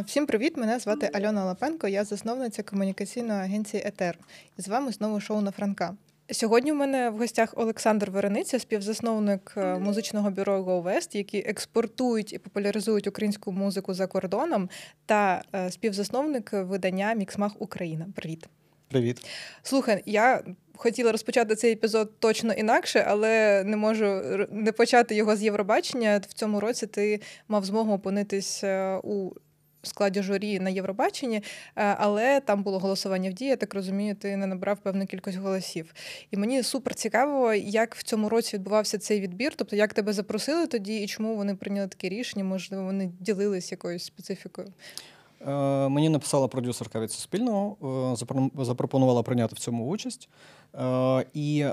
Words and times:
Е, 0.00 0.04
всім 0.06 0.26
привіт! 0.26 0.56
Мене 0.56 0.78
звати 0.78 1.10
Альона 1.12 1.44
Лапенко, 1.44 1.88
я 1.88 2.04
засновниця 2.04 2.62
комунікаційної 2.62 3.40
агенції 3.40 3.82
Етер. 3.86 4.18
І 4.58 4.62
з 4.62 4.68
вами 4.68 4.92
знову 4.92 5.20
шоу 5.20 5.40
на 5.40 5.50
Франка. 5.50 5.96
Сьогодні 6.30 6.72
у 6.72 6.74
мене 6.74 7.10
в 7.10 7.16
гостях 7.16 7.54
Олександр 7.56 8.10
Верениця, 8.10 8.58
співзасновник 8.58 9.54
е, 9.56 9.78
музичного 9.78 10.30
бюро 10.30 10.62
Go 10.62 10.82
West, 10.82 11.16
які 11.16 11.38
експортують 11.38 12.32
і 12.32 12.38
популяризують 12.38 13.06
українську 13.06 13.52
музику 13.52 13.94
за 13.94 14.06
кордоном, 14.06 14.68
та 15.06 15.42
е, 15.54 15.70
співзасновник 15.70 16.52
видання 16.52 17.14
Міксмах 17.14 17.52
Україна. 17.58 18.06
Привіт. 18.14 18.48
Привіт. 18.88 19.26
Слухай, 19.62 20.02
я 20.06 20.44
хотіла 20.76 21.12
розпочати 21.12 21.54
цей 21.54 21.72
епізод 21.72 22.10
точно 22.18 22.52
інакше, 22.52 23.04
але 23.08 23.64
не 23.64 23.76
можу 23.76 24.22
не 24.50 24.72
почати 24.72 25.14
його 25.14 25.36
з 25.36 25.42
Євробачення. 25.42 26.20
В 26.28 26.32
цьому 26.32 26.60
році 26.60 26.86
ти 26.86 27.20
мав 27.48 27.64
змогу 27.64 27.92
опинитись 27.92 28.64
у 29.02 29.30
складі 29.82 30.22
журі 30.22 30.60
на 30.60 30.70
Євробаченні, 30.70 31.36
е, 31.36 31.42
але 31.98 32.40
там 32.40 32.62
було 32.62 32.78
голосування 32.78 33.30
в 33.30 33.32
дії, 33.32 33.50
я 33.50 33.56
так 33.56 33.74
розумію, 33.74 34.14
ти 34.14 34.36
не 34.36 34.46
набрав 34.46 34.78
певну 34.78 35.06
кількість 35.06 35.38
голосів. 35.38 35.94
І 36.30 36.36
мені 36.36 36.62
супер 36.62 36.94
цікаво, 36.94 37.54
як 37.54 37.94
в 37.94 38.02
цьому 38.02 38.28
році 38.28 38.56
відбувався 38.56 38.98
цей 38.98 39.20
відбір, 39.20 39.52
тобто 39.56 39.76
як 39.76 39.94
тебе 39.94 40.12
запросили 40.12 40.66
тоді 40.66 40.96
і 40.96 41.06
чому 41.06 41.36
вони 41.36 41.54
прийняли 41.54 41.88
таке 41.88 42.08
рішення, 42.08 42.44
можливо, 42.44 42.84
вони 42.84 43.10
ділились 43.20 43.72
якоюсь 43.72 44.04
специфікою. 44.04 44.68
Е, 45.46 45.50
мені 45.88 46.08
написала 46.08 46.48
продюсерка 46.48 47.00
від 47.00 47.12
Суспільного, 47.12 47.76
е, 48.60 48.64
запропонувала 48.64 49.22
прийняти 49.22 49.54
в 49.54 49.58
цьому 49.58 49.86
участь. 49.86 50.28
І 51.34 51.66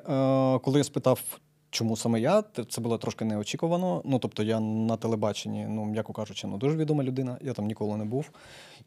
коли 0.61 0.77
я 0.77 0.83
спитав, 0.83 1.39
Чому 1.69 1.97
саме 1.97 2.19
я? 2.19 2.43
Це 2.69 2.81
було 2.81 2.97
трошки 2.97 3.25
неочікувано. 3.25 4.01
Ну, 4.05 4.19
тобто, 4.19 4.43
я 4.43 4.59
на 4.59 4.97
телебаченні, 4.97 5.65
ну, 5.69 5.85
м'яко 5.85 6.13
кажучи, 6.13 6.47
ну, 6.47 6.57
дуже 6.57 6.77
відома 6.77 7.03
людина, 7.03 7.37
я 7.41 7.53
там 7.53 7.65
ніколи 7.65 7.97
не 7.97 8.05
був. 8.05 8.29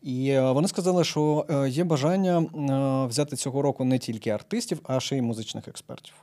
І 0.03 0.29
е, 0.29 0.53
вони 0.53 0.69
сказали, 0.69 1.05
що 1.05 1.47
е, 1.51 1.69
є 1.69 1.85
бажання 1.85 2.39
е, 2.39 3.07
взяти 3.07 3.37
цього 3.37 3.63
року 3.63 3.85
не 3.85 3.99
тільки 3.99 4.31
артистів, 4.31 4.81
а 4.85 5.01
ще 5.01 5.17
й 5.17 5.23
музичних 5.23 5.69
експертів. 5.69 6.15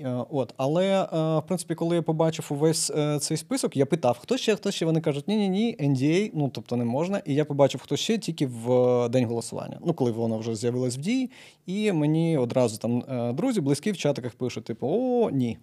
Е, 0.00 0.24
от, 0.30 0.54
Але, 0.56 1.02
е, 1.02 1.06
в 1.38 1.42
принципі, 1.46 1.74
коли 1.74 1.96
я 1.96 2.02
побачив 2.02 2.46
увесь 2.50 2.90
е, 2.90 3.18
цей 3.18 3.36
список, 3.36 3.76
я 3.76 3.86
питав, 3.86 4.18
хто 4.18 4.36
ще, 4.36 4.56
хто 4.56 4.70
ще. 4.70 4.86
Вони 4.86 5.00
кажуть, 5.00 5.28
ні-ні, 5.28 5.48
ні, 5.48 5.76
NDA, 5.80 6.30
ну 6.34 6.50
тобто 6.54 6.76
не 6.76 6.84
можна. 6.84 7.22
І 7.24 7.34
я 7.34 7.44
побачив, 7.44 7.80
хто 7.80 7.96
ще 7.96 8.18
тільки 8.18 8.46
в 8.46 9.08
день 9.08 9.26
голосування. 9.26 9.78
Ну, 9.86 9.94
коли 9.94 10.10
воно 10.10 10.38
вже 10.38 10.54
з'явилось 10.54 10.96
в 10.96 11.00
дії, 11.00 11.30
і 11.66 11.92
мені 11.92 12.38
одразу 12.38 12.78
там 12.78 13.04
друзі, 13.34 13.60
близькі 13.60 13.92
в 13.92 13.96
чатиках 13.96 14.34
пишуть, 14.34 14.64
типу, 14.64 14.88
о, 14.90 15.30
ні. 15.30 15.58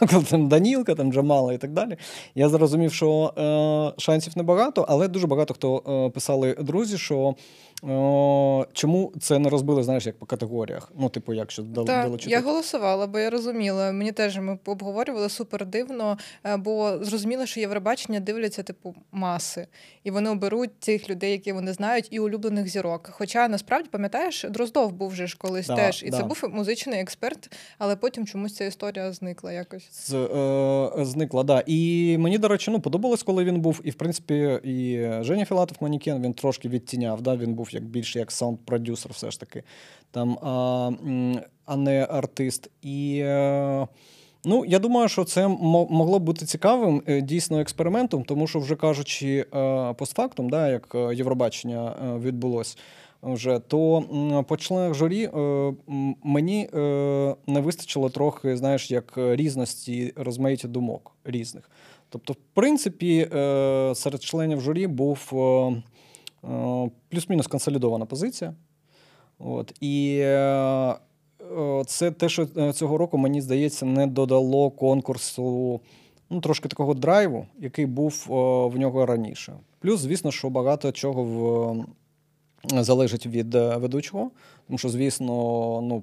там 0.30 0.48
Данілка, 0.48 0.94
там 0.94 1.12
Джамала 1.12 1.52
і 1.52 1.58
так 1.58 1.72
далі. 1.72 1.96
Я 2.34 2.48
зрозумів, 2.48 2.92
що 2.92 3.32
шансів 3.98 4.32
небагато, 4.36 4.86
але 4.88 5.08
дуже 5.08 5.26
багато 5.26 5.54
хто 5.54 6.10
писали 6.14 6.54
друзі, 6.54 6.98
що. 6.98 7.34
О, 7.82 8.66
Чому 8.72 9.12
це 9.20 9.38
не 9.38 9.48
розбили, 9.48 9.82
знаєш, 9.82 10.06
як 10.06 10.18
по 10.18 10.26
категоріях? 10.26 10.92
Ну, 10.98 11.08
типу, 11.08 11.34
як 11.34 11.50
що 11.50 11.62
дали 11.62 11.86
Так, 11.86 12.26
Я 12.26 12.40
голосувала, 12.40 13.06
бо 13.06 13.18
я 13.18 13.30
розуміла. 13.30 13.92
Мені 13.92 14.12
теж 14.12 14.38
ми 14.38 14.58
обговорювали 14.66 15.28
супер 15.28 15.66
дивно, 15.66 16.18
е, 16.44 16.56
бо 16.56 16.98
зрозуміло, 17.00 17.46
що 17.46 17.60
Євробачення 17.60 18.20
дивляться, 18.20 18.62
типу, 18.62 18.94
маси, 19.12 19.66
і 20.04 20.10
вони 20.10 20.30
оберуть 20.30 20.80
тих 20.80 21.10
людей, 21.10 21.32
які 21.32 21.52
вони 21.52 21.72
знають, 21.72 22.08
і 22.10 22.20
улюблених 22.20 22.68
зірок. 22.68 23.10
Хоча 23.12 23.48
насправді 23.48 23.88
пам'ятаєш, 23.92 24.46
Дроздов 24.50 24.92
був 24.92 25.08
вже 25.08 25.26
ж 25.26 25.36
колись 25.38 25.66
да, 25.66 25.76
теж, 25.76 26.02
і 26.02 26.10
да. 26.10 26.16
це 26.16 26.22
був 26.22 26.44
музичний 26.50 27.00
експерт, 27.00 27.56
але 27.78 27.96
потім 27.96 28.26
чомусь 28.26 28.54
ця 28.54 28.64
історія 28.64 29.12
зникла 29.12 29.52
якось. 29.52 29.88
З, 29.92 30.14
е, 30.14 31.04
Зникла, 31.04 31.42
да. 31.42 31.62
І 31.66 32.16
мені, 32.18 32.38
до 32.38 32.48
речі, 32.48 32.70
ну 32.70 32.80
подобалось, 32.80 33.22
коли 33.22 33.44
він 33.44 33.60
був. 33.60 33.80
І 33.84 33.90
в 33.90 33.94
принципі, 33.94 34.60
і 34.64 35.08
Женя 35.20 35.44
Філатов 35.44 35.76
Манікен 35.80 36.22
він 36.22 36.32
трошки 36.32 36.68
відтіняв. 36.68 37.22
Да? 37.22 37.36
Він 37.36 37.54
був 37.54 37.69
як 37.74 37.84
більше 37.84 38.18
як 38.18 38.30
саунд-продюсер, 38.32 39.12
все 39.12 39.30
ж 39.30 39.40
таки, 39.40 39.62
там, 40.10 40.38
а, 40.42 40.90
а 41.66 41.76
не 41.76 42.04
артист. 42.04 42.70
І 42.82 43.20
е, 43.24 43.86
ну, 44.44 44.64
я 44.64 44.78
думаю, 44.78 45.08
що 45.08 45.24
це 45.24 45.48
могло 45.48 46.18
бути 46.18 46.46
цікавим 46.46 47.02
е, 47.06 47.20
дійсно 47.20 47.60
експериментом, 47.60 48.24
тому 48.24 48.46
що, 48.46 48.58
вже 48.58 48.76
кажучи, 48.76 49.46
е, 49.54 49.94
постфактум, 49.94 50.50
да, 50.50 50.68
як 50.68 50.96
Євробачення 51.14 51.94
відбулось. 52.22 52.78
Вже 53.22 53.58
то 53.58 54.04
по 54.48 54.56
членах 54.56 54.94
журі 54.94 55.30
мені 56.24 56.68
не 57.46 57.60
вистачило 57.60 58.10
трохи, 58.10 58.56
знаєш, 58.56 58.90
як 58.90 59.12
різності 59.16 60.12
розмаїття 60.16 60.68
думок 60.68 61.16
різних. 61.24 61.70
Тобто, 62.08 62.32
в 62.32 62.36
принципі, 62.54 63.28
серед 63.94 64.22
членів 64.22 64.60
журі 64.60 64.86
був 64.86 65.32
плюс-мінус 67.08 67.46
консолідована 67.46 68.06
позиція. 68.06 68.54
От. 69.38 69.74
І 69.80 70.18
е, 70.22 70.94
це 71.86 72.10
те, 72.10 72.28
що 72.28 72.48
е, 72.56 72.72
цього 72.72 72.98
року, 72.98 73.18
мені 73.18 73.40
здається, 73.40 73.86
не 73.86 74.06
додало 74.06 74.70
конкурсу 74.70 75.80
ну, 76.30 76.40
трошки 76.40 76.68
такого 76.68 76.94
драйву, 76.94 77.46
який 77.58 77.86
був 77.86 78.26
в 78.72 78.78
нього 78.78 79.06
раніше. 79.06 79.52
Плюс, 79.78 80.00
звісно, 80.00 80.30
що 80.30 80.50
багато 80.50 80.92
чого 80.92 81.24
в. 81.24 81.84
Залежить 82.64 83.26
від 83.26 83.54
ведучого, 83.54 84.30
тому 84.66 84.78
що, 84.78 84.88
звісно, 84.88 85.26
ну, 85.82 86.02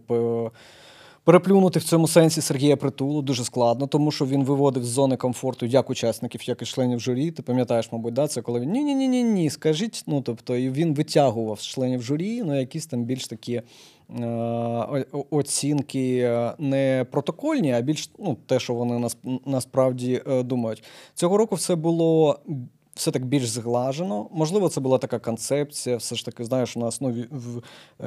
Переплюнути 1.28 1.80
в 1.80 1.84
цьому 1.84 2.08
сенсі 2.08 2.42
Сергія 2.42 2.78
Притулу 2.78 3.22
дуже 3.22 3.44
складно, 3.44 3.88
тому 3.88 4.12
що 4.12 4.26
він 4.26 4.44
виводив 4.44 4.86
з 4.86 4.88
зони 4.88 5.18
комфорту 5.18 5.66
як 5.66 5.90
учасників, 5.90 6.50
як 6.50 6.62
і 6.62 6.66
членів 6.66 7.00
журі. 7.00 7.32
Ти 7.32 7.42
пам'ятаєш, 7.42 7.92
мабуть, 7.92 8.14
да, 8.14 8.28
це 8.28 8.42
коли 8.42 8.60
він 8.60 8.72
ні 8.72 8.84
ні 8.84 8.96
ні 8.96 9.08
ні 9.08 9.24
ні 9.24 9.50
скажіть. 9.50 10.04
Ну 10.08 10.22
тобто 10.22 10.56
і 10.56 10.70
він 10.70 10.94
витягував 10.94 11.60
з 11.60 11.64
членів 11.66 12.02
журі 12.02 12.44
ну, 12.44 12.60
якісь 12.60 12.86
там 12.86 13.04
більш 13.04 13.28
такі 13.28 13.54
е, 13.54 14.26
оцінки 15.30 16.18
е, 16.18 16.54
не 16.60 17.06
протокольні, 17.12 17.74
а 17.74 17.82
більш 17.82 18.10
ну, 18.20 18.38
те, 18.46 18.60
що 18.60 18.74
вони 18.74 19.00
нас, 19.00 19.18
насправді 19.46 20.22
е, 20.28 20.44
думають. 20.44 20.84
Цього 21.14 21.38
року 21.38 21.56
все 21.56 21.76
було 21.76 22.40
все 22.98 23.12
так 23.12 23.26
більш 23.26 23.50
зглажено. 23.50 24.30
Можливо, 24.32 24.70
це 24.70 24.82
була 24.82 24.98
така 24.98 25.20
концепція. 25.20 25.98
Все 25.98 26.16
ж 26.16 26.26
таки, 26.26 26.44
знаєш, 26.44 26.78
у 26.78 26.80
нас 26.80 27.02
ну, 27.02 27.16
в 27.32 27.62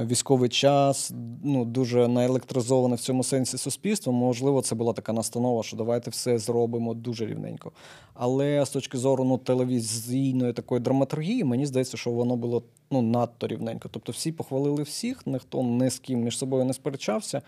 військовий 0.07 0.49
час 0.49 1.13
ну, 1.45 1.65
дуже 1.65 2.09
наелектризоване 2.09 2.97
в 2.97 3.01
цьому 3.01 3.25
сенсі 3.25 3.59
суспільство. 3.59 4.13
Можливо, 4.13 4.63
це 4.63 4.75
була 4.75 4.93
така 4.93 5.13
настанова, 5.13 5.63
що 5.63 5.77
давайте 5.77 6.11
все 6.11 6.39
зробимо 6.39 6.95
дуже 6.95 7.27
рівненько. 7.27 7.73
Але 8.15 8.67
з 8.67 8.71
точки 8.71 8.99
зору 8.99 9.25
ну, 9.25 9.39
телевізійної 9.39 10.53
такої 10.53 10.81
драматургії, 10.81 11.45
мені 11.45 11.67
здається, 11.67 11.97
що 11.97 12.11
воно 12.11 12.37
було 12.37 12.63
ну, 12.91 13.03
надто 13.03 13.47
рівненько. 13.47 13.89
Тобто 13.93 14.13
всі 14.13 14.33
похвалили 14.33 14.83
всіх, 14.83 15.27
ніхто 15.27 15.63
ні 15.63 15.91
з 15.91 15.99
ким 15.99 16.21
між 16.21 16.39
собою 16.39 16.65
не 16.65 16.73
сперечався. 16.73 17.43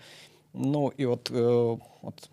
Ну 0.53 0.91
і 0.97 1.05
от, 1.05 1.31
е, 1.35 1.77
от 2.01 2.29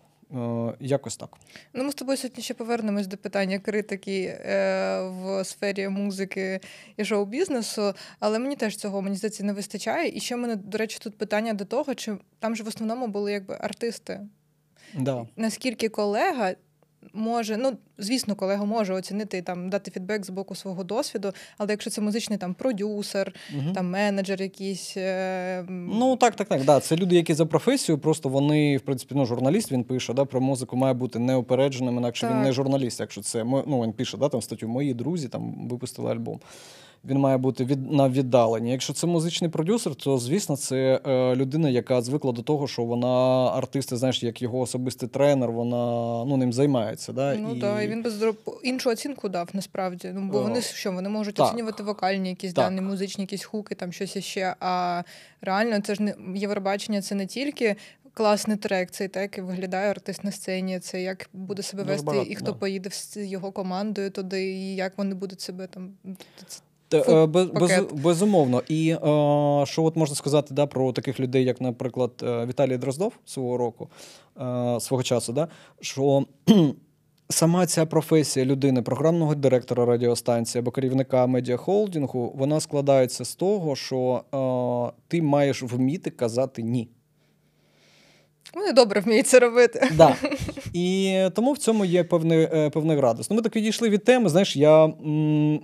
якось 0.79 1.17
так. 1.17 1.29
Ну, 1.73 1.83
ми 1.83 1.91
з 1.91 1.95
тобою 1.95 2.17
сьогодні 2.17 2.43
ще 2.43 2.53
повернемось 2.53 3.07
до 3.07 3.17
питання 3.17 3.59
критики 3.59 4.23
е, 4.23 5.01
в 5.01 5.43
сфері 5.45 5.89
музики 5.89 6.59
і 6.97 7.05
шоу-бізнесу, 7.05 7.93
але 8.19 8.39
мені 8.39 8.55
теж 8.55 8.75
цього 8.75 9.01
мені 9.01 9.15
здається 9.15 9.43
не 9.43 9.53
вистачає. 9.53 10.11
І 10.15 10.19
ще 10.19 10.35
в 10.35 10.39
мене, 10.39 10.55
до 10.55 10.77
речі, 10.77 10.99
тут 11.01 11.17
питання 11.17 11.53
до 11.53 11.65
того, 11.65 11.95
чи 11.95 12.17
там 12.39 12.55
ж 12.55 12.63
в 12.63 12.67
основному 12.67 13.07
були 13.07 13.31
якби 13.31 13.57
артисти. 13.61 14.19
Да. 14.93 15.27
Наскільки 15.35 15.89
колега 15.89 16.53
може, 17.13 17.57
ну 17.57 17.71
звісно, 17.97 18.35
колега 18.35 18.65
може 18.65 18.93
оцінити 18.93 19.41
там, 19.41 19.69
дати 19.69 19.91
фідбек 19.91 20.25
з 20.25 20.29
боку 20.29 20.55
свого 20.55 20.83
досвіду, 20.83 21.31
але 21.57 21.71
якщо 21.71 21.89
це 21.89 22.01
музичний 22.01 22.39
там 22.39 22.53
продюсер, 22.53 23.33
угу. 23.57 23.73
там 23.73 23.89
менеджер 23.89 24.41
якийсь. 24.41 24.93
Е... 24.97 25.65
Ну 25.69 26.15
так, 26.15 26.35
так, 26.35 26.47
так. 26.47 26.65
Да. 26.65 26.79
Це 26.79 26.95
люди, 26.95 27.15
які 27.15 27.33
за 27.33 27.45
професію, 27.45 27.97
просто 27.97 28.29
вони, 28.29 28.77
в 28.77 28.81
принципі, 28.81 29.15
ну, 29.17 29.25
журналіст 29.25 29.71
він 29.71 29.83
пише, 29.83 30.13
да, 30.13 30.25
про 30.25 30.41
музику 30.41 30.77
має 30.77 30.93
бути 30.93 31.19
неупередженим, 31.19 31.97
інакше 31.97 32.21
так. 32.21 32.35
він 32.35 32.41
не 32.41 32.51
журналіст, 32.51 32.99
якщо 32.99 33.21
це 33.21 33.43
ну, 33.43 33.81
він 33.83 33.93
пише, 33.93 34.17
да, 34.17 34.29
там 34.29 34.41
статтю 34.41 34.67
Мої 34.67 34.93
друзі 34.93 35.27
там 35.27 35.67
випустили 35.69 36.11
альбом 36.11 36.39
він 37.05 37.17
має 37.17 37.37
бути 37.37 37.65
від 37.65 37.91
на 37.91 38.09
віддаленні. 38.09 38.71
Якщо 38.71 38.93
це 38.93 39.07
музичний 39.07 39.49
продюсер, 39.49 39.95
то 39.95 40.17
звісно, 40.17 40.57
це 40.57 41.01
е, 41.07 41.35
людина, 41.35 41.69
яка 41.69 42.01
звикла 42.01 42.31
до 42.31 42.41
того, 42.41 42.67
що 42.67 42.83
вона 42.83 43.07
артисти, 43.51 43.97
знаєш, 43.97 44.23
як 44.23 44.41
його 44.41 44.59
особистий 44.59 45.09
тренер, 45.09 45.51
вона 45.51 45.75
ну 46.25 46.37
ним 46.37 46.53
займається. 46.53 47.13
Да? 47.13 47.35
Ну 47.35 47.59
так, 47.59 47.81
і... 47.81 47.85
і 47.85 47.87
він 47.87 48.03
без 48.03 48.23
іншу 48.63 48.89
оцінку 48.89 49.29
дав 49.29 49.49
насправді. 49.53 50.11
Ну 50.13 50.29
бо 50.31 50.37
О, 50.37 50.41
вони 50.41 50.61
що 50.61 50.91
вони 50.91 51.09
можуть 51.09 51.35
так. 51.35 51.47
оцінювати 51.47 51.83
вокальні 51.83 52.29
якісь 52.29 52.53
так. 52.53 52.65
дані, 52.65 52.81
музичні 52.81 53.23
якісь 53.23 53.43
хуки, 53.43 53.75
там 53.75 53.91
щось 53.91 54.15
іще. 54.15 54.55
А 54.59 55.03
реально 55.41 55.81
це 55.81 55.95
ж 55.95 56.03
не 56.03 56.15
Євробачення, 56.35 57.01
це 57.01 57.15
не 57.15 57.25
тільки. 57.25 57.75
Класний 58.13 58.57
трек, 58.57 58.91
цей 58.91 59.07
так 59.07 59.37
і 59.37 59.41
виглядає 59.41 59.89
артист 59.89 60.23
на 60.23 60.31
сцені. 60.31 60.79
Це 60.79 61.01
як 61.01 61.29
буде 61.33 61.63
себе 61.63 61.83
вести, 61.83 62.05
багато, 62.05 62.29
і 62.29 62.35
хто 62.35 62.45
да. 62.45 62.53
поїде 62.53 62.89
з 62.91 63.17
його 63.17 63.51
командою 63.51 64.11
туди, 64.11 64.43
і 64.43 64.75
як 64.75 64.97
вони 64.97 65.15
будуть 65.15 65.41
себе 65.41 65.67
там. 65.67 65.93
Е, 66.93 67.25
без, 67.25 67.47
без, 67.47 67.81
безумовно. 67.93 68.63
І 68.67 68.89
е, 68.91 68.97
що 69.65 69.83
от 69.83 69.95
можна 69.95 70.15
сказати 70.15 70.53
да, 70.53 70.65
про 70.65 70.91
таких 70.91 71.19
людей, 71.19 71.43
як, 71.43 71.61
наприклад, 71.61 72.11
е, 72.23 72.45
Віталій 72.45 72.77
Дроздов 72.77 73.13
свого 73.25 73.57
року, 73.57 73.89
е, 74.41 74.79
свого 74.79 75.03
часу, 75.03 75.33
да, 75.33 75.47
що 75.81 76.25
сама 77.29 77.65
ця 77.65 77.85
професія 77.85 78.45
людини, 78.45 78.81
програмного 78.81 79.35
директора 79.35 79.85
радіостанції 79.85 80.59
або 80.59 80.71
керівника 80.71 81.27
медіахолдингу, 81.27 82.33
вона 82.35 82.59
складається 82.59 83.25
з 83.25 83.35
того, 83.35 83.75
що 83.75 84.23
е, 84.93 85.01
ти 85.07 85.21
маєш 85.21 85.63
вміти 85.63 86.09
казати 86.09 86.61
ні. 86.61 86.89
Вони 88.53 88.73
добре 88.73 89.01
вміють 89.01 89.27
це 89.27 89.39
робити. 89.39 89.89
Да. 89.95 90.15
І 90.73 91.19
тому 91.35 91.53
в 91.53 91.57
цьому 91.57 91.85
є 91.85 92.03
певний 92.03 92.39
е, 92.39 92.69
певний 92.69 92.97
градус. 92.97 93.29
Ну, 93.29 93.35
Ми 93.35 93.41
так 93.41 93.55
відійшли 93.55 93.89
від 93.89 94.03
теми. 94.03 94.29
Знаєш, 94.29 94.55
я 94.55 94.93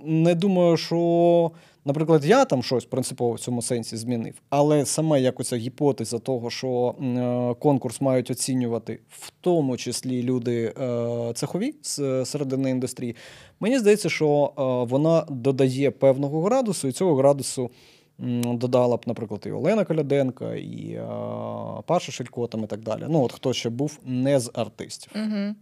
не 0.04 0.34
думаю, 0.34 0.76
що, 0.76 1.50
наприклад, 1.84 2.24
я 2.24 2.44
там 2.44 2.62
щось 2.62 2.84
принципово 2.84 3.32
в 3.32 3.40
цьому 3.40 3.62
сенсі 3.62 3.96
змінив, 3.96 4.34
але 4.50 4.86
саме 4.86 5.20
якось 5.20 5.52
гіпотеза 5.52 6.18
того, 6.18 6.50
що 6.50 6.94
е, 7.00 7.54
конкурс 7.58 8.00
мають 8.00 8.30
оцінювати, 8.30 9.00
в 9.10 9.32
тому 9.40 9.76
числі 9.76 10.22
люди 10.22 10.74
е, 10.80 11.32
цехові 11.34 11.74
з 11.82 12.24
середини 12.24 12.70
індустрії, 12.70 13.16
мені 13.60 13.78
здається, 13.78 14.08
що 14.08 14.52
вона 14.90 15.26
додає 15.30 15.90
певного 15.90 16.42
градусу, 16.42 16.88
і 16.88 16.92
цього 16.92 17.14
градусу 17.14 17.70
додала 18.18 18.96
б, 18.96 19.02
наприклад, 19.06 19.42
і 19.46 19.50
Олена 19.50 19.84
Коляденка, 19.84 20.54
і 20.54 21.00
а, 21.08 21.82
Паша 21.86 22.12
Шелько 22.12 22.46
там 22.46 22.64
і 22.64 22.66
так 22.66 22.80
далі. 22.80 23.04
Ну, 23.08 23.22
от 23.22 23.32
хто 23.32 23.52
ще 23.52 23.70
був 23.70 23.98
не 24.04 24.40
з 24.40 24.50
артистів. 24.54 25.12
Угу. 25.16 25.54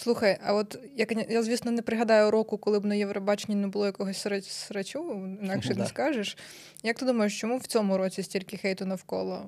Слухай, 0.00 0.38
а 0.44 0.54
от 0.54 0.78
як 0.96 1.30
я, 1.30 1.42
звісно, 1.42 1.70
не 1.70 1.82
пригадаю 1.82 2.30
року, 2.30 2.58
коли 2.58 2.80
б 2.80 2.84
на 2.84 2.94
Євробаченні 2.94 3.54
не 3.54 3.68
було 3.68 3.86
якогось 3.86 4.26
срачу, 4.46 5.28
інакше 5.42 5.74
не 5.74 5.86
скажеш. 5.86 6.36
Як 6.82 6.98
ти 6.98 7.06
думаєш, 7.06 7.40
чому 7.40 7.56
в 7.56 7.66
цьому 7.66 7.98
році 7.98 8.22
стільки 8.22 8.56
хейту 8.56 8.86
навколо 8.86 9.42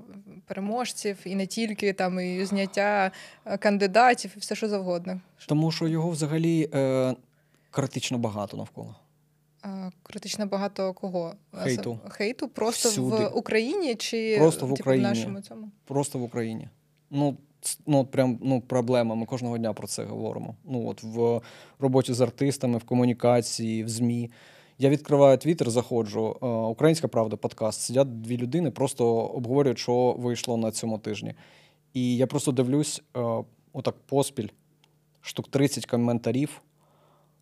переможців 0.46 1.18
і 1.24 1.34
не 1.34 1.46
тільки 1.46 1.92
там 1.92 2.20
і 2.20 2.44
зняття 2.44 3.10
е, 3.44 3.58
кандидатів, 3.58 4.32
і 4.36 4.40
все 4.40 4.54
що 4.54 4.68
завгодно? 4.68 5.20
Тому 5.46 5.72
що 5.72 5.88
його 5.88 6.10
взагалі 6.10 6.70
е, 6.74 7.14
критично 7.70 8.18
багато 8.18 8.56
навколо. 8.56 8.96
Критично 10.02 10.46
багато 10.46 10.92
кого? 10.92 11.34
Хейту. 11.52 11.98
Хейту 12.08 12.48
просто 12.48 12.88
Всюди. 12.88 13.16
в 13.16 13.36
Україні 13.36 13.94
чи 13.94 14.36
просто 14.38 14.66
в 14.66 14.74
типу, 14.74 14.90
в 14.90 14.96
нашому 14.96 15.40
цьому? 15.40 15.70
Просто 15.84 16.18
в 16.18 16.22
Україні. 16.22 16.68
Ну, 17.10 17.36
ну 17.86 18.04
прям 18.04 18.38
ну, 18.42 18.60
проблема. 18.60 19.14
Ми 19.14 19.26
кожного 19.26 19.58
дня 19.58 19.72
про 19.72 19.86
це 19.86 20.04
говоримо. 20.04 20.56
Ну, 20.64 20.88
от 20.88 21.02
В 21.02 21.40
роботі 21.78 22.12
з 22.12 22.20
артистами, 22.20 22.78
в 22.78 22.84
комунікації, 22.84 23.84
в 23.84 23.88
ЗМІ. 23.88 24.30
Я 24.78 24.88
відкриваю 24.88 25.38
твіттер, 25.38 25.70
заходжу. 25.70 26.22
Українська 26.70 27.08
правда, 27.08 27.36
подкаст. 27.36 27.80
Сидять 27.80 28.20
дві 28.20 28.36
людини, 28.36 28.70
просто 28.70 29.06
обговорюють, 29.06 29.78
що 29.78 30.12
вийшло 30.18 30.56
на 30.56 30.70
цьому 30.70 30.98
тижні. 30.98 31.34
І 31.94 32.16
я 32.16 32.26
просто 32.26 32.52
дивлюсь, 32.52 33.02
отак 33.72 33.94
поспіль, 34.06 34.48
штук 35.20 35.48
30 35.48 35.86
коментарів. 35.86 36.62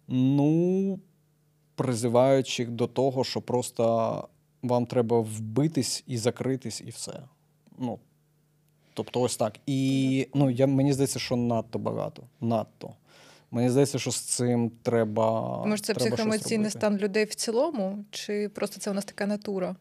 Ну, 0.09 0.99
призиваючи 1.79 2.67
до 2.67 2.87
того, 2.87 3.25
що 3.25 3.41
просто 3.41 4.29
вам 4.63 4.87
треба 4.87 5.21
вбитись 5.21 6.05
і 6.07 6.19
закритись, 6.19 6.83
і 6.87 6.91
все. 6.91 7.21
Ну, 7.79 7.99
Тобто, 8.95 9.21
ось 9.21 9.37
так. 9.37 9.59
І 9.67 10.29
ну, 10.35 10.51
я, 10.51 10.67
мені 10.67 10.93
здається, 10.93 11.19
що 11.19 11.37
надто 11.37 11.79
багато. 11.79 12.23
Надто. 12.41 12.91
Мені 13.51 13.71
здається, 13.71 13.99
що 13.99 14.11
з 14.11 14.21
цим 14.21 14.71
треба. 14.83 15.59
Може, 15.67 15.83
це 15.83 15.95
треба 15.95 16.17
психоемоційний 16.17 16.71
стан 16.71 16.97
людей 16.97 17.25
в 17.25 17.35
цілому, 17.35 18.05
чи 18.11 18.49
просто 18.49 18.81
це 18.81 18.91
у 18.91 18.95
нас 18.95 19.05
така 19.05 19.27
натура? 19.27 19.77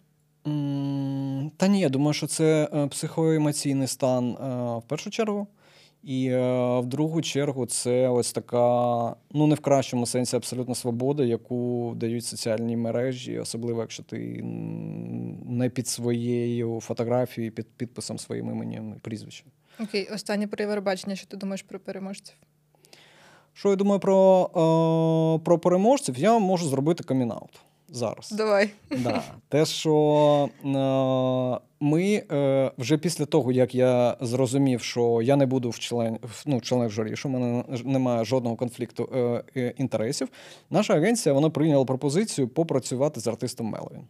Та 1.57 1.67
ні, 1.67 1.79
я 1.79 1.89
думаю, 1.89 2.13
що 2.13 2.27
це 2.27 2.69
е, 2.73 2.87
психоемоційний 2.87 3.87
стан 3.87 4.29
е, 4.29 4.77
в 4.77 4.83
першу 4.87 5.09
чергу. 5.09 5.47
І 6.07 6.27
е, 6.27 6.79
в 6.79 6.85
другу 6.85 7.21
чергу 7.21 7.65
це 7.65 8.07
ось 8.07 8.31
така, 8.33 9.15
ну 9.31 9.47
не 9.47 9.55
в 9.55 9.59
кращому 9.59 10.05
сенсі 10.05 10.35
абсолютно 10.35 10.75
свобода, 10.75 11.23
яку 11.23 11.93
дають 11.95 12.25
соціальні 12.25 12.77
мережі, 12.77 13.39
особливо 13.39 13.81
якщо 13.81 14.03
ти 14.03 14.41
не 15.45 15.69
під 15.69 15.87
своєю 15.87 16.79
фотографією, 16.81 17.51
під 17.51 17.67
підписом 17.67 18.19
своїм 18.19 18.49
іменем 18.49 18.93
і 18.97 18.99
прізвищем. 18.99 19.47
Окей, 19.79 20.09
останнє 20.13 20.47
про 20.47 20.63
Євробачення, 20.63 21.15
що 21.15 21.27
ти 21.27 21.37
думаєш 21.37 21.61
про 21.61 21.79
переможців? 21.79 22.35
Що 23.53 23.69
я 23.69 23.75
думаю 23.75 23.99
про 23.99 24.49
е, 24.49 25.45
про 25.45 25.59
переможців, 25.59 26.17
я 26.17 26.39
можу 26.39 26.67
зробити 26.69 27.03
камінаут 27.03 27.61
зараз. 27.89 28.31
Давай. 28.31 28.69
Да. 28.91 29.23
Те, 29.49 29.65
що 29.65 30.49
е, 30.65 30.67
ми 31.79 32.23
е, 32.31 32.71
вже 32.77 32.97
після 32.97 33.25
того, 33.25 33.51
як 33.51 33.75
я 33.75 34.17
зрозумів, 34.21 34.81
що 34.81 35.21
я 35.23 35.35
не 35.35 35.45
буду 35.45 35.69
в 35.69 35.79
член 35.79 36.19
ну, 36.45 36.61
член 36.61 36.87
в 36.87 36.91
журі, 36.91 37.15
що 37.15 37.29
в 37.29 37.31
мене 37.31 37.63
немає 37.83 38.25
жодного 38.25 38.55
конфлікту 38.55 39.09
е, 39.15 39.43
е, 39.55 39.73
інтересів, 39.77 40.29
наша 40.69 40.93
агенція 40.93 41.33
вона 41.33 41.49
прийняла 41.49 41.85
пропозицію 41.85 42.47
попрацювати 42.47 43.19
з 43.19 43.27
артистом 43.27 43.67
Меловін. 43.67 44.01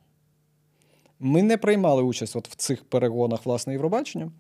Ми 1.20 1.44
не 1.44 1.58
приймали 1.58 2.04
участь 2.04 2.36
от 2.36 2.48
в 2.48 2.56
цих 2.56 2.84
перегонах 2.84 3.46
власне 3.46 3.74
Євробачення. 3.74 4.32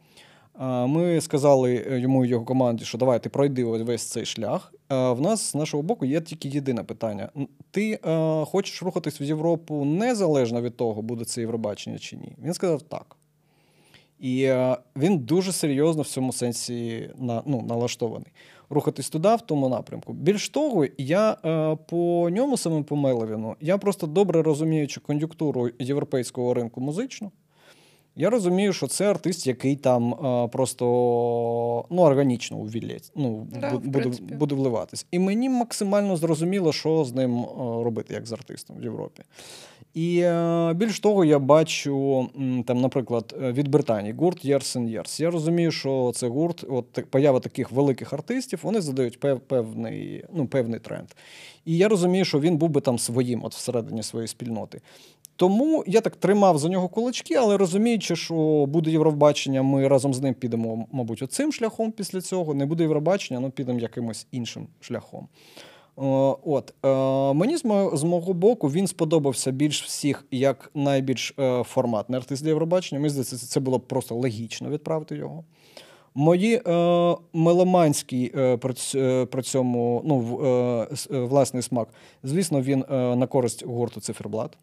Ми 0.60 1.22
сказали 1.22 1.86
е, 1.92 2.00
йому 2.00 2.26
і 2.26 2.28
його 2.28 2.46
команді, 2.46 2.86
що 2.86 2.98
давайте 2.98 3.30
пройди 3.30 3.64
весь 3.64 4.04
цей 4.04 4.26
шлях. 4.26 4.74
В 4.90 5.22
нас 5.22 5.42
з 5.42 5.56
нашого 5.56 5.84
боку 5.84 6.06
є 6.06 6.22
тільки 6.22 6.50
єдине 6.50 6.84
питання: 6.84 7.30
ти 7.72 8.00
е, 8.06 8.46
хочеш 8.46 8.84
рухатись 8.84 9.22
в 9.22 9.24
Європу 9.24 9.86
незалежно 9.86 10.62
від 10.62 10.78
того, 10.78 11.02
буде 11.02 11.26
це 11.26 11.42
Євробачення 11.42 11.98
чи 11.98 12.16
ні. 12.16 12.36
Він 12.44 12.54
сказав 12.54 12.82
так. 12.82 13.18
І 14.20 14.44
е, 14.44 14.78
він 14.96 15.18
дуже 15.18 15.52
серйозно 15.52 16.02
в 16.02 16.08
цьому 16.08 16.34
сенсі 16.34 17.10
на, 17.18 17.44
ну, 17.46 17.62
налаштований. 17.62 18.32
Рухатись 18.70 19.10
туди, 19.10 19.36
в 19.36 19.42
тому 19.42 19.70
напрямку. 19.70 20.14
Більш 20.14 20.50
того, 20.50 20.86
я 20.98 21.38
е, 21.46 21.78
по 21.90 22.30
ньому 22.32 22.58
самому 22.58 22.84
по 22.84 22.96
Меловіну, 22.96 23.56
я 23.62 23.78
просто 23.78 24.08
добре 24.08 24.42
розуміючи 24.42 25.00
кон'юнктуру 25.00 25.70
європейського 25.80 26.54
ринку 26.54 26.82
музичну. 26.82 27.32
Я 28.20 28.30
розумію, 28.30 28.74
що 28.74 28.88
це 28.88 29.10
артист, 29.10 29.48
який 29.48 29.76
там 29.76 30.14
а, 30.14 30.48
просто 30.48 30.86
ну, 31.90 32.02
органічно 32.02 32.58
увіллять, 32.58 33.12
ну, 33.16 33.48
да, 33.60 33.78
буде 33.78 34.12
буде 34.20 34.56
вливатись. 34.56 35.06
І 35.12 35.20
мені 35.20 35.50
максимально 35.50 36.18
зрозуміло, 36.18 36.74
що 36.74 37.04
з 37.06 37.14
ним 37.14 37.40
а, 37.40 37.84
робити, 37.84 38.14
як 38.14 38.26
з 38.26 38.32
артистом 38.32 38.78
в 38.80 38.84
Європі. 38.84 39.24
І 39.98 40.26
більш 40.76 41.00
того, 41.00 41.26
я 41.26 41.40
бачу, 41.40 42.28
там, 42.66 42.82
наприклад, 42.82 43.36
від 43.42 43.68
Британії 43.68 44.14
гурт 44.14 44.46
Years 44.46 44.78
and 44.78 44.98
Years. 44.98 45.22
Я 45.22 45.30
розумію, 45.32 45.72
що 45.72 46.12
це 46.16 46.28
гурт, 46.28 46.66
от 46.70 47.06
поява 47.10 47.40
таких 47.40 47.72
великих 47.72 48.14
артистів, 48.14 48.60
вони 48.64 48.82
задають 48.82 49.20
пев, 49.20 49.40
певний 49.40 50.26
ну, 50.34 50.48
певний 50.48 50.80
тренд. 50.80 51.08
І 51.66 51.78
я 51.78 51.88
розумію, 51.88 52.26
що 52.26 52.40
він 52.40 52.58
був 52.58 52.70
би 52.70 52.82
там 52.82 53.00
своїм, 53.00 53.44
от 53.44 53.54
всередині 53.54 54.04
своєї 54.04 54.28
спільноти. 54.28 54.82
Тому 55.36 55.84
я 55.88 56.02
так 56.02 56.16
тримав 56.16 56.58
за 56.58 56.70
нього 56.70 56.88
кулачки, 56.88 57.36
але 57.36 57.58
розуміючи, 57.58 58.16
що 58.16 58.66
буде 58.68 58.92
Євробачення, 58.92 59.64
ми 59.64 59.88
разом 59.88 60.14
з 60.14 60.22
ним 60.22 60.34
підемо, 60.34 60.88
мабуть, 60.92 61.22
оцим 61.22 61.52
шляхом 61.52 61.92
після 61.92 62.22
цього. 62.22 62.54
Не 62.54 62.66
буде 62.66 62.84
Євробачення, 62.84 63.40
ну 63.40 63.50
підемо 63.50 63.80
якимось 63.80 64.28
іншим 64.32 64.68
шляхом. 64.80 65.28
От 65.98 66.74
е, 66.86 66.88
мені 67.34 67.58
з 67.94 68.04
мого 68.04 68.34
боку 68.34 68.68
він 68.68 68.88
сподобався 68.88 69.52
більш 69.52 69.84
всіх 69.84 70.26
як 70.32 70.72
найбільш 70.76 71.34
е, 71.40 71.64
форматний 71.64 72.18
артист 72.18 72.44
для 72.44 72.50
Євробачення. 72.50 73.02
Мені 73.02 73.10
здається, 73.10 73.38
це 73.38 73.60
було 73.60 73.80
просто 73.80 74.16
логічно 74.16 74.70
відправити 74.70 75.16
його. 75.16 75.44
Мої 76.16 76.62
е, 76.68 77.16
меломанські 77.34 78.32
е, 78.36 78.58
при 79.26 79.42
цьому 79.44 80.02
ну, 80.06 80.40
е, 81.12 81.20
власний 81.20 81.64
смак, 81.64 81.88
звісно, 82.24 82.62
він 82.62 82.86
е, 82.92 83.16
на 83.16 83.28
користь 83.28 83.66
гурту 83.66 84.02
циферблат. 84.02 84.58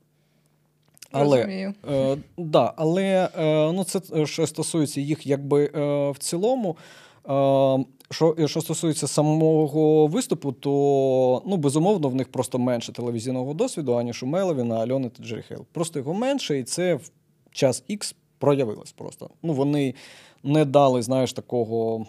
Але 1.15 1.73
е, 1.91 2.17
да, 2.37 2.73
але 2.77 3.29
е, 3.39 3.73
ну, 3.73 3.85
це 3.85 4.01
е, 4.17 4.27
що 4.27 4.47
стосується 4.47 5.01
їх, 5.01 5.27
якби 5.27 5.65
е, 5.65 6.11
в 6.11 6.19
цілому. 6.19 6.77
Е, 7.29 7.85
що 8.11 8.47
що 8.47 8.61
стосується 8.61 9.07
самого 9.07 10.07
виступу, 10.07 10.53
то 10.53 11.43
ну, 11.47 11.57
безумовно 11.57 12.09
в 12.09 12.15
них 12.15 12.33
просто 12.33 12.59
менше 12.59 12.93
телевізійного 12.93 13.55
досвіду, 13.55 13.95
аніж 13.95 14.23
у 14.23 14.27
Меловіна, 14.27 14.79
Альони 14.79 15.09
та 15.09 15.23
Джерхейл. 15.23 15.65
Просто 15.73 15.99
його 15.99 16.15
менше, 16.15 16.59
і 16.59 16.65
це 16.65 16.95
в 16.95 17.11
час 17.51 17.83
Х 17.89 18.15
проявилось 18.39 18.93
просто. 18.93 19.31
Ну, 19.43 19.53
Вони 19.53 19.95
не 20.43 20.65
дали, 20.65 21.03
знаєш, 21.03 21.33
такого 21.33 22.07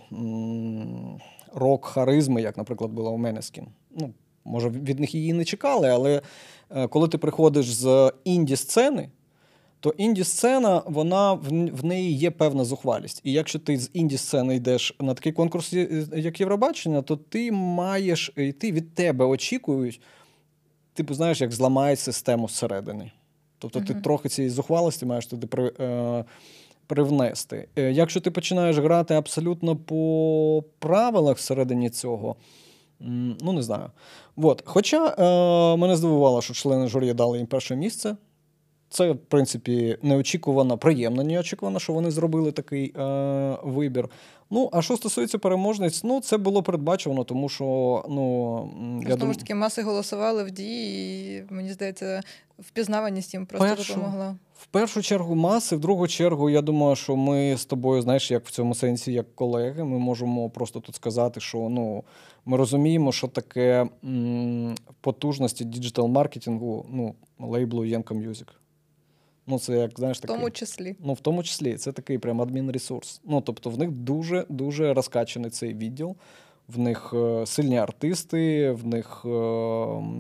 рок-харизми, 1.54 2.42
як, 2.42 2.58
наприклад, 2.58 2.92
була 2.92 3.12
у 3.12 3.18
Менескін. 3.18 3.68
Ну, 3.92 4.14
Може, 4.46 4.70
від 4.70 5.00
них 5.00 5.16
її 5.16 5.34
не 5.34 5.46
чекали, 5.46 5.90
але 5.90 6.22
Е, 6.70 6.88
коли 6.88 7.08
ти 7.08 7.18
приходиш 7.18 7.74
з 7.74 8.12
інді-сцени, 8.24 9.10
то 9.86 9.94
інді-сцена, 9.98 10.82
вона 10.86 11.34
в 11.74 11.86
неї 11.86 12.18
є 12.18 12.32
певна 12.32 12.66
зухвалість. 12.66 13.22
І 13.24 13.32
якщо 13.32 13.60
ти 13.60 13.78
з 13.78 13.92
інді-сцени 13.94 14.56
йдеш 14.56 14.96
на 15.00 15.14
такий 15.14 15.32
конкурс, 15.32 15.74
як 16.16 16.40
Євробачення, 16.40 17.02
то 17.02 17.16
ти 17.16 17.52
маєш 17.52 18.32
йти 18.36 18.72
від 18.72 18.94
тебе 18.94 19.26
очікують, 19.26 20.02
типу, 20.94 21.14
знаєш, 21.14 21.42
як 21.42 21.52
зламають 21.52 22.00
систему 22.00 22.50
зсередини. 22.50 23.12
Тобто 23.60 23.80
uh-huh. 23.80 23.86
ти 23.86 23.94
трохи 23.94 24.30
цієї 24.30 24.50
зухвалості 24.50 25.06
маєш 25.06 25.28
туди 25.28 25.48
при, 25.48 25.72
е, 25.80 26.26
привнести. 26.88 27.68
Е, 27.76 27.92
якщо 27.92 28.22
ти 28.22 28.32
починаєш 28.32 28.78
грати 28.78 29.14
абсолютно 29.14 29.76
по 29.76 30.64
правилах 30.80 31.38
всередині 31.38 31.90
цього 31.90 32.36
Ну, 33.00 33.54
не 33.54 33.62
знаю. 33.62 33.92
От. 34.36 34.64
Хоча 34.66 35.08
е, 35.08 35.78
мене 35.78 35.96
здивувало, 35.96 36.42
що 36.42 36.54
члени 36.54 36.88
журі 36.88 37.14
дали 37.14 37.38
їм 37.38 37.48
перше 37.48 37.76
місце. 37.76 38.16
Це, 38.96 39.12
в 39.12 39.18
принципі, 39.18 39.98
неочікувано, 40.02 40.78
приємно, 40.78 41.24
неочікувано, 41.24 41.80
що 41.80 41.94
вони 41.94 42.12
зробили 42.12 42.52
такий 42.52 42.94
е, 42.98 43.58
вибір. 43.64 44.10
Ну, 44.50 44.70
а 44.74 44.82
що 44.82 44.98
стосується 44.98 45.38
переможниць, 45.38 46.04
ну 46.04 46.22
це 46.22 46.38
було 46.38 46.64
передбачено, 46.64 47.24
тому 47.24 47.50
що 47.50 47.66
ну 48.10 49.04
я 49.08 49.16
Знову 49.16 49.34
ж 49.34 49.40
таки 49.40 49.56
маси 49.56 49.82
голосували 49.82 50.44
в 50.44 50.52
дії, 50.52 51.38
і 51.50 51.54
мені 51.54 51.74
здається, 51.74 52.22
впізнаваність 52.60 53.34
їм 53.34 53.46
просто 53.46 53.76
першу, 53.76 53.94
допомогла. 53.94 54.36
В 54.58 54.66
першу 54.68 55.02
чергу 55.02 55.36
маси, 55.36 55.76
в 55.76 55.80
другу 55.80 56.08
чергу, 56.08 56.50
я 56.50 56.62
думаю, 56.62 56.96
що 56.96 57.16
ми 57.16 57.58
з 57.58 57.66
тобою, 57.66 58.02
знаєш, 58.02 58.32
як 58.32 58.46
в 58.46 58.52
цьому 58.52 58.76
сенсі, 58.76 59.14
як 59.14 59.36
колеги, 59.36 59.84
ми 59.84 60.00
можемо 60.00 60.50
просто 60.50 60.80
тут 60.80 60.96
сказати, 60.96 61.40
що 61.40 61.58
ну 61.58 62.04
ми 62.46 62.58
розуміємо, 62.58 63.12
що 63.12 63.28
таке 63.28 63.88
м, 64.04 64.76
потужності 65.02 65.66
діджитал-маркетингу, 65.66 66.86
ну, 66.92 67.16
лейблу 67.40 67.86
Єнко 67.86 68.14
Music. 68.14 68.46
Ну, 69.48 69.60
це 69.60 69.78
як 69.78 69.92
знаєш 69.96 70.20
такий, 70.20 70.36
В 70.36 70.40
тому 70.40 70.52
числі. 70.52 70.96
Ну, 71.00 71.14
в 71.14 71.20
тому 71.20 71.44
числі, 71.44 71.78
це 71.78 71.92
такий 71.92 72.18
прям 72.18 72.42
адмінресурс. 72.42 73.22
Ну, 73.24 73.42
тобто, 73.42 73.70
в 73.70 73.80
них 73.80 73.92
дуже 73.92 74.46
дуже 74.50 74.94
розкачаний 74.94 75.52
цей 75.52 75.74
відділ 75.74 76.16
в 76.68 76.80
них 76.80 77.14
е, 77.14 77.46
сильні 77.46 77.78
артисти, 77.78 78.72
в 78.72 78.88
них 78.88 79.22
е, 79.26 79.30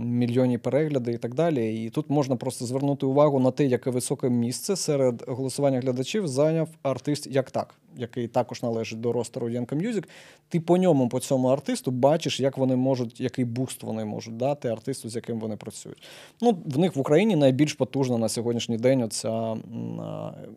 мільйонні 0.05 0.57
перегляди 0.57 1.11
і 1.11 1.17
так 1.17 1.33
далі. 1.33 1.83
І 1.83 1.89
тут 1.89 2.09
можна 2.09 2.35
просто 2.35 2.65
звернути 2.65 3.05
увагу 3.05 3.39
на 3.39 3.51
те, 3.51 3.65
яке 3.65 3.89
високе 3.89 4.29
місце 4.29 4.75
серед 4.75 5.23
голосування 5.27 5.79
глядачів 5.79 6.27
зайняв 6.27 6.69
артист 6.83 7.27
як 7.27 7.51
так, 7.51 7.75
який 7.97 8.27
також 8.27 8.63
належить 8.63 9.01
до 9.01 9.11
ростеру 9.11 9.49
Янка 9.49 9.75
Мюзик. 9.75 10.09
Ти 10.49 10.59
по 10.59 10.77
ньому, 10.77 11.09
по 11.09 11.19
цьому 11.19 11.47
артисту, 11.47 11.91
бачиш, 11.91 12.39
як 12.39 12.57
вони 12.57 12.75
можуть, 12.75 13.21
який 13.21 13.45
буст 13.45 13.83
вони 13.83 14.05
можуть 14.05 14.37
дати 14.37 14.67
артисту, 14.67 15.09
з 15.09 15.15
яким 15.15 15.39
вони 15.39 15.55
працюють. 15.55 16.03
Ну, 16.41 16.57
В 16.65 16.77
них 16.77 16.95
в 16.95 16.99
Україні 16.99 17.35
найбільш 17.35 17.73
потужна 17.73 18.17
на 18.17 18.29
сьогоднішній 18.29 18.77
день 18.77 19.01
оця 19.01 19.29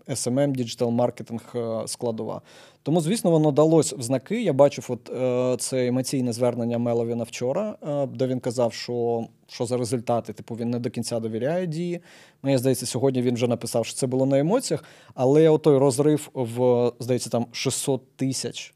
SMM, 0.08 0.56
Digital 0.56 0.96
Marketing 0.96 1.82
е, 1.82 1.88
складова. 1.88 2.42
Тому, 2.82 3.00
звісно, 3.00 3.30
воно 3.30 3.50
далось 3.50 3.92
в 3.92 4.02
знаки. 4.02 4.42
Я 4.42 4.52
бачив 4.52 4.86
от 4.88 5.10
е, 5.10 5.56
це 5.78 5.86
емоційне 5.86 6.32
звернення 6.32 6.78
Меловіна 6.78 7.24
вчора, 7.24 7.76
е, 7.82 8.06
де 8.06 8.26
він 8.26 8.40
казав, 8.40 8.72
що 8.72 9.26
що 9.46 9.66
за 9.66 9.76
результати, 9.76 10.32
типу, 10.32 10.54
він 10.54 10.70
не 10.70 10.78
до 10.78 10.90
кінця 10.90 11.20
довіряє 11.20 11.66
дії. 11.66 12.00
Мені 12.42 12.58
здається, 12.58 12.86
сьогодні 12.86 13.22
він 13.22 13.34
вже 13.34 13.46
написав, 13.46 13.86
що 13.86 13.96
це 13.96 14.06
було 14.06 14.26
на 14.26 14.38
емоціях, 14.38 14.84
але 15.14 15.48
отой 15.48 15.78
розрив 15.78 16.30
в, 16.34 16.92
здається, 17.00 17.30
там 17.30 17.46
600 17.52 18.16
тисяч. 18.16 18.74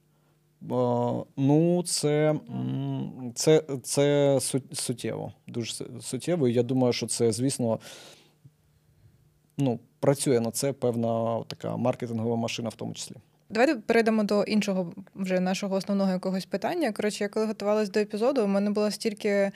Е, 0.62 0.74
ну, 1.36 1.82
це 1.86 2.34
це, 3.34 3.62
це 3.82 4.38
суттєво, 4.72 5.32
дуже 5.46 5.84
суттєво. 6.00 6.48
І 6.48 6.52
я 6.52 6.62
думаю, 6.62 6.92
що 6.92 7.06
це, 7.06 7.32
звісно, 7.32 7.78
ну, 9.58 9.78
працює 10.00 10.40
на 10.40 10.50
це 10.50 10.72
певна 10.72 11.42
така 11.46 11.76
маркетингова 11.76 12.36
машина 12.36 12.68
в 12.68 12.74
тому 12.74 12.94
числі. 12.94 13.16
Давайте 13.52 13.76
перейдемо 13.76 14.24
до 14.24 14.42
іншого 14.42 14.92
вже 15.14 15.40
нашого 15.40 15.76
основного 15.76 16.12
якогось 16.12 16.44
питання. 16.46 16.92
Коротше, 16.92 17.24
я 17.24 17.28
коли 17.28 17.46
готувалась 17.46 17.90
до 17.90 18.00
епізоду, 18.00 18.44
у 18.44 18.46
мене 18.46 18.70
було 18.70 18.90
стільки 18.90 19.52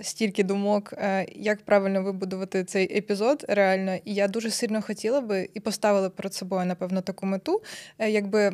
стільки 0.00 0.44
думок, 0.44 0.92
е, 0.92 1.26
як 1.34 1.62
правильно 1.62 2.02
вибудувати 2.02 2.64
цей 2.64 2.98
епізод 2.98 3.44
реально. 3.48 3.94
І 4.04 4.14
я 4.14 4.28
дуже 4.28 4.50
сильно 4.50 4.82
хотіла 4.82 5.20
би 5.20 5.48
і 5.54 5.60
поставила 5.60 6.10
перед 6.10 6.34
собою, 6.34 6.66
напевно, 6.66 7.00
таку 7.00 7.26
мету, 7.26 7.62
е, 7.98 8.10
якби 8.10 8.52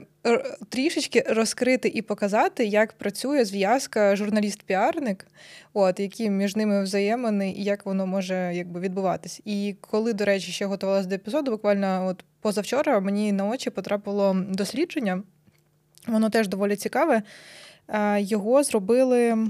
трішечки 0.69 1.25
розкрити 1.29 1.89
і 1.89 2.03
показати, 2.03 2.65
як 2.65 2.93
працює 2.93 3.45
зв'язка 3.45 4.17
журналіст-піарник, 4.17 5.27
от 5.73 6.01
які 6.01 6.31
між 6.31 6.57
ними 6.57 6.83
взаємини 6.83 7.53
і 7.53 7.65
як 7.65 7.87
воно 7.87 8.07
може 8.07 8.53
якби 8.55 8.81
відбуватись. 8.81 9.41
І 9.45 9.77
коли, 9.81 10.13
до 10.13 10.25
речі, 10.25 10.53
ще 10.53 10.67
готувалася 10.67 11.09
до 11.09 11.15
епізоду, 11.15 11.51
буквально 11.51 12.07
от 12.07 12.25
позавчора 12.41 13.01
мені 13.01 13.33
на 13.33 13.49
очі 13.49 13.71
потрапило 13.71 14.37
дослідження, 14.49 15.23
воно 16.07 16.31
теж 16.31 16.49
доволі 16.49 16.77
цікаве. 16.77 17.23
Е, 17.89 18.21
його 18.21 18.63
зробили. 18.63 19.49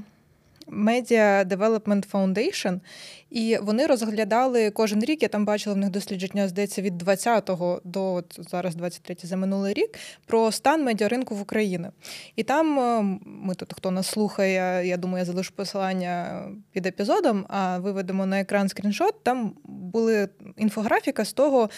Media 0.70 1.44
Development 1.44 2.04
Foundation, 2.04 2.80
і 3.30 3.58
вони 3.62 3.86
розглядали 3.86 4.70
кожен 4.70 5.04
рік. 5.04 5.22
Я 5.22 5.28
там 5.28 5.44
бачила 5.44 5.74
в 5.74 5.78
них 5.78 5.90
дослідження, 5.90 6.48
здається, 6.48 6.82
від 6.82 7.02
20-го 7.02 7.80
до 7.84 8.14
от 8.14 8.40
зараз 8.50 8.74
23 8.74 9.16
за 9.22 9.36
минулий 9.36 9.74
рік 9.74 9.98
про 10.26 10.52
стан 10.52 10.84
медіаринку 10.84 11.34
в 11.34 11.40
Україні. 11.40 11.88
І 12.36 12.42
там 12.42 12.78
е, 12.78 13.18
ми 13.24 13.54
тут, 13.54 13.72
хто 13.74 13.90
нас 13.90 14.06
слухає, 14.06 14.86
я 14.86 14.96
думаю, 14.96 15.18
я 15.18 15.24
залишу 15.24 15.52
посилання 15.54 16.42
під 16.72 16.86
епізодом, 16.86 17.46
а 17.48 17.78
виведемо 17.78 18.26
на 18.26 18.40
екран 18.40 18.68
скріншот. 18.68 19.24
Там 19.24 19.52
були 19.64 20.28
інфографіка 20.56 21.24
з 21.24 21.32
того, 21.32 21.62
е, 21.62 21.70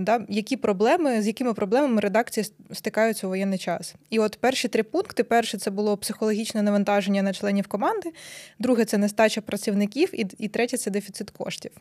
да, 0.00 0.20
які 0.28 0.56
проблеми, 0.56 1.22
з 1.22 1.26
якими 1.26 1.54
проблемами 1.54 2.00
редакції 2.00 2.46
стикаються 2.72 3.26
у 3.26 3.30
воєнний 3.30 3.58
час. 3.58 3.94
І 4.10 4.18
от 4.18 4.38
перші 4.40 4.68
три 4.68 4.82
пункти: 4.82 5.24
перше 5.24 5.58
це 5.58 5.70
було 5.70 5.96
психологічне 5.96 6.62
навантаження 6.62 7.22
на 7.22 7.32
членів 7.32 7.66
команди, 7.66 8.12
друге 8.58 8.84
це 8.84 8.98
нестача 8.98 9.40
працівників, 9.40 10.20
і 10.20 10.26
і 10.38 10.48
третє 10.48 10.61
це 10.66 10.90
дефіцит 10.90 11.30
коштів. 11.30 11.72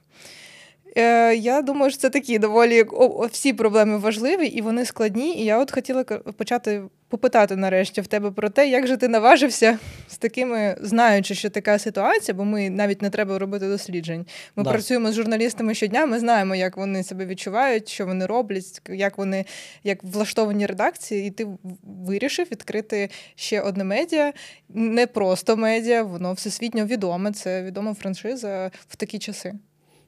Е, 0.98 1.36
Я 1.36 1.62
думаю, 1.62 1.91
що 1.91 2.00
це 2.00 2.10
такі 2.10 2.39
доволі 2.39 2.86
всі 3.31 3.53
проблеми 3.53 3.98
важливі 3.98 4.48
і 4.48 4.62
вони 4.62 4.86
складні. 4.86 5.36
І 5.36 5.45
я 5.45 5.60
от 5.60 5.71
хотіла 5.71 6.03
почати 6.38 6.81
попитати 7.12 7.55
нарешті 7.55 8.01
в 8.01 8.07
тебе 8.07 8.31
про 8.31 8.50
те, 8.50 8.69
як 8.69 8.88
же 8.88 8.98
ти 8.98 9.07
наважився 9.07 9.79
з 10.07 10.17
такими, 10.17 10.77
знаючи, 10.81 11.36
що 11.36 11.50
така 11.50 11.79
ситуація, 11.79 12.36
бо 12.36 12.45
ми 12.45 12.69
навіть 12.69 13.01
не 13.01 13.10
треба 13.10 13.39
робити 13.39 13.67
досліджень. 13.67 14.25
Ми 14.55 14.63
да. 14.63 14.71
працюємо 14.71 15.12
з 15.12 15.15
журналістами 15.15 15.74
щодня, 15.74 16.05
ми 16.05 16.19
знаємо, 16.19 16.55
як 16.55 16.77
вони 16.77 17.03
себе 17.03 17.25
відчувають, 17.25 17.89
що 17.89 18.05
вони 18.05 18.25
роблять, 18.25 18.81
як 18.89 19.17
вони 19.17 19.45
як 19.83 20.03
влаштовані 20.03 20.65
редакції, 20.65 21.27
і 21.27 21.31
ти 21.31 21.48
вирішив 21.83 22.48
відкрити 22.51 23.10
ще 23.36 23.62
одне 23.62 23.83
медіа, 23.83 24.33
не 24.69 25.07
просто 25.07 25.57
медіа, 25.57 26.03
воно 26.03 26.33
всесвітньо 26.33 26.86
відоме. 26.86 27.31
Це 27.31 27.63
відома 27.63 27.93
франшиза 27.93 28.71
в 28.88 28.95
такі 28.95 29.19
часи. 29.19 29.53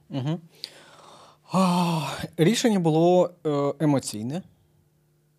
Угу. 0.09 0.39
Рішення 2.37 2.79
було 2.79 3.29
е, 3.45 3.73
емоційне. 3.79 4.41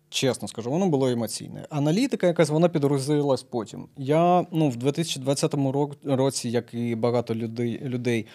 Чесно 0.09 0.47
скажу, 0.47 0.71
воно 0.71 0.87
було 0.87 1.07
емоційне. 1.09 1.65
Аналітика, 1.69 2.27
якась 2.27 2.49
вона 2.49 2.69
підгрузилась 2.69 3.43
потім. 3.43 3.87
Я 3.97 4.45
ну, 4.51 4.69
в 4.69 4.75
2020 4.75 5.55
році, 6.05 6.49
як 6.49 6.73
і 6.73 6.95
багато 6.95 7.35
людей, 7.35 7.81
людей 7.83 8.25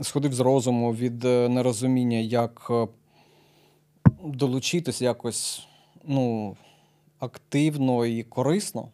сходив 0.00 0.34
з 0.34 0.40
розуму 0.40 0.94
від 0.94 1.24
е, 1.24 1.48
нерозуміння, 1.48 2.18
як 2.18 2.66
е, 2.70 2.86
долучитись 4.24 5.02
якось 5.02 5.66
ну, 6.04 6.56
активно 7.18 8.06
і 8.06 8.22
корисно 8.22 8.88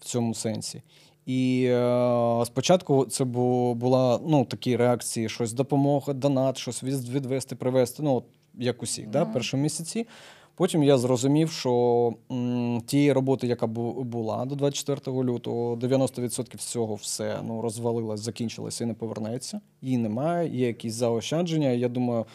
в 0.00 0.04
цьому 0.04 0.34
сенсі. 0.34 0.82
І 1.28 1.64
е, 1.70 2.44
спочатку 2.46 3.04
це 3.04 3.24
бу, 3.24 3.74
була 3.74 4.20
ну, 4.26 4.44
такі 4.44 4.76
реакції: 4.76 5.28
щось 5.28 5.52
допомога, 5.52 6.12
донат, 6.12 6.58
щось 6.58 6.82
відвести, 6.82 7.56
привезти. 7.56 8.02
Ну, 8.02 8.22
як 8.54 8.82
усіх, 8.82 9.06
mm-hmm. 9.06 9.10
да, 9.10 9.24
перші 9.24 9.56
місяці. 9.56 10.06
Потім 10.54 10.82
я 10.82 10.98
зрозумів, 10.98 11.50
що 11.50 12.14
м, 12.32 12.82
тієї 12.86 13.12
роботи, 13.12 13.46
яка 13.46 13.66
була 13.66 14.44
до 14.44 14.54
24 14.54 15.22
лютого, 15.22 15.76
90% 15.76 16.56
всього 16.56 16.94
все 16.94 17.38
ну, 17.44 17.62
розвалилось, 17.62 18.20
закінчилося 18.20 18.84
і 18.84 18.86
не 18.86 18.94
повернеться. 18.94 19.60
Її 19.82 19.98
немає, 19.98 20.56
є 20.56 20.66
якісь 20.66 20.94
заощадження. 20.94 21.68
Я 21.68 21.88
думаю, 21.88 22.26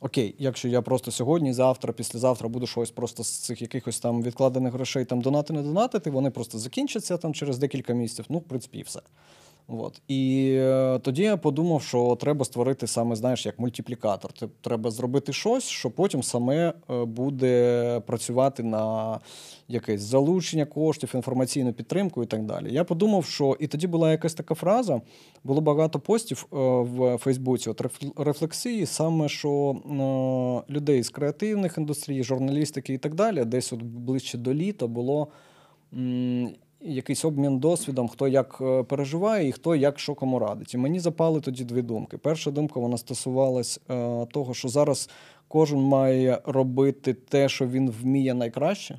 окей, 0.00 0.34
якщо 0.38 0.68
я 0.68 0.82
просто 0.82 1.10
сьогодні, 1.10 1.52
завтра, 1.52 1.92
післязавтра 1.92 2.48
буду 2.48 2.66
щось 2.66 2.90
просто 2.90 3.24
з 3.24 3.28
цих 3.28 3.62
якихось 3.62 4.00
там 4.00 4.22
відкладених 4.22 4.72
грошей 4.72 5.04
там 5.04 5.20
донати, 5.20 5.52
не 5.52 5.62
донатити, 5.62 6.10
вони 6.10 6.30
просто 6.30 6.58
закінчаться 6.58 7.16
там 7.16 7.34
через 7.34 7.58
декілька 7.58 7.92
місяців. 7.92 8.24
Ну, 8.28 8.38
в 8.38 8.44
принципі, 8.44 8.78
і 8.78 8.82
все. 8.82 9.00
От. 9.72 10.02
І 10.08 10.52
е, 10.58 10.98
тоді 10.98 11.22
я 11.22 11.36
подумав, 11.36 11.82
що 11.82 12.16
треба 12.20 12.44
створити 12.44 12.86
саме, 12.86 13.16
знаєш, 13.16 13.46
як 13.46 13.58
мультиплікатор. 13.58 14.32
Треба 14.60 14.90
зробити 14.90 15.32
щось, 15.32 15.64
що 15.64 15.90
потім 15.90 16.22
саме 16.22 16.72
е, 16.90 17.04
буде 17.04 18.00
працювати 18.06 18.62
на 18.62 19.18
якесь 19.68 20.00
залучення 20.00 20.64
коштів, 20.64 21.12
інформаційну 21.14 21.72
підтримку 21.72 22.22
і 22.22 22.26
так 22.26 22.44
далі. 22.44 22.74
Я 22.74 22.84
подумав, 22.84 23.24
що 23.24 23.56
і 23.60 23.66
тоді 23.66 23.86
була 23.86 24.10
якась 24.10 24.34
така 24.34 24.54
фраза, 24.54 25.00
було 25.44 25.60
багато 25.60 25.98
постів 26.00 26.46
е, 26.52 26.56
в 26.80 27.18
Фейсбуці 27.18 27.70
от 27.70 27.82
рефлексії, 28.16 28.86
саме 28.86 29.28
що 29.28 29.76
людей 30.70 31.02
з 31.02 31.10
креативних 31.10 31.78
індустрій, 31.78 32.22
журналістики 32.22 32.94
і 32.94 32.98
так 32.98 33.14
далі, 33.14 33.44
десь 33.44 33.72
от 33.72 33.82
ближче 33.82 34.38
до 34.38 34.54
літа 34.54 34.86
було 34.86 35.28
якийсь 36.80 37.24
обмін 37.24 37.58
досвідом, 37.58 38.08
хто 38.08 38.28
як 38.28 38.58
е, 38.60 38.82
переживає 38.82 39.48
і 39.48 39.52
хто 39.52 39.76
як 39.76 39.98
що 39.98 40.14
кому 40.14 40.38
радить. 40.38 40.74
І 40.74 40.78
мені 40.78 41.00
запали 41.00 41.40
тоді 41.40 41.64
дві 41.64 41.82
думки. 41.82 42.18
Перша 42.18 42.50
думка 42.50 42.80
вона 42.80 42.98
стосувалась 42.98 43.80
е, 43.90 44.26
того, 44.26 44.54
що 44.54 44.68
зараз 44.68 45.10
кожен 45.48 45.80
має 45.80 46.40
робити 46.44 47.14
те, 47.14 47.48
що 47.48 47.66
він 47.66 47.90
вміє 47.90 48.34
найкраще, 48.34 48.98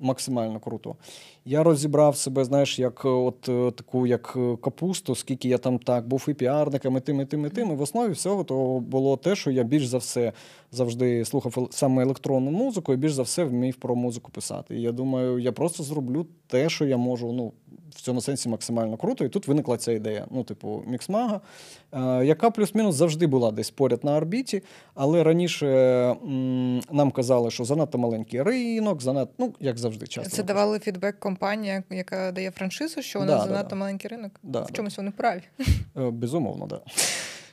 максимально 0.00 0.60
круто. 0.60 0.96
Я 1.44 1.62
розібрав 1.62 2.16
себе, 2.16 2.44
знаєш, 2.44 2.78
як 2.78 3.04
от 3.04 3.40
таку 3.76 4.06
як 4.06 4.36
капусту, 4.62 5.14
скільки 5.14 5.48
я 5.48 5.58
там 5.58 5.78
так 5.78 6.08
був 6.08 6.26
і 6.28 6.34
піарником, 6.34 6.96
і 6.96 7.00
тим, 7.00 7.20
і 7.20 7.24
тим, 7.24 7.46
і 7.46 7.50
тим. 7.50 7.70
І 7.70 7.74
в 7.74 7.80
основі 7.80 8.12
всього 8.12 8.44
то 8.44 8.80
було 8.80 9.16
те, 9.16 9.36
що 9.36 9.50
я 9.50 9.62
більш 9.62 9.86
за 9.86 9.98
все 9.98 10.32
завжди 10.72 11.24
слухав 11.24 11.68
саме 11.70 12.02
електронну 12.02 12.50
музику, 12.50 12.92
і 12.92 12.96
більш 12.96 13.12
за 13.12 13.22
все 13.22 13.44
вмів 13.44 13.76
про 13.76 13.94
музику 13.94 14.30
писати. 14.32 14.76
І 14.76 14.82
я 14.82 14.92
думаю, 14.92 15.38
я 15.38 15.52
просто 15.52 15.82
зроблю 15.82 16.26
те, 16.46 16.68
що 16.68 16.84
я 16.84 16.96
можу. 16.96 17.32
ну, 17.32 17.52
в 17.96 18.00
цьому 18.00 18.20
сенсі 18.20 18.48
максимально 18.48 18.96
круто. 18.96 19.24
І 19.24 19.28
тут 19.28 19.48
виникла 19.48 19.76
ця 19.76 19.92
ідея. 19.92 20.26
Ну, 20.30 20.44
типу, 20.44 20.82
міксмага, 20.86 21.40
е, 21.92 22.24
яка 22.24 22.50
плюс-мінус 22.50 22.94
завжди 22.94 23.26
була 23.26 23.50
десь 23.50 23.70
поряд 23.70 24.04
на 24.04 24.16
орбіті, 24.16 24.62
але 24.94 25.22
раніше 25.22 25.66
нам 26.92 27.10
казали, 27.10 27.50
що 27.50 27.64
занадто 27.64 27.98
маленький 27.98 28.42
ринок, 28.42 29.02
занадто, 29.02 29.34
ну, 29.38 29.54
як 29.60 29.78
завжди, 29.78 30.06
часто. 30.06 30.36
Це 30.36 30.42
давали 30.42 30.78
фідбек 30.78 31.18
компанія, 31.32 31.82
яка 31.90 32.32
дає 32.32 32.50
франшизу, 32.50 33.02
що 33.02 33.20
у 33.20 33.24
нас 33.24 33.40
да, 33.40 33.48
занадто 33.48 33.70
да, 33.70 33.76
маленький 33.76 34.10
ринок. 34.10 34.32
Да, 34.42 34.60
в 34.60 34.72
чомусь 34.72 34.96
вони 34.96 35.10
праві. 35.10 35.42
Е, 35.96 36.10
безумовно, 36.10 36.66
так. 36.66 36.80
Да. 36.86 36.92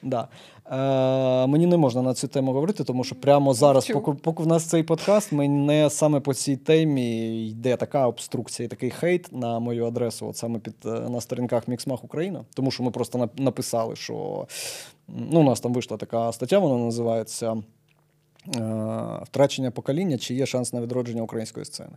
Да. 0.04 0.28
Е, 1.44 1.48
Мені 1.48 1.66
не 1.66 1.78
можна 1.78 2.02
на 2.02 2.14
цю 2.14 2.28
тему 2.28 2.54
говорити, 2.54 2.84
тому 2.84 3.04
що 3.04 3.16
прямо 3.16 3.54
зараз, 3.54 3.88
поки 3.88 4.12
поки 4.12 4.44
в 4.44 4.48
нас 4.48 4.66
цей 4.66 4.84
подкаст, 4.84 5.32
мене 5.32 5.90
саме 5.90 6.20
по 6.20 6.34
цій 6.34 6.58
темі 6.58 7.48
йде 7.48 7.76
така 7.76 8.08
обструкція, 8.08 8.66
і 8.66 8.70
такий 8.70 8.90
хейт 8.90 9.34
на 9.34 9.60
мою 9.60 9.86
адресу, 9.86 10.28
от 10.28 10.38
саме 10.38 10.60
під 10.60 10.76
е, 10.86 10.90
на 10.90 11.22
сторінках 11.22 11.68
Міксмах 11.68 12.04
Україна. 12.04 12.46
Тому 12.54 12.72
що 12.72 12.84
ми 12.84 12.92
просто 12.92 13.30
написали, 13.38 13.96
що 13.96 14.48
ну, 15.08 15.40
у 15.40 15.44
нас 15.44 15.60
там 15.60 15.74
вийшла 15.74 15.98
така 15.98 16.32
стаття, 16.32 16.60
вона 16.60 16.86
називається 16.86 17.58
е, 18.56 19.20
Втрачення 19.24 19.72
покоління, 19.72 20.18
чи 20.18 20.34
є 20.34 20.46
шанс 20.46 20.74
на 20.74 20.82
відродження 20.82 21.22
української 21.22 21.66
сцени. 21.66 21.96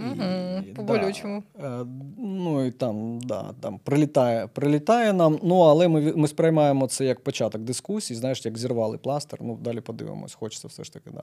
Угу, 0.00 0.74
По 0.76 0.82
болючому. 0.82 1.42
Да, 1.60 1.86
ну 2.18 2.64
і 2.64 2.70
там 2.70 3.20
да, 3.20 3.54
там 3.60 3.78
прилітає 3.78 4.46
прилітає 4.46 5.12
нам. 5.12 5.38
Ну, 5.42 5.60
але 5.60 5.88
ми 5.88 6.12
ми 6.16 6.28
сприймаємо 6.28 6.86
це 6.86 7.04
як 7.04 7.20
початок 7.20 7.62
дискусії, 7.62 8.18
знаєш, 8.18 8.44
як 8.44 8.58
зірвали 8.58 8.98
пластир. 8.98 9.38
Ну, 9.42 9.58
далі 9.62 9.80
подивимось, 9.80 10.34
хочеться 10.34 10.68
все 10.68 10.84
ж 10.84 10.92
таки, 10.92 11.10
да, 11.10 11.22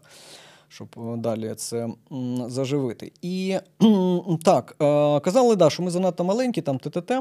щоб 0.68 0.88
е, 0.98 1.18
далі 1.18 1.54
це 1.56 1.88
заживити. 2.48 3.12
І 3.22 3.58
так, 4.44 4.76
е, 4.82 5.20
казали, 5.20 5.56
да, 5.56 5.70
що 5.70 5.84
ми 5.84 5.92
занадто 5.92 6.24
маленькі, 6.24 6.62
там 6.62 6.80
ТТТ. 6.80 7.12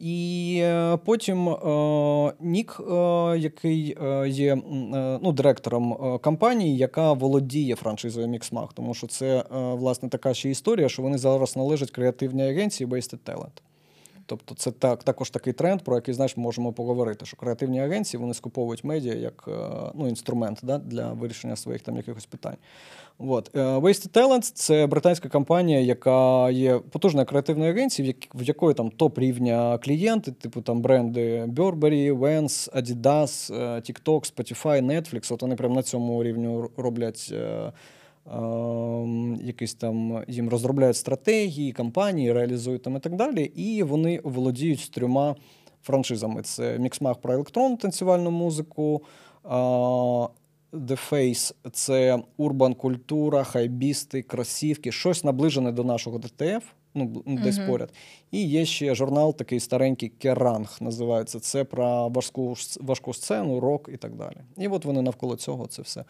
І 0.00 0.58
е, 0.62 0.96
потім 1.04 1.48
е, 1.48 2.32
Нік, 2.40 2.80
е, 2.80 2.94
який 3.38 3.96
є 4.26 4.58
ну, 5.22 5.32
директором 5.32 6.18
компанії, 6.22 6.76
яка 6.76 7.12
володіє 7.12 7.76
франшизою 7.76 8.28
Міксмах, 8.28 8.72
тому 8.72 8.94
що 8.94 9.06
це 9.06 9.44
власне 9.50 10.08
така 10.08 10.34
ще 10.34 10.50
історія, 10.50 10.88
що 10.88 11.02
вони 11.02 11.18
зараз 11.18 11.56
належать 11.56 11.90
креативній 11.90 12.48
агенції 12.48 12.90
Wasted 12.90 13.18
Talent. 13.26 13.62
Тобто 14.30 14.54
це 14.54 14.70
так, 14.70 15.02
також 15.02 15.30
такий 15.30 15.52
тренд, 15.52 15.82
про 15.82 15.94
який 15.94 16.14
знаєш, 16.14 16.36
можемо 16.36 16.72
поговорити, 16.72 17.26
що 17.26 17.36
креативні 17.36 17.80
агенції 17.80 18.20
вони 18.20 18.34
скуповують 18.34 18.84
медіа 18.84 19.14
як 19.14 19.48
ну, 19.94 20.08
інструмент 20.08 20.58
да, 20.62 20.78
для 20.78 21.12
вирішення 21.12 21.56
своїх 21.56 21.82
там 21.82 21.96
якихось 21.96 22.26
питань. 22.26 22.56
От. 23.18 23.50
Е, 23.56 23.60
Wasted 23.60 24.10
Talents– 24.10 24.52
це 24.54 24.86
британська 24.86 25.28
компанія, 25.28 25.80
яка 25.80 26.50
є 26.50 26.78
потужною 26.78 27.26
креативною 27.26 27.72
агенцією, 27.72 28.14
в 28.34 28.42
якої 28.42 28.74
там 28.74 28.90
топ 28.90 29.18
рівня 29.18 29.78
клієнти, 29.78 30.32
типу 30.32 30.62
там 30.62 30.80
бренди 30.80 31.44
Burberry, 31.44 32.18
Vans, 32.18 32.72
Adidas, 32.82 33.54
е, 33.54 33.80
TikTok, 33.80 34.34
Spotify, 34.34 34.82
Netflix. 34.86 35.34
От 35.34 35.42
вони 35.42 35.56
прямо 35.56 35.74
на 35.74 35.82
цьому 35.82 36.24
рівні 36.24 36.68
роблять. 36.76 37.34
Е, 38.26 38.32
якісь 39.44 39.74
там 39.74 40.24
їм 40.28 40.48
розробляють 40.48 40.96
стратегії, 40.96 41.72
кампанії, 41.72 42.32
реалізують 42.32 42.82
там 42.82 42.96
і 42.96 43.00
так 43.00 43.16
далі. 43.16 43.44
І 43.44 43.82
вони 43.82 44.20
володіють 44.24 44.90
трьома 44.90 45.36
франшизами: 45.82 46.42
це 46.42 46.78
Mixmag 46.78 47.20
про 47.20 47.34
електронну 47.34 47.76
танцювальну 47.76 48.30
музику, 48.30 49.02
The 50.72 51.10
Face– 51.10 51.54
це 51.72 52.22
урбан 52.36 52.74
культура, 52.74 53.44
хайбісти, 53.44 54.22
кросівки, 54.22 54.92
щось 54.92 55.24
наближене 55.24 55.72
до 55.72 55.84
нашого 55.84 56.18
ДТФ, 56.18 56.64
ну 56.94 57.22
десь 57.26 57.58
uh-huh. 57.58 57.66
поряд. 57.66 57.92
І 58.30 58.48
є 58.48 58.64
ще 58.64 58.94
журнал, 58.94 59.36
такий 59.36 59.60
старенький 59.60 60.08
Kerrang! 60.08 60.78
називається. 60.80 61.40
Це 61.40 61.64
про 61.64 62.08
важку 62.08 62.54
важку 62.80 63.14
сцену, 63.14 63.60
рок 63.60 63.90
і 63.92 63.96
так 63.96 64.14
далі. 64.14 64.36
І 64.58 64.68
от 64.68 64.84
вони 64.84 65.02
навколо 65.02 65.36
цього 65.36 65.66
це 65.66 65.82
все 65.82 66.04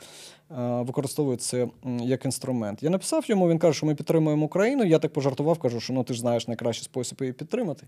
використовують 0.83 1.43
це 1.43 1.69
як 2.01 2.25
інструмент. 2.25 2.83
Я 2.83 2.91
написав 2.91 3.25
йому, 3.29 3.49
він 3.49 3.59
каже, 3.59 3.77
що 3.77 3.87
ми 3.87 3.95
підтримуємо 3.95 4.47
Україну. 4.47 4.85
Я 4.85 4.99
так 4.99 5.13
пожартував, 5.13 5.59
кажу, 5.59 5.81
що 5.81 5.93
ну 5.93 6.05
ти 6.05 6.15
ж 6.15 6.21
знаєш 6.21 6.49
найкращий 6.49 6.85
спосіб 6.85 7.19
її 7.21 7.33
підтримати. 7.33 7.87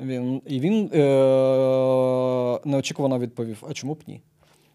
Він, 0.00 0.42
І 0.46 0.60
він 0.60 0.90
е- 0.94 2.58
неочікувано 2.64 3.18
відповів: 3.18 3.64
а 3.70 3.72
чому 3.72 3.94
б 3.94 3.98
ні? 4.06 4.20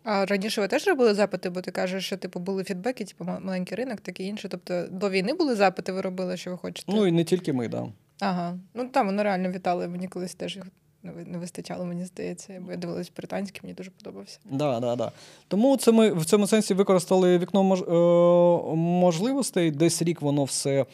А 0.03 0.25
раніше 0.25 0.61
ви 0.61 0.67
теж 0.67 0.87
робили 0.87 1.13
запити, 1.13 1.49
бо 1.49 1.61
ти 1.61 1.71
кажеш, 1.71 2.05
що 2.05 2.17
типу 2.17 2.39
були 2.39 2.63
фідбеки, 2.63 3.05
типу 3.05 3.25
маленький 3.25 3.77
ринок, 3.77 4.01
таке 4.01 4.23
інше. 4.23 4.49
Тобто 4.49 4.87
до 4.91 5.09
війни 5.09 5.33
були 5.33 5.55
запити, 5.55 5.91
ви 5.91 6.01
робили, 6.01 6.37
що 6.37 6.51
ви 6.51 6.57
хочете? 6.57 6.91
Ну 6.95 7.07
і 7.07 7.11
не 7.11 7.23
тільки 7.23 7.53
ми, 7.53 7.67
да. 7.67 7.87
Ага. 8.19 8.57
Ну 8.73 8.87
там 8.87 9.05
воно 9.05 9.23
реально 9.23 9.51
вітали. 9.51 9.87
Мені 9.87 10.07
колись 10.07 10.35
теж 10.35 10.55
їх 10.55 10.65
не 11.03 11.37
вистачало, 11.37 11.85
мені 11.85 12.05
здається, 12.05 12.61
бо 12.65 12.71
я 12.71 12.77
дивилась 12.77 13.11
британський, 13.17 13.59
мені 13.63 13.73
дуже 13.73 13.91
подобався. 13.91 14.39
Да, 14.45 14.79
да, 14.79 14.95
да. 14.95 15.11
Тому 15.47 15.77
це 15.77 15.91
ми 15.91 16.13
в 16.13 16.25
цьому 16.25 16.47
сенсі 16.47 16.73
використали 16.73 17.37
вікно 17.37 17.63
мож... 17.63 17.81
Е, 17.81 18.75
можливостей. 18.75 19.71
Десь 19.71 20.01
рік 20.01 20.21
воно 20.21 20.43
все. 20.43 20.85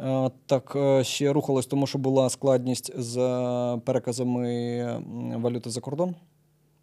Е, 0.00 0.30
так 0.46 0.72
е, 0.76 1.04
ще 1.04 1.32
рухалось, 1.32 1.66
тому 1.66 1.86
що 1.86 1.98
була 1.98 2.30
складність 2.30 3.00
з 3.00 3.16
переказами 3.84 5.02
валюти 5.36 5.70
за 5.70 5.80
кордон. 5.80 6.14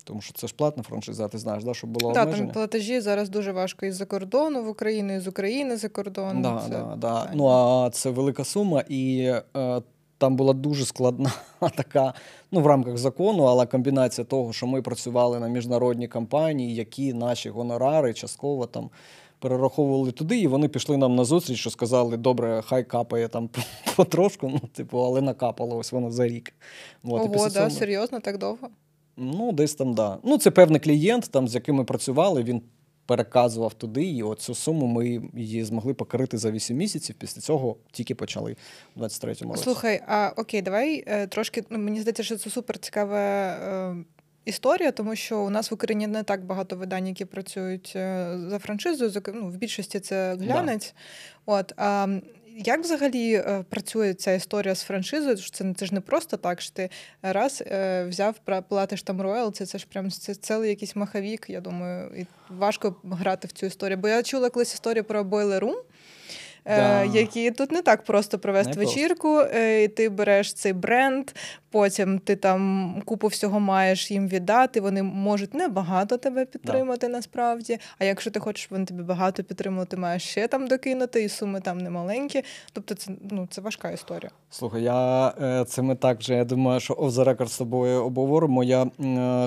Тому 0.04 0.22
що 0.22 0.34
це 0.34 0.48
ж 0.48 0.54
платна 0.58 0.84
франшиза, 0.84 1.28
ти 1.28 1.38
знаєш, 1.38 1.64
да, 1.64 1.74
щоб 1.74 1.90
було 1.90 2.14
Так, 2.14 2.24
обмеження. 2.24 2.48
там 2.48 2.54
платежі 2.54 3.00
зараз 3.00 3.30
дуже 3.30 3.52
важко 3.52 3.86
із-за 3.86 4.06
кордону 4.06 4.64
в 4.64 4.70
Україну, 4.70 5.16
і 5.16 5.20
з 5.20 5.28
України 5.28 5.78
за 5.78 5.90
кордон. 5.90 6.42
Да, 6.42 6.62
це 6.64 6.70
да, 6.70 6.96
да. 6.98 7.32
Ну 7.34 7.48
а 7.48 7.90
це 7.90 8.10
велика 8.10 8.44
сума, 8.44 8.84
і 8.90 9.34
е, 9.58 9.82
там 10.18 10.36
була 10.36 10.54
дуже 10.54 10.86
складна 10.86 11.32
така, 11.76 12.14
ну 12.52 12.62
в 12.62 12.68
рамках 12.68 12.98
закону, 12.98 13.44
але 13.44 13.66
комбінація 13.66 14.26
того, 14.26 14.54
що 14.54 14.68
ми 14.68 14.82
працювали 14.82 15.40
на 15.40 15.48
міжнародній 15.48 16.08
компанії, 16.08 16.76
які 16.76 17.14
наші 17.14 17.50
гонорари 17.50 18.14
частково 18.14 18.66
там. 18.66 18.90
Перераховували 19.40 20.12
туди, 20.12 20.40
і 20.40 20.48
вони 20.48 20.68
пішли 20.68 20.98
нам 20.98 21.16
на 21.16 21.26
зустріч, 21.26 21.60
що 21.60 21.70
сказали, 21.70 22.18
добре, 22.18 22.62
хай 22.66 22.84
капає 22.84 23.28
там 23.28 23.50
потрошку, 23.96 24.50
ну, 24.50 24.60
типу, 24.74 25.00
але 25.00 25.22
накапало 25.22 25.78
ось 25.78 25.92
воно 25.92 26.12
за 26.12 26.28
рік. 26.28 26.54
От, 27.04 27.22
Ого, 27.22 27.28
да, 27.28 27.50
цього... 27.50 27.70
серйозно, 27.70 28.20
так 28.20 28.38
довго? 28.38 28.70
Ну, 29.18 29.52
десь 29.52 29.76
там, 29.76 29.94
да. 29.94 30.18
Ну, 30.24 30.38
це 30.38 30.52
певний 30.52 30.80
клієнт, 30.80 31.30
там, 31.32 31.48
з 31.48 31.56
яким 31.56 31.76
ми 31.76 31.84
працювали, 31.84 32.44
він 32.44 32.62
переказував 33.06 33.74
туди, 33.74 34.04
і 34.04 34.24
от 34.24 34.40
цю 34.40 34.56
суму 34.56 34.88
ми 34.88 35.22
її 35.34 35.64
змогли 35.64 35.94
покрити 35.94 36.38
за 36.38 36.52
8 36.52 36.78
місяців. 36.78 37.16
Після 37.20 37.42
цього 37.42 37.76
тільки 37.92 38.16
почали 38.16 38.56
в 38.96 39.02
23-му 39.02 39.52
році. 39.52 39.64
Слухай, 39.64 40.02
а 40.08 40.32
окей, 40.38 40.62
давай 40.62 41.04
е, 41.08 41.28
трошки. 41.28 41.64
Ну, 41.70 41.78
мені 41.78 42.02
здається, 42.02 42.24
що 42.24 42.38
це 42.38 42.50
супер 42.50 42.78
цікава 42.78 43.20
е, 43.20 43.96
історія, 44.46 44.92
тому 44.92 45.16
що 45.16 45.40
у 45.40 45.50
нас 45.50 45.72
в 45.72 45.74
Україні 45.74 46.08
не 46.08 46.24
так 46.24 46.46
багато 46.46 46.76
видань, 46.76 47.08
які 47.08 47.26
працюють 47.26 47.94
е, 47.96 48.38
за 48.50 48.60
франшизою. 48.60 49.12
Ну, 49.34 49.48
в 49.48 49.58
більшості 49.58 50.00
це 50.00 50.36
глянець. 50.36 50.94
Да. 51.48 51.54
От, 51.54 51.74
а, 51.78 52.08
як 52.58 52.80
взагалі 52.80 53.34
е, 53.34 53.66
працює 53.70 54.14
ця 54.14 54.32
історія 54.32 54.76
з 54.76 54.84
франшизою? 54.84 55.38
Це 55.38 55.74
це 55.78 55.86
ж 55.86 55.94
не 55.94 56.02
просто 56.02 56.38
так, 56.38 56.62
що 56.62 56.74
ти 56.74 56.90
раз 57.22 57.64
е, 57.68 58.06
взяв, 58.06 58.36
платиш 58.70 59.04
там 59.04 59.22
роялці, 59.22 59.66
це 59.66 59.78
ж 59.78 59.88
прям 59.94 60.12
це 60.12 60.36
цілий 60.36 60.70
якийсь 60.70 60.96
маховік, 60.96 61.46
я 61.50 61.62
думаю, 61.62 62.12
і 62.18 62.26
важко 62.50 62.96
грати 63.04 63.48
в 63.48 63.52
цю 63.52 63.66
історію. 63.66 63.98
Бо 63.98 64.08
я 64.08 64.24
чула 64.24 64.50
колись 64.50 64.74
історію 64.74 65.04
про 65.04 65.24
Boiler 65.24 65.60
Room, 65.60 65.78
да. 66.66 67.04
які 67.04 67.52
тут 67.52 67.72
не 67.72 67.82
так 67.82 68.04
просто 68.04 68.40
провести 68.40 68.80
не 68.80 68.86
вечірку. 68.86 69.40
Е, 69.40 69.84
і 69.84 69.88
Ти 69.88 70.10
береш 70.10 70.54
цей 70.54 70.74
бренд, 70.74 71.32
потім 71.72 72.20
ти 72.20 72.36
там 72.36 72.96
купу 73.06 73.28
всього 73.28 73.60
маєш 73.60 74.12
їм 74.12 74.28
віддати. 74.28 74.82
Вони 74.82 75.04
можуть 75.04 75.54
небагато 75.54 76.18
тебе 76.18 76.46
підтримати 76.46 77.08
да. 77.08 77.14
насправді. 77.14 77.78
А 78.00 78.06
якщо 78.06 78.32
ти 78.32 78.40
хочеш, 78.40 78.72
вони 78.72 78.86
тобі 78.86 79.04
багато 79.04 79.44
підтримувати, 79.44 79.98
маєш 79.98 80.24
ще 80.24 80.48
там 80.48 80.68
докинути, 80.68 81.24
і 81.24 81.30
суми 81.30 81.62
там 81.62 81.78
немаленькі. 81.78 82.44
Тобто, 82.74 82.96
це 82.96 83.12
ну 83.32 83.48
це 83.52 83.62
важка 83.62 83.92
історія. 83.92 84.32
Слухай, 84.50 84.84
я 84.84 85.34
е, 85.42 85.66
це 85.66 85.82
ми 85.82 85.96
так 85.96 86.20
вже. 86.20 86.34
Я 86.34 86.46
думаю, 86.46 86.80
що 86.80 86.94
off 86.94 87.12
the 87.12 87.24
record 87.24 87.48
з 87.48 87.58
тобою 87.58 88.06
обговоримо. 88.06 88.64
Я 88.64 88.88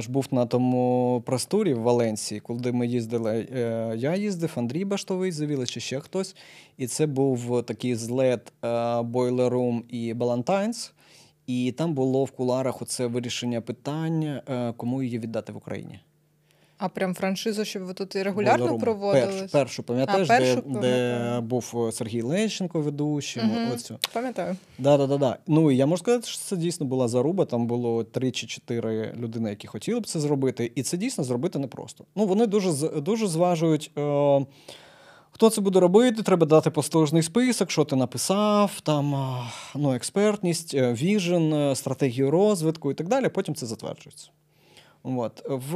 ж 0.00 0.10
був 0.10 0.26
на 0.30 0.46
тому 0.46 1.22
просторі 1.26 1.74
в 1.74 1.80
Валенції, 1.80 2.40
коли 2.40 2.72
ми 2.72 2.86
їздили. 2.86 3.46
Я 3.96 4.16
їздив, 4.16 4.52
Андрій 4.54 4.84
Баштовий 4.84 5.32
завіли, 5.32 5.66
чи 5.66 5.80
ще 5.80 6.00
хтось. 6.00 6.36
І 6.76 6.86
це 6.86 7.05
був 7.06 7.62
такий 7.62 7.94
злет 7.94 8.52
е, 8.62 8.66
Boiler 9.00 9.50
Room 9.50 9.82
і 9.88 10.14
Ballantine's. 10.14 10.92
І 11.46 11.72
там 11.72 11.94
було 11.94 12.24
в 12.24 12.30
куларах 12.30 12.82
оце 12.82 13.06
вирішення 13.06 13.60
питання, 13.60 14.42
е, 14.48 14.72
кому 14.76 15.02
її 15.02 15.18
віддати 15.18 15.52
в 15.52 15.56
Україні. 15.56 16.00
А 16.78 16.88
прям 16.88 17.14
франшизу, 17.14 17.64
щоб 17.64 17.82
ви 17.82 17.94
тут 17.94 18.14
і 18.14 18.22
регулярно 18.22 18.78
проводили? 18.78 19.26
Першу, 19.26 19.48
першу 19.52 19.82
пам'ятаєш, 19.82 20.30
А, 20.30 20.38
першу 20.38 20.54
де, 20.56 20.62
пам'ятаю. 20.62 21.40
де 21.40 21.40
був 21.40 21.90
Сергій 21.92 22.22
Лещенко 22.22 22.80
ведучим. 22.80 23.46
Мгм. 23.46 23.72
Оцю. 23.74 23.98
Пам'ятаю. 24.12 24.56
Да, 24.78 24.96
да, 24.96 25.06
да, 25.06 25.16
да. 25.16 25.38
Ну 25.46 25.70
і 25.70 25.76
я 25.76 25.86
можу 25.86 26.02
сказати, 26.02 26.26
що 26.26 26.38
це 26.38 26.56
дійсно 26.56 26.86
була 26.86 27.08
заруба. 27.08 27.44
Там 27.44 27.66
було 27.66 28.04
три 28.04 28.30
чи 28.30 28.46
чотири 28.46 29.14
людини, 29.16 29.50
які 29.50 29.66
хотіли 29.66 30.00
б 30.00 30.06
це 30.06 30.20
зробити, 30.20 30.72
і 30.74 30.82
це 30.82 30.96
дійсно 30.96 31.24
зробити 31.24 31.58
непросто. 31.58 32.04
Ну 32.16 32.26
вони 32.26 32.46
дуже 32.46 32.72
дуже 33.00 33.26
зважують. 33.26 33.90
Е- 33.98 34.46
Хто 35.36 35.50
це 35.50 35.60
буде 35.60 35.80
робити? 35.80 36.22
Треба 36.22 36.46
дати 36.46 36.70
послужний 36.70 37.22
список, 37.22 37.70
що 37.70 37.84
ти 37.84 37.96
написав, 37.96 38.80
там 38.80 39.36
ну, 39.74 39.94
експертність, 39.94 40.74
е, 40.74 40.92
віжен, 40.92 41.52
е, 41.52 41.74
стратегію 41.74 42.30
розвитку 42.30 42.90
і 42.90 42.94
так 42.94 43.08
далі. 43.08 43.28
Потім 43.28 43.54
це 43.54 43.66
затверджується. 43.66 44.28
От. 45.02 45.42
В, 45.48 45.74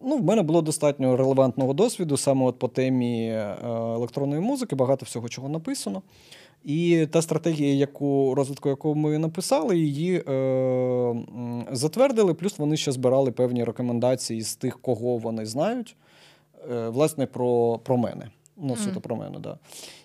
ну, 0.00 0.16
в 0.16 0.24
мене 0.24 0.42
було 0.42 0.62
достатньо 0.62 1.16
релевантного 1.16 1.72
досвіду 1.72 2.16
саме 2.16 2.44
от 2.44 2.58
по 2.58 2.68
темі 2.68 3.28
е, 3.28 3.56
електронної 3.66 4.40
музики, 4.40 4.76
багато 4.76 5.04
всього 5.04 5.28
чого 5.28 5.48
написано. 5.48 6.02
І 6.64 7.06
та 7.10 7.22
стратегія, 7.22 7.74
яку 7.74 8.34
розвитку 8.34 8.68
яку 8.68 8.94
ми 8.94 9.18
написали, 9.18 9.78
її 9.78 10.22
е, 10.28 11.14
затвердили. 11.72 12.34
Плюс 12.34 12.58
вони 12.58 12.76
ще 12.76 12.92
збирали 12.92 13.32
певні 13.32 13.64
рекомендації 13.64 14.42
з 14.42 14.56
тих, 14.56 14.80
кого 14.80 15.16
вони 15.16 15.46
знають, 15.46 15.96
е, 16.70 16.88
власне, 16.88 17.26
про, 17.26 17.78
про 17.78 17.96
мене. 17.96 18.30
Ну, 18.60 18.76
суто 18.76 18.90
Мгм. 18.90 19.00
про 19.00 19.16
мене, 19.16 19.38
да. 19.38 19.58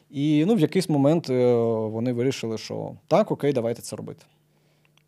І 0.10 0.46
ну, 0.48 0.56
в 0.56 0.60
якийсь 0.60 0.90
момент 0.90 1.30
е, 1.30 1.54
вони 1.64 2.14
вирішили, 2.14 2.58
що 2.58 2.96
так, 3.08 3.32
окей, 3.32 3.54
давайте 3.54 3.82
це 3.82 3.96
робити. 3.96 4.26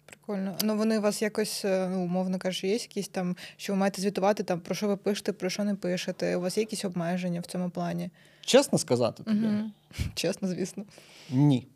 Прикольно. 0.05 0.55
Ну 0.63 0.77
вони 0.77 0.99
у 0.99 1.01
вас 1.01 1.21
якось, 1.21 1.65
е, 1.65 1.89
ну, 1.91 2.03
умовно 2.03 2.39
кажучи, 2.39 2.67
є 2.67 2.73
якісь 2.73 3.07
там, 3.07 3.35
що 3.57 3.73
ви 3.73 3.79
маєте 3.79 4.01
звітувати, 4.01 4.43
там, 4.43 4.59
про 4.59 4.75
що 4.75 4.87
ви 4.87 4.97
пишете, 4.97 5.33
про 5.33 5.49
що 5.49 5.63
не 5.63 5.75
пишете. 5.75 6.35
У 6.35 6.41
вас 6.41 6.57
є 6.57 6.61
якісь 6.61 6.85
обмеження 6.85 7.39
в 7.39 7.45
цьому 7.45 7.69
плані? 7.69 8.09
Чесно 8.41 8.77
сказати 8.77 9.23
тобі, 9.23 9.45
Угу. 9.45 9.69
Чесно, 10.15 10.47
звісно. 10.47 10.83
ні. 11.31 11.67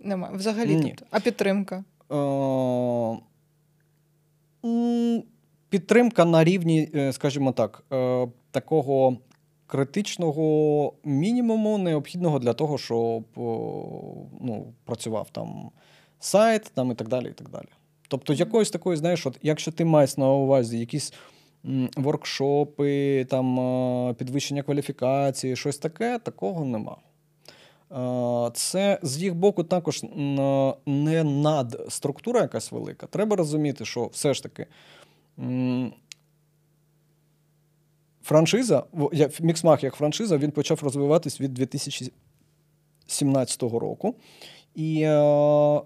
Немає. 0.00 0.36
Взагалі 0.36 0.76
Ні. 0.76 0.90
тут. 0.90 1.02
А 1.10 1.20
підтримка? 1.20 1.84
Е, 2.12 3.16
Підтримка 5.68 6.24
на 6.24 6.44
рівні, 6.44 6.88
скажімо 7.12 7.52
так, 7.52 7.84
такого 8.50 9.16
критичного 9.66 10.92
мінімуму, 11.04 11.78
необхідного 11.78 12.38
для 12.38 12.52
того, 12.52 12.78
щоб 12.78 13.24
ну, 14.40 14.72
працював 14.84 15.28
там 15.30 15.70
сайт 16.20 16.72
там, 16.74 16.90
і 16.90 16.94
так 16.94 17.08
далі. 17.08 17.28
і 17.28 17.32
так 17.32 17.48
далі. 17.48 17.68
Тобто, 18.08 18.32
якоїсь 18.32 18.70
такої, 18.70 18.96
знаєш, 18.96 19.26
от, 19.26 19.38
якщо 19.42 19.72
ти 19.72 19.84
маєш 19.84 20.16
на 20.16 20.30
увазі 20.30 20.78
якісь 20.78 21.12
воркшопи, 21.96 23.24
там, 23.30 23.60
е, 23.60 24.14
підвищення 24.14 24.62
кваліфікації, 24.62 25.56
щось 25.56 25.78
таке, 25.78 26.18
такого 26.18 26.64
нема. 26.64 26.96
Е, 27.92 28.50
Це 28.54 28.98
з 29.02 29.22
їх 29.22 29.34
боку 29.34 29.64
також 29.64 30.04
не 30.86 31.24
надструктура 31.24 32.40
якась 32.40 32.72
велика. 32.72 33.06
Треба 33.06 33.36
розуміти, 33.36 33.84
що 33.84 34.06
все 34.06 34.34
ж 34.34 34.42
таки 34.42 34.66
франшиза, 38.24 38.84
в- 38.92 39.10
я- 39.12 39.30
Міксмах 39.40 39.84
як 39.84 39.94
франшиза, 39.94 40.38
він 40.38 40.50
почав 40.50 40.80
розвиватись 40.82 41.40
від 41.40 41.54
2017 41.54 43.62
року. 43.62 44.14
І 44.74 45.00
е, 45.02 45.08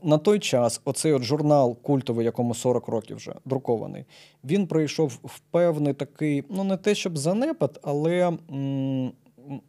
на 0.02 0.18
той 0.22 0.38
час 0.38 0.80
оцей 0.84 1.12
от 1.12 1.22
журнал 1.22 1.76
культовий, 1.82 2.24
якому 2.24 2.54
40 2.54 2.88
років 2.88 3.16
вже 3.16 3.34
друкований, 3.44 4.04
він 4.44 4.66
пройшов 4.66 5.18
в 5.24 5.38
певний 5.38 5.94
такий, 5.94 6.44
ну 6.50 6.64
не 6.64 6.76
те 6.76 6.94
щоб 6.94 7.18
занепад, 7.18 7.80
але 7.82 8.32
м, 8.50 9.12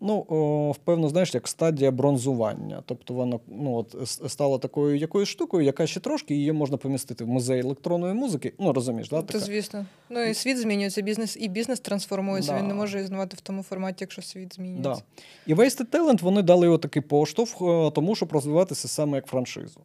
ну, 0.01 0.25
о, 0.29 0.71
впевно, 0.71 1.09
знаєш, 1.09 1.33
як 1.33 1.47
стадія 1.47 1.91
бронзування. 1.91 2.83
Тобто 2.85 3.13
воно 3.13 3.39
ну, 3.47 3.75
от, 3.75 3.95
с- 4.01 4.29
стало 4.29 4.59
такою 4.59 4.97
якоюсь 4.97 5.29
штукою, 5.29 5.65
яка 5.65 5.87
ще 5.87 5.99
трошки 5.99 6.35
її 6.35 6.51
можна 6.51 6.77
помістити 6.77 7.23
в 7.23 7.27
музей 7.27 7.59
електронної 7.59 8.13
музики. 8.13 8.53
Ну, 8.59 8.73
розумієш, 8.73 9.09
да? 9.09 9.21
Така? 9.21 9.39
звісно. 9.39 9.85
Ну 10.09 10.23
і 10.23 10.33
світ 10.33 10.57
змінюється, 10.57 11.01
бізнес 11.01 11.37
і 11.39 11.47
бізнес 11.47 11.79
трансформується. 11.79 12.51
Да. 12.51 12.59
Він 12.59 12.67
не 12.67 12.73
може 12.73 13.01
існувати 13.01 13.37
в 13.37 13.41
тому 13.41 13.63
форматі, 13.63 13.97
якщо 13.99 14.21
світ 14.21 14.55
змінюється. 14.55 14.89
Да. 14.89 15.01
І 15.45 15.55
Wasted 15.55 15.85
Talent 15.85 16.21
вони 16.21 16.41
дали 16.41 16.65
його 16.65 16.77
такий 16.77 17.01
поштовх, 17.01 17.61
е, 17.61 17.91
тому 17.91 18.15
щоб 18.15 18.31
розвиватися 18.31 18.87
саме 18.87 19.17
як 19.17 19.25
франшизу. 19.25 19.81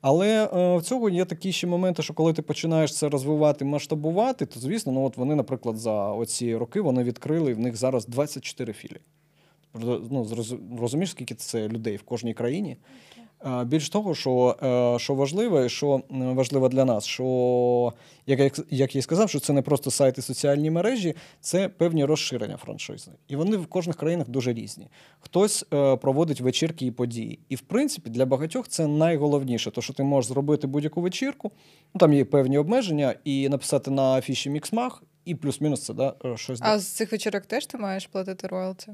Але 0.00 0.44
е, 0.44 0.76
в 0.76 0.82
цього 0.82 1.08
є 1.08 1.24
такі 1.24 1.52
ще 1.52 1.66
моменти, 1.66 2.02
що 2.02 2.14
коли 2.14 2.32
ти 2.32 2.42
починаєш 2.42 2.94
це 2.96 3.08
розвивати, 3.08 3.64
масштабувати, 3.64 4.46
то 4.46 4.60
звісно, 4.60 4.92
ну 4.92 5.04
от 5.04 5.16
вони, 5.16 5.34
наприклад, 5.34 5.76
за 5.76 5.92
оці 6.12 6.56
роки 6.56 6.80
вони 6.80 7.02
відкрили, 7.02 7.50
і 7.50 7.54
в 7.54 7.58
них 7.58 7.76
зараз 7.76 8.06
24 8.06 8.72
філії. 8.72 9.00
Ну, 10.10 10.26
розумієш, 10.80 11.10
скільки 11.10 11.34
це 11.34 11.68
людей 11.68 11.96
в 11.96 12.02
кожній 12.02 12.34
країні. 12.34 12.76
Е, 13.46 13.64
Більш 13.64 13.90
того, 13.90 14.14
що, 14.14 14.56
е, 14.62 14.98
що 14.98 15.14
важливо, 15.14 15.60
і 15.60 15.68
що 15.68 16.02
важливо 16.10 16.68
для 16.68 16.84
нас, 16.84 17.04
що 17.04 17.92
як, 18.26 18.58
як 18.70 18.94
я 18.94 18.98
і 18.98 19.02
сказав, 19.02 19.28
що 19.28 19.40
це 19.40 19.52
не 19.52 19.62
просто 19.62 19.90
сайти 19.90 20.22
соціальні 20.22 20.70
мережі, 20.70 21.14
це 21.40 21.68
певні 21.68 22.04
розширення 22.04 22.56
франшизи. 22.56 23.10
І 23.28 23.36
вони 23.36 23.56
в 23.56 23.66
кожних 23.66 23.96
країнах 23.96 24.28
дуже 24.28 24.52
різні. 24.52 24.88
Хтось 25.20 25.64
е, 25.74 25.96
проводить 25.96 26.40
вечірки 26.40 26.86
і 26.86 26.90
події. 26.90 27.38
І 27.48 27.56
в 27.56 27.60
принципі 27.60 28.10
для 28.10 28.26
багатьох 28.26 28.68
це 28.68 28.86
найголовніше, 28.86 29.70
то 29.70 29.80
що 29.80 29.92
ти 29.92 30.02
можеш 30.02 30.28
зробити 30.28 30.66
будь-яку 30.66 31.00
вечірку, 31.00 31.52
ну 31.94 31.98
там 31.98 32.12
є 32.12 32.24
певні 32.24 32.58
обмеження, 32.58 33.14
і 33.24 33.48
написати 33.48 33.90
на 33.90 34.02
афіші 34.02 34.50
міксмах, 34.50 35.02
і 35.24 35.34
плюс-мінус 35.34 35.84
це 35.84 35.94
да, 35.94 36.14
е, 36.24 36.36
щось. 36.36 36.58
А 36.62 36.78
з 36.78 36.86
цих 36.86 37.12
вечірок 37.12 37.46
теж 37.46 37.66
ти 37.66 37.78
маєш 37.78 38.06
платити 38.06 38.46
роялті? 38.46 38.92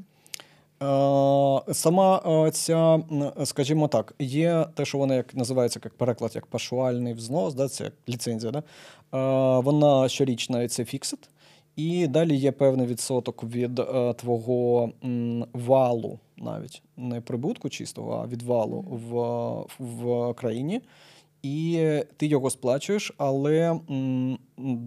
Е, 0.85 1.75
Сама 1.75 2.23
е, 2.47 2.51
ця, 2.51 3.03
скажімо 3.45 3.89
так, 3.89 4.15
є 4.19 4.67
те, 4.75 4.85
що 4.85 4.99
вона 4.99 5.15
як 5.15 5.35
називається 5.35 5.81
як 5.85 5.95
переклад, 5.95 6.33
як 6.35 6.47
пашуальний 6.47 7.15
взнос, 7.15 7.55
да, 7.55 7.69
це 7.69 7.85
як 7.85 7.93
ліцензія. 8.09 8.53
Да? 8.53 8.59
Е, 8.59 9.61
Вона 9.61 10.09
щорічна 10.09 10.69
це 10.69 10.85
фіксит. 10.85 11.29
І 11.77 12.07
далі 12.07 12.37
є 12.37 12.53
певний 12.53 12.87
відсоток 12.87 13.45
від 13.45 13.81
твого 14.17 14.91
валу, 15.53 16.19
навіть 16.37 16.83
не 16.97 17.21
прибутку 17.21 17.69
чистого, 17.69 18.13
а 18.25 18.27
від 18.27 18.43
валу 18.43 18.85
в, 18.91 19.15
в 19.85 20.35
країні. 20.35 20.81
І 21.45 21.89
ти 22.17 22.27
його 22.27 22.51
сплачуєш, 22.51 23.15
але 23.19 23.81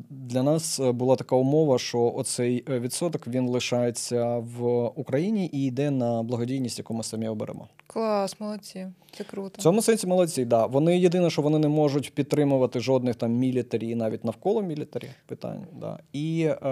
для 0.09 0.43
нас 0.43 0.79
була 0.79 1.15
така 1.15 1.35
умова, 1.35 1.79
що 1.79 2.13
оцей 2.15 2.63
е, 2.69 2.79
відсоток 2.79 3.27
він 3.27 3.47
лишається 3.47 4.37
в 4.37 4.85
Україні 4.85 5.49
і 5.53 5.65
йде 5.65 5.91
на 5.91 6.23
благодійність, 6.23 6.77
яку 6.77 6.93
ми 6.93 7.03
самі 7.03 7.27
оберемо. 7.27 7.67
Клас, 7.87 8.39
молодці. 8.39 8.87
Це 9.17 9.23
круто. 9.23 9.55
В 9.59 9.61
цьому 9.61 9.81
сенсі 9.81 10.07
молодці, 10.07 10.45
да. 10.45 10.65
Вони 10.65 10.99
єдине, 10.99 11.29
що 11.29 11.41
вони 11.41 11.59
не 11.59 11.67
можуть 11.67 12.13
підтримувати 12.13 12.79
жодних 12.79 13.15
там 13.15 13.31
мілітарі, 13.31 13.95
навіть 13.95 14.23
навколо 14.23 14.61
мілітарі 14.61 15.07
питань. 15.25 15.67
Да. 15.79 15.99
І 16.13 16.49
е, 16.61 16.69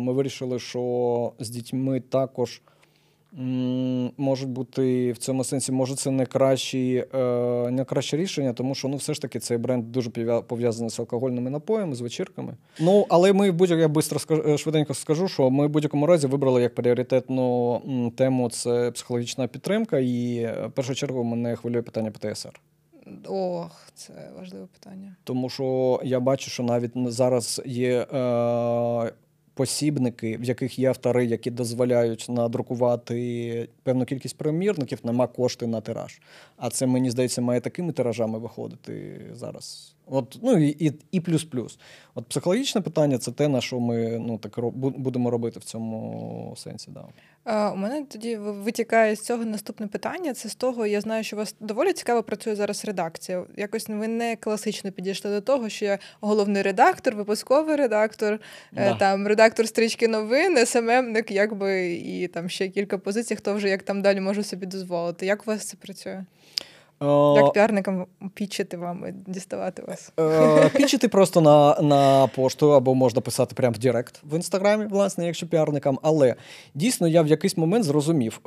ми 0.00 0.12
вирішили, 0.12 0.58
що 0.58 1.32
з 1.38 1.50
дітьми 1.50 2.00
також. 2.00 2.62
Можуть 4.16 4.48
бути 4.48 5.12
в 5.12 5.16
цьому 5.18 5.44
сенсі, 5.44 5.72
може, 5.72 5.94
це 5.96 6.10
не 6.10 6.26
кращі, 6.26 7.04
е, 7.14 7.18
не 7.70 7.84
краще 7.84 8.16
рішення, 8.16 8.52
тому 8.52 8.74
що 8.74 8.88
ну, 8.88 8.96
все 8.96 9.14
ж 9.14 9.22
таки 9.22 9.38
цей 9.38 9.58
бренд 9.58 9.92
дуже 9.92 10.10
пов'я- 10.10 10.42
пов'язаний 10.42 10.90
з 10.90 11.00
алкогольними 11.00 11.50
напоями, 11.50 11.94
з 11.94 12.00
вечірками. 12.00 12.54
Ну, 12.80 13.06
але 13.08 13.32
ми 13.32 13.50
в 13.50 13.54
будь 13.54 13.70
я 13.70 13.88
бистро 13.88 14.18
скажу, 14.18 14.42
е, 14.48 14.58
швиденько 14.58 14.94
скажу, 14.94 15.28
що 15.28 15.50
ми 15.50 15.66
в 15.66 15.70
будь-якому 15.70 16.06
разі 16.06 16.26
вибрали 16.26 16.62
як 16.62 16.74
пріоритетну 16.74 17.80
тему 18.16 18.50
це 18.50 18.90
психологічна 18.90 19.46
підтримка, 19.46 19.98
і 19.98 20.36
е, 20.36 20.66
в 20.66 20.72
першу 20.72 20.94
чергу 20.94 21.24
мене 21.24 21.56
хвилює 21.56 21.82
питання 21.82 22.10
ПТСР. 22.10 22.60
Ох, 23.28 23.70
це 23.94 24.12
важливе 24.38 24.66
питання. 24.66 25.16
Тому 25.24 25.48
що 25.48 26.00
я 26.04 26.20
бачу, 26.20 26.50
що 26.50 26.62
навіть 26.62 26.92
зараз 26.94 27.62
є 27.66 28.06
е, 28.12 29.12
посібники, 29.56 30.36
в 30.36 30.44
яких 30.44 30.78
є 30.78 30.88
автори, 30.88 31.24
які 31.26 31.50
дозволяють 31.50 32.26
надрукувати 32.28 33.68
певну 33.82 34.04
кількість 34.04 34.38
примірників, 34.38 34.98
нема 35.04 35.26
кошти 35.26 35.66
на 35.66 35.80
тираж. 35.80 36.20
А 36.56 36.70
це, 36.70 36.86
мені 36.86 37.10
здається, 37.10 37.42
має 37.42 37.60
такими 37.60 37.92
тиражами 37.92 38.38
виходити 38.38 39.20
зараз. 39.34 39.95
От, 40.06 40.38
ну 40.42 40.58
і, 40.58 40.68
і, 40.86 40.92
і 41.10 41.20
плюс-плюс. 41.20 41.78
От 42.14 42.28
психологічне 42.28 42.80
питання 42.80 43.18
це 43.18 43.32
те, 43.32 43.48
на 43.48 43.60
що 43.60 43.80
ми 43.80 44.18
ну, 44.18 44.38
так, 44.38 44.58
будемо 44.74 45.30
робити 45.30 45.60
в 45.60 45.64
цьому 45.64 46.54
сенсі. 46.56 46.90
Да. 46.90 47.04
У 47.72 47.76
мене 47.76 48.04
тоді 48.08 48.36
витікає 48.36 49.16
з 49.16 49.20
цього 49.20 49.44
наступне 49.44 49.86
питання. 49.86 50.34
Це 50.34 50.48
з 50.48 50.54
того, 50.54 50.86
я 50.86 51.00
знаю, 51.00 51.24
що 51.24 51.36
у 51.36 51.38
вас 51.38 51.54
доволі 51.60 51.92
цікаво 51.92 52.22
працює 52.22 52.56
зараз 52.56 52.84
редакція. 52.84 53.44
Якось 53.56 53.88
ви 53.88 54.08
не 54.08 54.36
класично 54.36 54.92
підійшли 54.92 55.30
до 55.30 55.40
того, 55.40 55.68
що 55.68 55.84
я 55.84 55.98
головний 56.20 56.62
редактор, 56.62 57.14
випусковий 57.16 57.76
редактор, 57.76 58.32
е, 58.32 58.38
Да. 58.72 58.94
там 58.94 59.26
редактор 59.26 59.68
стрічки 59.68 60.08
новин, 60.08 60.66
СММник, 60.66 61.30
якби 61.30 61.92
і 61.92 62.28
там 62.28 62.48
ще 62.48 62.68
кілька 62.68 62.98
позицій, 62.98 63.36
хто 63.36 63.54
вже 63.54 63.68
як 63.68 63.82
там 63.82 64.02
далі 64.02 64.20
може 64.20 64.42
собі 64.42 64.66
дозволити. 64.66 65.26
Як 65.26 65.42
у 65.42 65.50
вас 65.50 65.64
це 65.66 65.76
працює? 65.76 66.24
Як 67.36 67.52
піарникам 67.52 68.06
пічити 68.34 68.76
вам 68.76 69.04
і 69.08 69.30
діставати 69.30 69.82
вас? 69.82 70.12
Пічити 70.76 71.08
просто 71.08 71.40
на 71.40 71.80
на 71.82 72.26
пошту 72.26 72.72
або 72.72 72.94
можна 72.94 73.20
писати 73.20 73.54
прямо 73.54 73.74
в 73.74 73.78
Директ 73.78 74.20
в 74.24 74.36
інстаграмі, 74.36 74.86
власне, 74.86 75.26
якщо 75.26 75.46
піарникам. 75.46 75.98
Але 76.02 76.34
дійсно 76.74 77.08
я 77.08 77.22
в 77.22 77.26
якийсь 77.26 77.56
момент 77.56 77.84
зрозумів, 77.84 78.40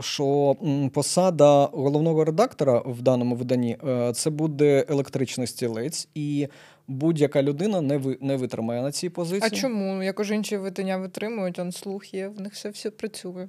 що 0.00 0.56
посада 0.92 1.68
головного 1.72 2.24
редактора 2.24 2.82
в 2.86 3.02
даному 3.02 3.34
виданні 3.36 3.78
це 4.14 4.30
буде 4.30 4.84
електричний 4.88 5.46
стілець, 5.46 6.08
і 6.14 6.48
будь-яка 6.88 7.42
людина 7.42 7.80
не 7.80 7.98
ви, 7.98 8.18
не 8.20 8.36
витримає 8.36 8.82
на 8.82 8.92
цій 8.92 9.08
позиції. 9.08 9.50
А 9.52 9.56
чому? 9.56 10.02
Якось 10.02 10.30
інші 10.30 10.56
видання 10.56 10.96
витримують, 10.96 11.58
он 11.58 11.72
слух 11.72 12.14
є, 12.14 12.28
в 12.28 12.40
них 12.40 12.52
все 12.52 12.68
все 12.68 12.90
працює. 12.90 13.48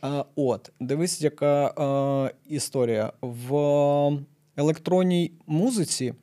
А, 0.00 0.24
От, 0.36 0.72
дивись, 0.80 1.22
яка 1.22 1.66
а, 1.66 2.30
історія. 2.48 3.12
В 3.22 4.18
електронній 4.56 5.32
музиці 5.46 6.14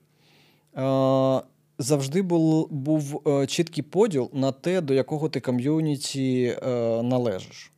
а, 0.73 1.41
завжди 1.79 2.21
був 2.21 2.71
був 2.71 3.21
е, 3.27 3.47
чіткий 3.47 3.83
поділ 3.83 4.29
на 4.33 4.51
те, 4.51 4.81
до 4.81 4.93
якого 4.93 5.29
ти 5.29 5.39
ком'юніті 5.39 6.57
е, 6.63 6.69
належиш. 7.03 7.71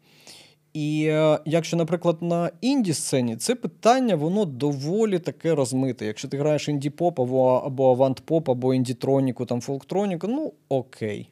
І 0.73 0.99
якщо, 1.45 1.77
наприклад, 1.77 2.17
на 2.21 2.51
інді 2.61 2.93
сцені 2.93 3.35
це 3.35 3.55
питання, 3.55 4.15
воно 4.15 4.45
доволі 4.45 5.19
таке 5.19 5.55
розмите. 5.55 6.05
Якщо 6.05 6.27
ти 6.27 6.37
граєш 6.37 6.69
інді-поп 6.69 7.21
або 7.21 7.47
або 7.65 7.95
авант-поп, 7.95 8.51
або 8.51 8.73
індітроніку, 8.73 9.45
там 9.45 9.61
фолктроніку, 9.61 10.27
ну 10.27 10.53
окей. 10.69 11.29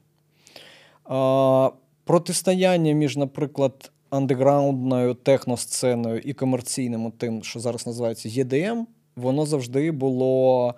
А, 1.03 1.69
Протистояння 2.03 2.93
між, 2.93 3.17
наприклад, 3.17 3.91
андеграундною 4.15 5.13
техносценою 5.13 6.19
і 6.19 6.33
комерційним 6.33 7.11
тим, 7.11 7.43
що 7.43 7.59
зараз 7.59 7.87
називається 7.87 8.29
EDM, 8.29 8.83
воно 9.15 9.45
завжди 9.45 9.91
було, 9.91 10.73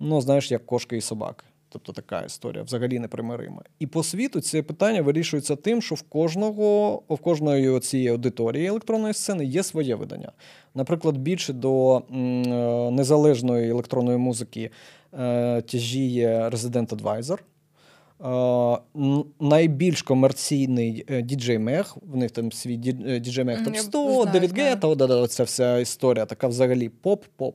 ну, 0.00 0.20
знаєш, 0.20 0.50
як 0.50 0.66
кошка 0.66 0.96
і 0.96 1.00
собака. 1.00 1.44
Тобто 1.68 1.92
така 1.92 2.20
історія 2.20 2.62
взагалі 2.62 2.98
непримирима. 2.98 3.62
І 3.78 3.86
по 3.86 4.02
світу 4.02 4.40
це 4.40 4.62
питання 4.62 5.02
вирішується 5.02 5.56
тим, 5.56 5.82
що 5.82 5.94
в 5.94 6.02
кожного, 6.02 6.94
в 7.08 7.18
кожної 7.18 7.80
цієї 7.80 8.08
аудиторії 8.08 8.66
електронної 8.66 9.14
сцени 9.14 9.44
є 9.44 9.62
своє 9.62 9.94
видання. 9.94 10.32
Наприклад, 10.74 11.16
більше 11.16 11.52
до 11.52 11.96
е, 11.96 12.02
незалежної 12.90 13.70
електронної 13.70 14.18
музики 14.18 14.70
е, 15.18 15.62
тяжіє 15.62 16.50
Resident 16.52 16.88
Advisor. 16.88 17.38
Е, 18.24 18.78
найбільш 19.40 20.02
комерційний 20.02 21.06
DJ 21.22 21.58
Mag, 21.58 21.96
в 22.02 22.16
них 22.16 22.30
там 22.30 22.52
свій 22.52 22.76
DJ 23.20 23.44
Mag 23.44 23.64
Top 23.64 23.76
100, 23.76 24.24
Девід 24.32 24.58
Гетта, 24.58 25.26
ця 25.26 25.44
вся 25.44 25.78
історія, 25.78 26.26
така 26.26 26.46
взагалі 26.46 26.90
поп-поп. 27.02 27.54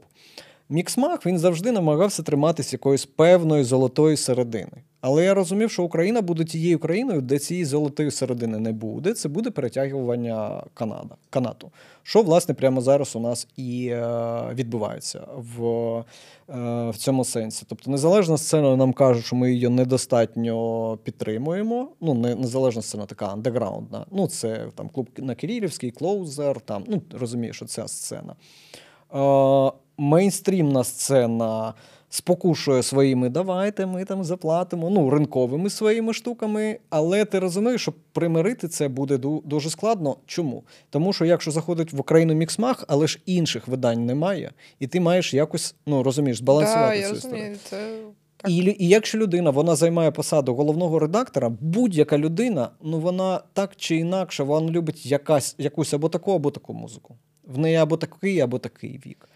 Mixmag 0.70 1.26
він 1.26 1.40
завжди 1.40 1.72
намагався 1.72 2.24
триматися 2.24 2.76
якоїсь 2.76 3.06
певної 3.06 3.64
золотої 3.64 4.18
середини. 4.18 4.84
Але 5.02 5.26
я 5.26 5.34
розумів, 5.34 5.72
що 5.72 5.84
Україна 5.84 6.22
буде 6.22 6.44
тією 6.44 6.80
країною, 6.80 7.22
де 7.22 7.40
цієї 7.40 7.66
золотої 7.66 8.12
середини 8.12 8.60
не 8.60 8.72
буде. 8.72 9.14
Це 9.14 9.30
буде 9.30 9.52
перетягування 9.52 10.64
каната, 10.74 11.16
канату. 11.30 11.72
Що, 12.04 12.22
власне, 12.22 12.54
прямо 12.54 12.82
зараз 12.82 13.16
у 13.16 13.20
нас 13.20 13.48
і 13.58 13.88
е, 13.88 14.42
відбувається 14.54 15.28
в 15.36 15.64
е, 16.50 16.90
в 16.90 16.94
цьому 16.98 17.26
сенсі. 17.26 17.66
Тобто, 17.70 17.92
незалежна 17.92 18.38
сцена 18.38 18.76
нам 18.76 18.94
кажуть, 18.94 19.26
що 19.26 19.36
ми 19.36 19.52
її 19.52 19.70
недостатньо 19.70 20.98
підтримуємо. 21.04 21.90
Ну, 22.02 22.14
не 22.14 22.36
незалежна 22.36 22.82
сцена 22.82 23.06
така 23.06 23.26
андеграундна. 23.28 24.06
Ну, 24.12 24.28
це 24.28 24.68
там 24.76 24.90
клуб 24.90 25.10
на 25.18 25.36
Кирилівський, 25.36 25.92
клоузер, 25.92 26.62
там, 26.62 26.84
ну, 26.88 27.02
розумієш, 27.20 27.56
що 27.56 27.66
ця 27.66 27.88
сцена. 27.88 28.36
Е, 29.16 29.72
мейнстрімна 29.98 30.84
сцена 30.84 31.74
спокушує 32.10 32.84
своїми 32.84 33.30
давайте, 33.30 33.86
ми 33.86 34.06
там 34.06 34.24
заплатимо, 34.24 34.90
ну, 34.90 35.10
ринковими 35.10 35.70
своїми 35.70 36.14
штуками. 36.14 36.80
Але 36.90 37.26
ти 37.26 37.40
розумієш, 37.40 37.82
що 37.82 37.94
примирити 38.12 38.68
це 38.68 38.88
буде 38.88 39.18
дуже 39.46 39.70
складно. 39.70 40.18
Чому? 40.26 40.64
Тому 40.90 41.14
що 41.14 41.26
якщо 41.26 41.52
заходить 41.52 41.94
в 41.94 42.00
Україну 42.00 42.34
міксмах, 42.34 42.86
але 42.88 43.08
ж 43.08 43.20
інших 43.26 43.68
видань 43.68 44.06
немає, 44.06 44.52
і 44.80 44.88
ти 44.88 45.00
маєш 45.00 45.34
якось 45.34 45.76
ну 45.86 46.04
розумієш, 46.04 46.38
збалансувати 46.38 47.02
да, 47.02 47.08
цю 47.10 47.16
історію. 47.16 47.56
Це... 47.64 47.98
І 48.48 48.76
і 48.80 48.88
якщо 48.88 49.18
людина 49.18 49.50
вона 49.50 49.76
займає 49.76 50.12
посаду 50.12 50.56
головного 50.56 51.00
редактора, 51.00 51.50
будь-яка 51.62 52.18
людина, 52.18 52.70
ну 52.82 53.00
вона 53.00 53.42
так 53.54 53.76
чи 53.76 53.96
інакше, 53.96 54.44
вона 54.44 54.72
любить 54.72 55.06
якась 55.06 55.56
якусь 55.58 55.94
або 55.94 56.10
таку, 56.10 56.32
або 56.32 56.52
таку 56.52 56.74
музику. 56.74 57.18
В 57.44 57.58
неї 57.58 57.76
або 57.76 57.98
такий, 57.98 58.40
або 58.40 58.60
такий 58.60 59.02
вік. 59.06 59.30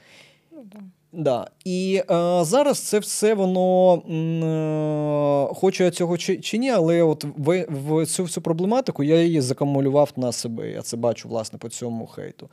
Да. 1.14 1.48
І 1.66 2.02
е, 2.12 2.44
зараз 2.44 2.80
це 2.80 3.00
все 3.00 3.34
воно 3.34 3.94
е, 3.96 5.54
хочу 5.56 5.84
я 5.84 5.92
цього 5.92 6.18
чи, 6.18 6.38
чи 6.38 6.58
ні, 6.58 6.72
але 6.72 7.04
от 7.04 7.26
в, 7.38 7.66
в 7.70 8.06
цю 8.06 8.24
всю 8.24 8.44
проблематику 8.44 9.04
я 9.04 9.22
її 9.22 9.42
закамулював 9.42 10.12
на 10.16 10.32
себе. 10.32 10.70
Я 10.70 10.82
це 10.82 10.98
бачу 10.98 11.30
власне 11.30 11.60
по 11.60 11.70
цьому 11.70 12.06
хейту. 12.06 12.50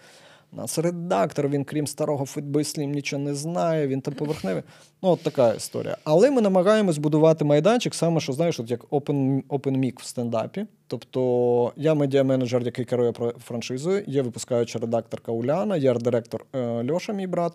Нас 0.53 0.79
редактор, 0.79 1.49
він, 1.49 1.65
крім 1.65 1.87
старого 1.87 2.27
футбойслім, 2.27 2.93
нічого 2.93 3.23
не 3.23 3.35
знає, 3.35 3.87
він 3.87 4.01
там 4.01 4.15
поверхневий. 4.15 4.63
Ну, 5.03 5.09
от 5.09 5.23
така 5.23 5.55
історія. 5.55 5.97
Але 6.05 6.31
ми 6.31 6.41
намагаємось 6.41 6.99
будувати 6.99 7.45
майданчик, 7.45 7.95
саме 7.95 8.21
що 8.21 8.33
знаєш, 8.33 8.61
от 8.61 8.71
як 8.71 8.85
open, 8.85 9.43
open 9.43 9.79
mic 9.79 10.01
в 10.01 10.05
стендапі. 10.05 10.67
Тобто 10.89 11.73
я 11.77 11.95
медіа-менеджер, 11.95 12.63
який 12.63 12.85
керує 12.85 13.13
франшизою, 13.45 14.05
є 14.07 14.23
випускаюча 14.23 14.79
редакторка 14.79 15.33
Уляна, 15.33 15.77
є 15.77 15.95
директор 15.95 16.47
е, 16.53 16.93
Льоша, 16.93 17.13
мій 17.13 17.27
брат. 17.27 17.53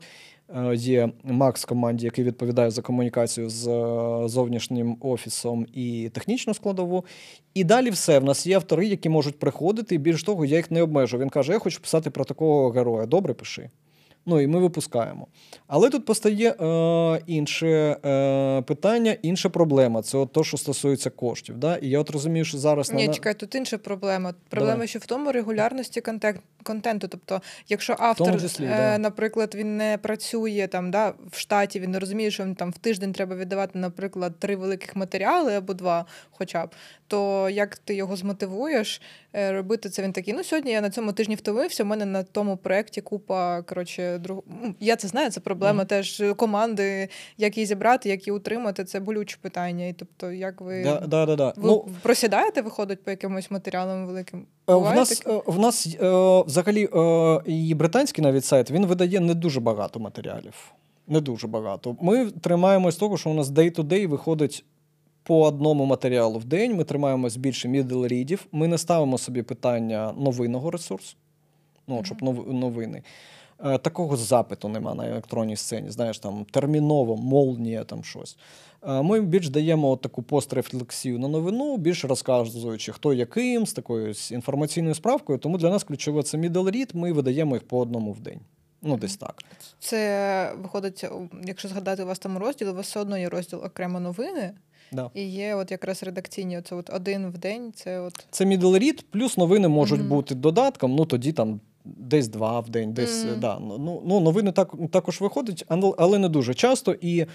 Е, 0.56 0.76
є 0.76 1.10
Макс 1.24 1.64
в 1.64 1.66
команді, 1.66 2.06
який 2.06 2.24
відповідає 2.24 2.72
за 2.72 2.82
комунікацію 2.82 3.50
з 3.50 3.68
е, 3.68 4.28
зовнішнім 4.28 4.98
офісом 5.02 5.66
і 5.74 6.10
технічну 6.14 6.54
складову. 6.54 7.06
І 7.54 7.64
далі 7.64 7.90
все. 7.90 8.20
В 8.20 8.24
нас 8.24 8.48
є 8.48 8.56
автори, 8.56 8.88
які 8.88 9.10
можуть 9.10 9.40
приходити, 9.40 9.96
і 9.96 9.98
більш 9.98 10.24
того, 10.24 10.46
я 10.46 10.58
їх 10.58 10.72
не 10.72 10.82
обмежу. 10.82 11.18
Він 11.18 11.30
каже: 11.30 11.54
Я 11.54 11.60
хочу 11.60 11.82
писати 11.82 12.10
про 12.10 12.26
такого 12.26 12.70
героя. 12.70 13.06
Добре, 13.06 13.34
пиши. 13.34 13.70
Ну 14.26 14.42
і 14.42 14.48
ми 14.48 14.60
випускаємо. 14.60 15.28
Але 15.68 15.90
тут 15.90 16.06
постає 16.06 16.50
е, 16.52 17.22
інше 17.28 17.98
е, 18.06 18.62
питання, 18.62 19.16
інша 19.22 19.50
проблема. 19.50 20.02
Це 20.02 20.18
от 20.18 20.32
то, 20.32 20.44
що 20.44 20.58
стосується 20.58 21.10
коштів. 21.10 21.58
Да? 21.58 21.78
І 21.78 21.90
я 21.90 22.00
от 22.00 22.10
розумію, 22.10 22.46
що 22.46 22.58
зараз 22.58 22.92
Ні, 22.92 23.08
на... 23.08 23.14
чекай, 23.14 23.34
тут 23.34 23.56
інша 23.56 23.78
проблема. 23.78 24.34
Проблема 24.50 24.74
Давай. 24.74 24.88
ще 24.88 25.00
в 25.00 25.06
тому 25.06 25.32
регулярності 25.32 26.02
контент, 26.02 26.40
контенту. 26.64 27.08
Тобто, 27.08 27.42
якщо 27.70 27.96
автор, 28.00 28.42
числі, 28.42 28.66
е, 28.66 28.70
да. 28.70 28.98
наприклад, 28.98 29.56
він 29.56 29.78
не 29.78 29.98
працює 29.98 30.68
там 30.72 30.92
да, 30.92 31.14
в 31.32 31.38
штаті, 31.38 31.80
він 31.80 31.92
не 31.92 32.00
розуміє, 32.00 32.32
що 32.32 32.44
він 32.44 32.56
там 32.56 32.72
в 32.72 32.78
тиждень 32.78 33.14
треба 33.14 33.36
віддавати, 33.36 33.80
наприклад, 33.80 34.40
три 34.40 34.56
великих 34.56 34.96
матеріали 34.96 35.56
або 35.56 35.74
два, 35.74 36.06
хоча 36.32 36.66
б, 36.66 36.70
то 37.08 37.50
як 37.50 37.78
ти 37.78 37.96
його 37.96 38.16
змотивуєш 38.16 39.02
е, 39.34 39.52
робити 39.52 39.90
це? 39.90 40.04
Він 40.04 40.14
такий, 40.14 40.34
ну 40.34 40.44
сьогодні 40.44 40.72
я 40.72 40.82
на 40.82 40.90
цьому 40.90 41.14
тижні 41.14 41.36
втомився, 41.36 41.84
у 41.84 41.86
мене 41.86 42.06
на 42.06 42.24
тому 42.24 42.58
проєкті 42.58 43.02
купа 43.02 43.62
коротше, 43.62 44.13
друг... 44.18 44.44
Ну, 44.64 44.76
я 44.80 44.96
це 44.96 45.08
знаю, 45.08 45.32
це 45.32 45.40
проблема 45.40 45.84
mm. 45.84 45.86
теж 45.86 46.24
команди, 46.38 47.10
як 47.38 47.58
її 47.58 47.66
зібрати, 47.66 48.10
як 48.10 48.28
її 48.28 48.38
утримати. 48.38 48.84
Це 48.84 49.00
болюче 49.00 49.38
питання. 49.42 49.88
І 49.88 49.94
тобто, 49.94 50.32
як 50.32 50.62
ви 50.62 50.84
да, 50.84 51.00
да, 51.00 51.26
да, 51.26 51.36
да. 51.36 51.54
ви 51.56 51.68
ну, 51.68 51.88
просідаєте, 52.02 52.62
виходить 52.62 53.04
по 53.04 53.12
якимось 53.12 53.52
матеріалам 53.52 54.08
великим? 54.08 54.46
Е, 54.70 54.74
Буває 54.74 54.94
в 54.94 54.96
нас 54.96 55.24
в 55.26 55.60
нас 55.60 55.88
е, 56.02 56.44
взагалі 56.48 56.90
і 57.46 57.74
британський 57.74 58.24
навіть 58.24 58.46
сайт 58.46 58.72
він 58.72 58.86
видає 58.86 59.20
не 59.20 59.34
дуже 59.34 59.60
багато 59.60 60.00
матеріалів. 60.00 60.74
Не 61.08 61.22
дуже 61.22 61.48
багато. 61.48 61.98
Ми 62.02 62.32
тримаємось 62.32 62.96
того, 62.96 63.18
що 63.18 63.30
у 63.30 63.34
нас 63.34 63.48
day-to-day 63.48 64.08
виходить 64.08 64.66
по 65.24 65.44
одному 65.46 65.86
матеріалу 65.86 66.40
в 66.40 66.46
день. 66.46 66.76
Ми 66.76 66.84
тримаємось 66.84 67.38
більше 67.38 67.68
middle 67.68 68.08
рідів. 68.08 68.46
Ми 68.52 68.68
не 68.68 68.78
ставимо 68.78 69.18
собі 69.18 69.42
питання 69.42 70.14
новинного 70.18 70.72
ресурсу. 70.72 71.16
Ну, 71.88 72.04
щоб 72.04 72.24
новини. 72.48 73.02
Е, 73.66 73.78
такого 73.78 74.18
запиту 74.18 74.70
нема 74.70 74.94
на 74.94 75.10
електронній 75.10 75.56
сцені. 75.56 75.90
Знаєш, 75.90 76.20
там 76.20 76.46
терміново, 76.52 77.18
молнія, 77.18 77.84
там 77.84 78.04
щось. 78.04 78.38
Е, 78.88 79.02
ми 79.02 79.22
більш 79.22 79.50
даємо 79.50 79.98
таку 79.98 80.24
пострефлексію 80.24 81.20
на 81.20 81.28
новину, 81.28 81.78
більш 81.78 82.06
розказуючи, 82.06 82.92
хто 82.92 83.14
яким, 83.14 83.68
з 83.68 83.74
такою 83.74 84.14
інформаційною 84.32 84.96
справкою. 84.96 85.40
Тому 85.40 85.58
для 85.58 85.70
нас 85.70 85.84
ключове 85.84 86.24
це 86.24 86.38
middle 86.38 86.72
read, 86.72 86.90
Ми 86.94 87.14
видаємо 87.14 87.56
їх 87.56 87.68
по 87.68 87.80
одному 87.80 88.12
в 88.12 88.20
день. 88.20 88.40
Ну, 88.82 88.98
десь 88.98 89.18
так. 89.18 89.44
Це 89.80 90.54
виходить, 90.58 91.06
якщо 91.44 91.68
згадати 91.68 92.04
у 92.04 92.06
вас 92.06 92.20
там 92.20 92.38
розділ, 92.38 92.70
у 92.70 92.74
вас 92.74 92.88
все 92.88 93.00
одно 93.00 93.18
є 93.18 93.30
розділ 93.30 93.60
окремо 93.66 94.00
новини. 94.00 94.54
Да. 94.92 95.12
І 95.14 95.24
є 95.24 95.56
от 95.56 95.72
якраз 95.72 96.04
редакційні, 96.04 96.62
це 96.62 96.76
от 96.76 96.90
один 96.94 97.30
в 97.30 97.38
день. 97.38 97.74
Це 97.76 98.00
от 98.00 98.28
це 98.32 98.46
middle 98.46 98.80
read, 98.80 99.04
плюс 99.12 99.38
новини 99.38 99.68
можуть 99.68 100.02
mm-hmm. 100.02 100.08
бути 100.08 100.36
додатком. 100.36 100.96
Ну 100.96 101.06
тоді 101.06 101.34
там 101.34 101.60
десь 101.86 102.28
два 102.28 102.60
в 102.60 102.70
день, 102.70 102.94
десь 102.94 103.26
mm. 103.26 103.40
да. 103.40 103.60
Ну, 103.60 104.02
ну, 104.06 104.20
новини 104.20 104.52
так, 104.52 104.74
також 104.92 105.22
виходять, 105.22 105.66
але 105.98 106.20
не 106.20 106.30
дуже 106.30 106.54
часто. 106.54 106.96
І 107.02 107.26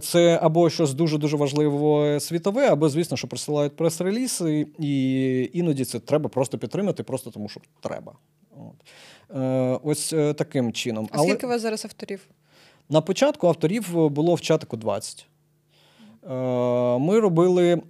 це 0.00 0.38
або 0.42 0.70
щось 0.70 0.94
дуже-дуже 0.94 1.36
важливе 1.36 2.20
світове, 2.20 2.68
або, 2.68 2.88
звісно, 2.88 3.16
що 3.16 3.28
присилають 3.28 3.76
прес-релізи, 3.76 4.66
і 4.78 5.50
іноді 5.52 5.84
це 5.84 5.98
треба 5.98 6.28
просто 6.28 6.58
підтримати, 6.58 7.02
просто 7.02 7.30
тому 7.30 7.48
що 7.48 7.60
треба. 7.80 8.12
От. 8.56 9.80
Ось 9.84 10.08
таким 10.36 10.72
чином. 10.72 11.08
А 11.12 11.18
скільки 11.18 11.46
у 11.46 11.48
вас 11.48 11.62
зараз 11.62 11.84
авторів? 11.84 12.20
На 12.88 13.00
початку 13.00 13.48
авторів 13.48 14.10
було 14.10 14.34
в 14.34 14.40
чатику 14.40 14.76
20. 14.76 15.26
Е, 16.22 16.98
ми 16.98 17.20
робили 17.20 17.82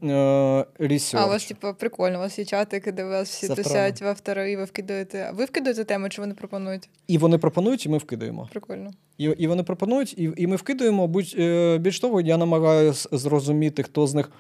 ресерч. 0.79 1.23
А 1.23 1.27
у 1.27 1.29
вас, 1.29 1.45
типу, 1.45 1.67
прикольно, 1.79 2.17
у 2.17 2.21
вас 2.21 2.39
є 2.39 2.45
чатики, 2.45 2.93
де 2.93 3.05
вас 3.05 3.29
всі 3.29 3.49
тусять 3.49 4.03
в 4.03 4.07
автори, 4.07 4.53
і 4.53 4.57
ви 4.57 4.65
вкидаєте. 4.65 5.27
А 5.31 5.33
ви 5.33 5.45
вкидаєте 5.45 5.85
теми, 5.85 6.09
чи 6.09 6.21
вони 6.21 6.35
пропонують? 6.35 6.89
І 7.07 7.19
вони 7.19 7.39
пропонують, 7.39 7.87
і 7.87 7.89
ми 7.89 7.99
вкидаємо. 7.99 8.49
Прикольно. 8.53 8.91
І 9.19 9.25
і 9.25 9.47
вони 9.47 9.63
пропонують, 9.63 10.19
і 10.19 10.33
і 10.37 10.47
ми 10.47 10.57
вкидаємо. 10.57 11.07
Будь, 11.07 11.35
е, 11.39 11.79
Більш 11.79 12.01
того, 12.01 12.21
я 12.21 12.37
намагаюся 12.37 13.09
зрозуміти, 13.13 13.83
хто 13.83 14.07
з 14.07 14.15
них 14.15 14.31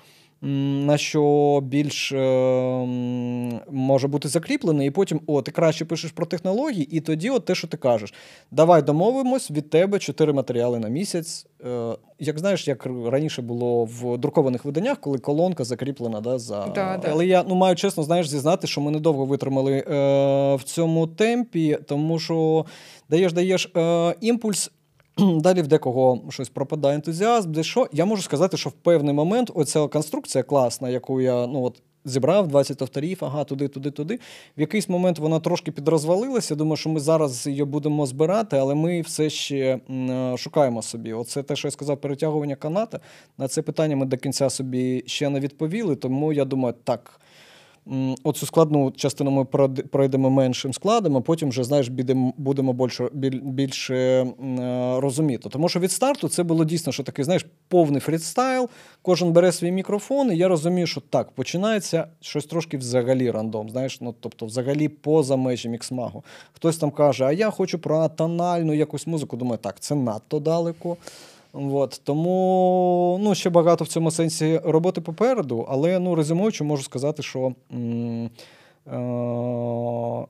на 0.42 0.98
що 0.98 1.61
більш 1.62 2.12
е, 2.12 2.18
може 3.70 4.09
бути 4.09 4.29
закріплений, 4.29 4.88
і 4.88 4.90
потім 4.90 5.20
о, 5.26 5.42
ти 5.42 5.50
краще 5.50 5.85
пишеш 5.85 6.11
про 6.11 6.26
технології, 6.26 6.96
і 6.96 7.00
тоді 7.00 7.31
от 7.31 7.44
те, 7.44 7.55
що 7.55 7.68
ти 7.68 7.76
кажеш. 7.76 8.14
Давай 8.50 8.83
домовимось 8.83 9.50
від 9.50 9.70
тебе 9.70 9.98
чотири 9.98 10.33
матеріали 10.33 10.79
на 10.79 10.88
місяць. 10.88 11.46
Е, 11.66 11.96
як 12.18 12.38
знаєш, 12.38 12.68
як 12.68 12.87
раніше 12.87 13.42
було 13.42 13.85
в 13.85 14.18
друкованих 14.18 14.64
виданнях, 14.64 15.00
коли 15.00 15.18
колонка 15.18 15.64
закріплена. 15.64 16.20
да, 16.20 16.38
за... 16.38 16.66
Да, 16.66 16.98
да. 17.03 17.09
Але 17.11 17.26
я 17.26 17.44
ну, 17.48 17.55
маю 17.55 17.76
чесно 17.76 18.03
знаєш, 18.03 18.29
зізнати, 18.29 18.66
що 18.66 18.81
ми 18.81 18.90
недовго 18.90 19.24
витримали 19.24 19.72
е, 19.72 19.85
в 20.55 20.62
цьому 20.64 21.07
темпі, 21.07 21.79
тому 21.87 22.18
що 22.18 22.66
даєш 23.11 23.33
даєш 23.33 23.70
е, 23.76 24.14
імпульс. 24.20 24.70
Далі 25.40 25.62
в 25.62 25.66
декого 25.66 26.20
щось 26.28 26.48
пропадає 26.48 26.94
ентузіазм, 26.94 27.52
де. 27.52 27.62
Я 27.92 28.04
можу 28.04 28.22
сказати, 28.22 28.56
що 28.56 28.70
в 28.70 28.72
певний 28.72 29.14
момент 29.14 29.50
оця 29.54 29.88
конструкція 29.88 30.44
класна, 30.44 30.88
яку 30.88 31.20
я 31.20 31.46
ну 31.46 31.64
от 31.64 31.83
зібрав 32.04 32.48
20 32.48 32.83
авторів, 32.83 33.18
ага, 33.20 33.44
туди, 33.44 33.68
туди, 33.68 33.90
туди. 33.90 34.18
В 34.56 34.61
якийсь 34.61 34.88
момент 34.88 35.18
вона 35.18 35.40
трошки 35.40 35.72
підрозвалилася. 35.72 36.54
Думаю, 36.54 36.76
що 36.76 36.90
ми 36.90 37.00
зараз 37.00 37.46
її 37.46 37.64
будемо 37.64 38.06
збирати, 38.06 38.56
але 38.56 38.74
ми 38.74 39.00
все 39.00 39.30
ще 39.30 39.80
шукаємо 40.38 40.83
собі. 40.83 41.12
Оце 41.12 41.42
те, 41.42 41.56
що 41.56 41.68
я 41.68 41.72
сказав, 41.72 42.00
перетягування 42.00 42.54
каната. 42.54 43.00
На 43.38 43.48
це 43.48 43.62
питання 43.62 43.96
ми 43.96 44.06
до 44.06 44.16
кінця 44.16 44.50
собі 44.50 45.02
ще 45.06 45.28
не 45.30 45.40
відповіли. 45.40 45.96
Тому 45.96 46.33
я 46.33 46.44
думаю, 46.44 46.74
так. 46.85 47.20
Оцю 48.24 48.46
складну 48.46 48.90
частину 48.90 49.31
ми 49.31 49.44
пройдемо 49.85 50.31
меншим 50.31 50.72
складом, 50.72 51.16
а 51.16 51.20
потім 51.20 51.48
вже 51.48 51.64
знаєш, 51.64 51.88
будемо 52.37 52.72
більше 52.72 53.09
більше 53.42 54.26
розуміти. 54.96 55.48
Тому 55.48 55.68
що 55.68 55.81
від 55.81 55.92
старту 55.92 56.29
це 56.29 56.42
було 56.42 56.64
дійсно, 56.64 56.92
що 56.92 57.03
такий, 57.03 57.24
знаєш, 57.24 57.46
повний 57.68 58.00
фрістайл. 58.00 58.68
Кожен 59.03 59.33
бере 59.33 59.53
свій 59.53 59.70
мікрофон, 59.70 60.33
і 60.33 60.37
я 60.37 60.48
розумію, 60.48 60.87
що 60.87 61.00
так, 61.00 61.31
починається 61.31 62.07
щось 62.20 62.44
трошки 62.44 62.76
взагалі 62.76 63.31
рандом. 63.31 63.70
Знаєш, 63.70 64.00
ну 64.00 64.14
тобто, 64.20 64.46
взагалі 64.46 64.88
поза 64.88 65.37
межі 65.37 65.68
міксмагу. 65.68 66.24
Хтось 66.53 66.76
там 66.76 66.90
каже, 66.90 67.24
а 67.24 67.33
я 67.33 67.50
хочу 67.50 67.79
про 67.79 68.09
тональну 68.09 68.74
якусь 68.74 69.07
музику. 69.07 69.37
Думаю, 69.37 69.59
так, 69.62 69.81
це 69.81 69.94
надто 69.94 70.40
далеко. 70.40 70.96
От, 71.53 72.01
Тому 72.05 73.19
ну, 73.23 73.35
ще 73.35 73.51
багато 73.51 73.85
в 73.85 73.89
цьому 73.89 74.11
сенсі 74.11 74.61
роботи 74.65 75.01
попереду, 75.01 75.67
але 75.69 75.99
ну, 75.99 76.15
резюмуючи, 76.15 76.65
можу 76.65 76.83
сказати, 76.83 77.23
що 77.23 77.55
м- 77.73 78.31
е- 78.93 80.27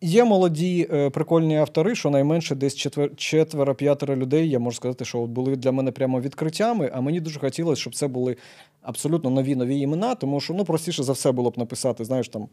є 0.00 0.24
молоді 0.24 0.88
е- 0.92 1.10
прикольні 1.10 1.56
автори, 1.58 1.94
що 1.94 2.10
найменше 2.10 2.54
десь 2.54 2.76
четвер- 2.76 3.10
четверо-п'ятеро 3.16 4.16
людей, 4.16 4.50
я 4.50 4.58
можу 4.58 4.76
сказати, 4.76 5.04
що 5.04 5.26
були 5.26 5.56
для 5.56 5.72
мене 5.72 5.92
прямо 5.92 6.20
відкриттями, 6.20 6.90
а 6.94 7.00
мені 7.00 7.20
дуже 7.20 7.40
хотілося, 7.40 7.80
щоб 7.80 7.94
це 7.94 8.08
були 8.08 8.36
абсолютно 8.82 9.30
нові 9.30 9.56
нові 9.56 9.78
імена, 9.80 10.14
тому 10.14 10.40
що 10.40 10.54
ну, 10.54 10.64
простіше 10.64 11.02
за 11.02 11.12
все 11.12 11.32
було 11.32 11.50
б 11.50 11.58
написати, 11.58 12.04
знаєш, 12.04 12.28
там. 12.28 12.48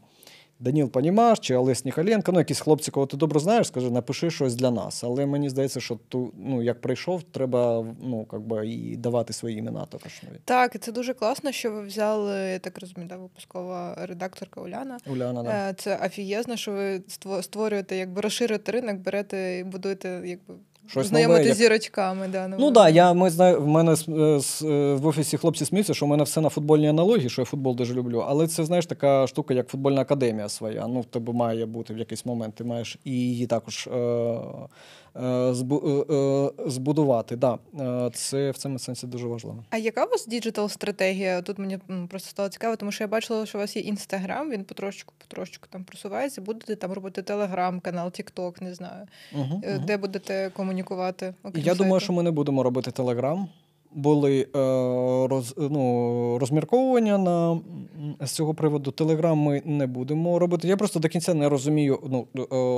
Даніл 0.62 0.90
Панімаш 0.90 1.38
чи 1.38 1.54
Олесь 1.54 1.84
Ніхаленко, 1.84 2.32
ну 2.32 2.38
якісь 2.38 2.60
хлопці, 2.60 2.90
кого 2.90 3.06
ти 3.06 3.16
добре 3.16 3.40
знаєш, 3.40 3.66
скажи, 3.66 3.90
напиши 3.90 4.30
щось 4.30 4.54
для 4.54 4.70
нас. 4.70 5.04
Але 5.04 5.26
мені 5.26 5.50
здається, 5.50 5.80
що 5.80 5.98
ту, 6.08 6.32
ну, 6.36 6.62
як 6.62 6.80
прийшов, 6.80 7.22
треба 7.22 7.86
ну, 8.02 8.26
як 8.32 8.42
би, 8.42 8.68
і 8.68 8.96
давати 8.96 9.32
свої 9.32 9.58
імена 9.58 9.86
також. 9.86 10.22
Так, 10.44 10.74
і 10.74 10.78
це 10.78 10.92
дуже 10.92 11.14
класно, 11.14 11.52
що 11.52 11.72
ви 11.72 11.82
взяли, 11.82 12.34
я 12.34 12.58
так 12.58 12.78
розумію, 12.78 13.08
да, 13.08 13.16
випускова 13.16 13.94
редакторка 14.06 14.60
Уляна. 14.60 14.98
Уляна, 15.06 15.42
да. 15.42 15.70
Е, 15.70 15.74
це 15.78 15.98
афієзно, 16.02 16.56
що 16.56 16.72
ви 16.72 17.02
створюєте, 17.42 17.96
якби 17.96 18.20
розширюєте 18.20 18.72
ринок, 18.72 18.96
берете 18.96 19.58
і 19.58 19.64
будуєте 19.64 20.22
якби 20.24 20.54
Щось 20.86 21.06
Знайомити 21.06 21.42
нове, 21.42 21.54
зірочками. 21.54 22.28
Да, 22.28 22.48
Ну 22.48 22.64
так, 22.64 22.74
да, 22.74 22.88
я, 22.88 23.12
ми 23.12 23.30
знаю, 23.30 23.60
в 23.60 23.66
мене 23.66 23.92
е, 24.08 24.12
е, 24.12 24.94
в 24.94 25.06
офісі 25.06 25.36
хлопці 25.36 25.64
сміються, 25.64 25.94
що 25.94 26.06
в 26.06 26.08
мене 26.08 26.24
все 26.24 26.40
на 26.40 26.48
футбольній 26.48 26.88
аналогії, 26.88 27.28
що 27.30 27.42
я 27.42 27.46
футбол 27.46 27.76
дуже 27.76 27.94
люблю. 27.94 28.24
Але 28.28 28.46
це, 28.46 28.64
знаєш, 28.64 28.86
така 28.86 29.26
штука, 29.26 29.54
як 29.54 29.68
футбольна 29.68 30.00
академія 30.00 30.48
своя. 30.48 30.86
Ну, 30.86 31.00
в 31.00 31.04
тебе 31.04 31.32
має 31.32 31.66
бути 31.66 31.94
в 31.94 31.98
якийсь 31.98 32.26
момент, 32.26 32.54
ти 32.54 32.64
маєш 32.64 32.98
і 33.04 33.10
її 33.10 33.46
також. 33.46 33.86
Е, 33.86 34.38
збудувати. 36.66 37.36
Да, 37.36 37.58
Це 38.14 38.50
в 38.50 38.56
цьому 38.56 38.78
сенсі 38.78 39.06
дуже 39.06 39.26
важливо. 39.26 39.64
А 39.70 39.76
яка 39.76 40.04
у 40.04 40.08
вас 40.08 40.26
діджитал-стратегія? 40.26 41.42
Тут 41.42 41.58
мені 41.58 41.78
просто 42.08 42.30
стало 42.30 42.48
цікаво, 42.48 42.76
тому 42.76 42.92
що 42.92 43.04
я 43.04 43.08
бачила, 43.08 43.46
що 43.46 43.58
у 43.58 43.60
вас 43.60 43.76
є 43.76 43.82
інстаграм, 43.82 44.50
він 44.50 44.64
потрошечку 44.64 45.14
потрошечку 45.18 45.66
там 45.70 45.84
просувається. 45.84 46.40
Будете 46.40 46.76
там 46.76 46.92
робити 46.92 47.22
телеграм-канал, 47.22 48.10
Тікток, 48.10 48.60
не 48.62 48.74
знаю. 48.74 49.06
Угу, 49.34 49.62
Де 49.86 49.94
угу. 49.94 50.00
будете 50.00 50.50
комунікувати? 50.56 51.34
Окрім 51.42 51.64
я 51.64 51.72
сайту? 51.72 51.84
думаю, 51.84 52.00
що 52.00 52.12
ми 52.12 52.22
не 52.22 52.30
будемо 52.30 52.62
робити 52.62 52.90
телеграм 52.90 53.48
були 53.94 54.40
е, 54.40 54.58
роз, 55.28 55.54
ну, 55.58 56.38
розмірковування 56.38 57.18
на 57.18 57.60
з 58.20 58.30
цього 58.30 58.54
приводу. 58.54 58.90
Телеграм 58.90 59.38
ми 59.38 59.62
не 59.64 59.86
будемо 59.86 60.38
робити. 60.38 60.68
Я 60.68 60.76
просто 60.76 61.00
до 61.00 61.08
кінця 61.08 61.34
не 61.34 61.48
розумію, 61.48 61.98
ну 62.04 62.26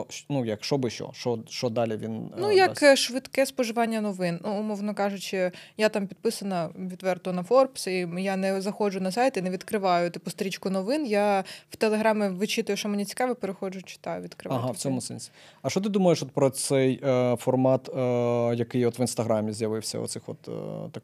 е, 0.09 0.17
ну 0.29 0.45
як 0.45 0.65
що 0.65 0.79
би 0.79 0.91
що, 0.91 1.11
що 1.13 1.39
що 1.49 1.69
далі 1.69 1.97
він. 1.97 2.17
Е, 2.17 2.37
ну, 2.39 2.53
як 2.53 2.75
дасть. 2.75 3.03
швидке 3.03 3.47
споживання 3.47 4.01
новин. 4.01 4.41
Ну, 4.45 4.61
умовно 4.61 4.95
кажучи, 4.95 5.51
я 5.77 5.89
там 5.89 6.07
підписана 6.07 6.69
відверто 6.79 7.33
на 7.33 7.43
Forbes, 7.43 7.89
і 7.89 8.23
я 8.23 8.37
не 8.37 8.61
заходжу 8.61 9.01
на 9.01 9.13
сайт 9.13 9.37
і 9.37 9.43
не 9.43 9.51
відкриваю 9.51 10.11
типу 10.11 10.31
стрічку 10.31 10.71
новин. 10.71 11.07
Я 11.07 11.45
в 11.71 11.77
Телеграмі 11.77 12.29
вичитую, 12.29 12.77
що 12.77 12.89
мені 12.89 13.05
цікаво, 13.05 13.35
переходжу, 13.35 13.83
читаю, 13.83 14.23
відкриваю. 14.23 14.61
Ага, 14.63 14.73
в 14.73 14.77
цьому 14.77 15.01
сенсі. 15.01 15.31
А 15.63 15.71
що 15.71 15.81
ти 15.81 15.89
думаєш 15.89 16.23
от 16.23 16.31
про 16.31 16.51
цей 16.51 17.01
е, 17.05 17.37
формат, 17.37 17.89
е, 17.89 18.57
який 18.57 18.87
от 18.87 18.99
в 18.99 19.01
інстаграмі 19.01 19.53
з'явився? 19.53 19.99
Оцих 19.99 20.23
от 20.27 20.39
так 20.93 21.04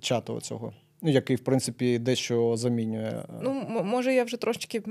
чату 0.00 0.40
цього 0.40 0.72
ну, 1.04 1.10
який, 1.10 1.36
в 1.36 1.40
принципі, 1.40 1.98
дещо 1.98 2.56
замінює. 2.56 3.08
Е, 3.08 3.24
ну, 3.42 3.66
може, 3.84 4.14
я 4.14 4.24
вже 4.24 4.36
трошечки, 4.36 4.82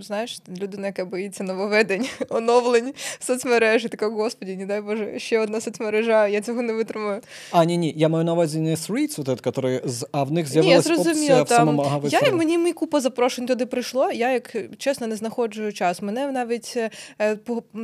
знаєш, 0.00 0.38
людина, 0.60 0.86
яка 0.86 1.04
боїться 1.04 1.44
нововведень, 1.44 2.06
оновлень 2.28 2.94
соцмережі. 3.18 3.88
Така, 3.88 4.08
господі, 4.08 4.56
не 4.56 4.66
дай 4.66 4.80
Боже, 4.80 5.18
ще 5.18 5.38
одна 5.38 5.60
соцмережа, 5.60 6.28
я 6.28 6.40
цього 6.40 6.62
не 6.62 6.72
витримаю. 6.72 7.20
А, 7.50 7.64
ні, 7.64 7.78
ні, 7.78 7.94
я 7.96 8.08
маю 8.08 8.24
на 8.24 8.32
увазі 8.32 8.60
не 8.60 8.74
Threads, 8.74 9.20
от, 9.20 9.28
який, 9.28 9.80
а 10.12 10.22
в 10.22 10.32
них 10.32 10.46
з'явилася 10.46 10.94
опція 10.94 11.42
в 11.42 11.48
самому 11.48 11.82
агаві. 11.82 12.08
Я, 12.08 12.32
Мені 12.32 12.58
мій 12.58 12.72
купа 12.72 13.00
запрошень 13.00 13.46
туди 13.46 13.66
прийшло, 13.66 14.10
я, 14.12 14.32
як 14.32 14.56
чесно, 14.78 15.06
не 15.06 15.16
знаходжу 15.16 15.72
час. 15.72 16.02
Мене 16.02 16.32
навіть 16.32 16.78
е, 17.20 17.36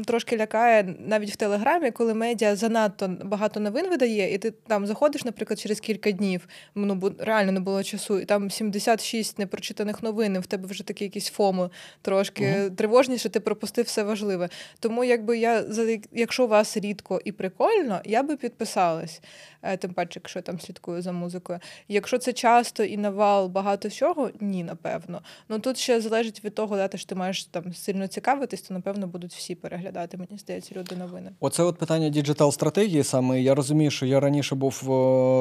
трошки 0.06 0.36
лякає 0.36 0.94
навіть 1.06 1.30
в 1.30 1.36
Телеграмі, 1.36 1.90
коли 1.90 2.14
медіа 2.14 2.56
занадто 2.56 3.16
багато 3.24 3.60
новин 3.60 3.90
видає, 3.90 4.34
і 4.34 4.38
ти 4.38 4.50
там 4.50 4.86
заходиш, 4.86 5.24
наприклад, 5.24 5.58
через 5.58 5.80
кілька 5.80 6.10
днів, 6.12 6.48
ну, 6.74 7.12
реально 7.18 7.52
не 7.52 7.60
було 7.60 7.75
було 7.76 7.84
часу, 7.84 8.18
і 8.18 8.24
там 8.24 8.50
76 8.50 9.38
непрочитаних 9.38 10.02
новин, 10.02 10.36
і 10.36 10.38
в 10.38 10.46
тебе 10.46 10.66
вже 10.68 10.84
такі 10.84 11.04
якісь 11.04 11.28
FOMO 11.28 11.70
трошки 12.02 12.44
uh-huh. 12.44 12.74
тривожніше, 12.74 13.28
ти 13.28 13.40
пропустив 13.40 13.84
все 13.84 14.02
важливе. 14.02 14.48
Тому, 14.80 15.04
якби 15.04 15.38
я 15.38 15.64
якщо 16.12 16.44
у 16.44 16.48
вас 16.48 16.76
рідко 16.76 17.20
і 17.24 17.32
прикольно, 17.32 18.00
я 18.04 18.22
би 18.22 18.36
підписалась. 18.36 19.20
Е, 19.62 19.76
тим 19.76 19.92
паче, 19.92 20.20
якщо 20.20 20.38
я 20.38 20.42
там 20.42 20.60
слідкую 20.60 21.02
за 21.02 21.12
музикою. 21.12 21.58
Якщо 21.88 22.18
це 22.18 22.32
часто 22.32 22.84
і 22.84 22.96
навалом 22.96 23.48
багато 23.48 23.88
всього, 23.88 24.30
ні, 24.40 24.64
напевно. 24.64 25.20
Ну 25.48 25.58
тут 25.58 25.78
ще 25.78 26.00
залежить 26.00 26.44
від 26.44 26.54
того, 26.54 26.76
да, 26.76 26.88
що 26.94 27.06
ти 27.08 27.14
маєш 27.14 27.44
там 27.44 27.74
сильно 27.74 28.06
цікавитись, 28.06 28.62
то 28.62 28.74
напевно 28.74 29.06
будуть 29.06 29.32
всі 29.32 29.54
переглядати. 29.54 30.16
Мені 30.16 30.38
здається, 30.38 30.74
люди 30.76 30.96
новини. 30.96 31.30
Оце 31.40 31.62
от 31.62 31.78
питання 31.78 32.08
діджитал 32.08 32.52
стратегії. 32.52 33.04
Саме 33.04 33.42
я 33.42 33.54
розумію, 33.54 33.90
що 33.90 34.06
я 34.06 34.20
раніше 34.20 34.54
був 34.54 34.82
е, 34.82 34.86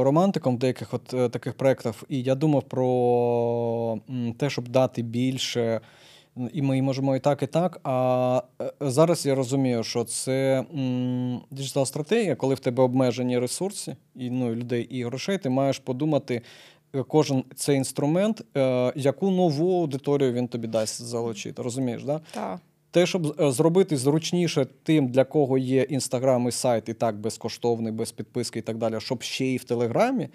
романтиком 0.03 0.55
в 0.55 0.59
деяких 0.59 0.93
от 0.93 1.13
е, 1.13 1.29
таких 1.29 1.53
проєктів, 1.53 2.03
і 2.15 2.23
я 2.23 2.35
думав 2.35 2.63
про 2.63 3.97
те, 4.37 4.49
щоб 4.49 4.67
дати 4.67 5.01
більше. 5.01 5.81
І 6.53 6.61
ми 6.61 6.81
можемо 6.81 7.15
і 7.15 7.19
так, 7.19 7.43
і 7.43 7.47
так. 7.47 7.79
А 7.83 8.41
е, 8.61 8.71
зараз 8.81 9.25
я 9.25 9.35
розумію, 9.35 9.83
що 9.83 10.03
це 10.03 10.65
діджитал 11.51 11.85
стратегія, 11.85 12.35
коли 12.35 12.55
в 12.55 12.59
тебе 12.59 12.83
обмежені 12.83 13.39
ресурси, 13.39 13.95
і 14.15 14.29
ну, 14.29 14.55
людей 14.55 14.83
і 14.83 15.03
грошей, 15.03 15.37
ти 15.37 15.49
маєш 15.49 15.79
подумати. 15.79 16.41
Е, 16.95 17.03
кожен 17.03 17.43
цей 17.55 17.77
інструмент, 17.77 18.41
е, 18.57 18.93
яку 18.95 19.31
нову 19.31 19.79
аудиторію 19.79 20.33
він 20.33 20.47
тобі 20.47 20.67
дасть 20.67 21.01
залучити. 21.01 21.61
Розумієш, 21.61 22.03
да? 22.03 22.21
Так. 22.31 22.59
Те, 22.91 23.05
щоб 23.05 23.51
зробити 23.51 23.97
зручніше 23.97 24.67
тим, 24.83 25.07
для 25.07 25.23
кого 25.23 25.57
є 25.57 25.81
інстаграм 25.81 26.47
і 26.47 26.51
сайт, 26.51 26.89
і 26.89 26.93
так 26.93 27.19
безкоштовний, 27.19 27.91
без 27.91 28.11
підписки 28.11 28.59
і 28.59 28.61
так 28.61 28.77
далі, 28.77 28.99
щоб 28.99 29.23
ще 29.23 29.45
і 29.45 29.57
в 29.57 29.63
Телеграмі. 29.63 30.29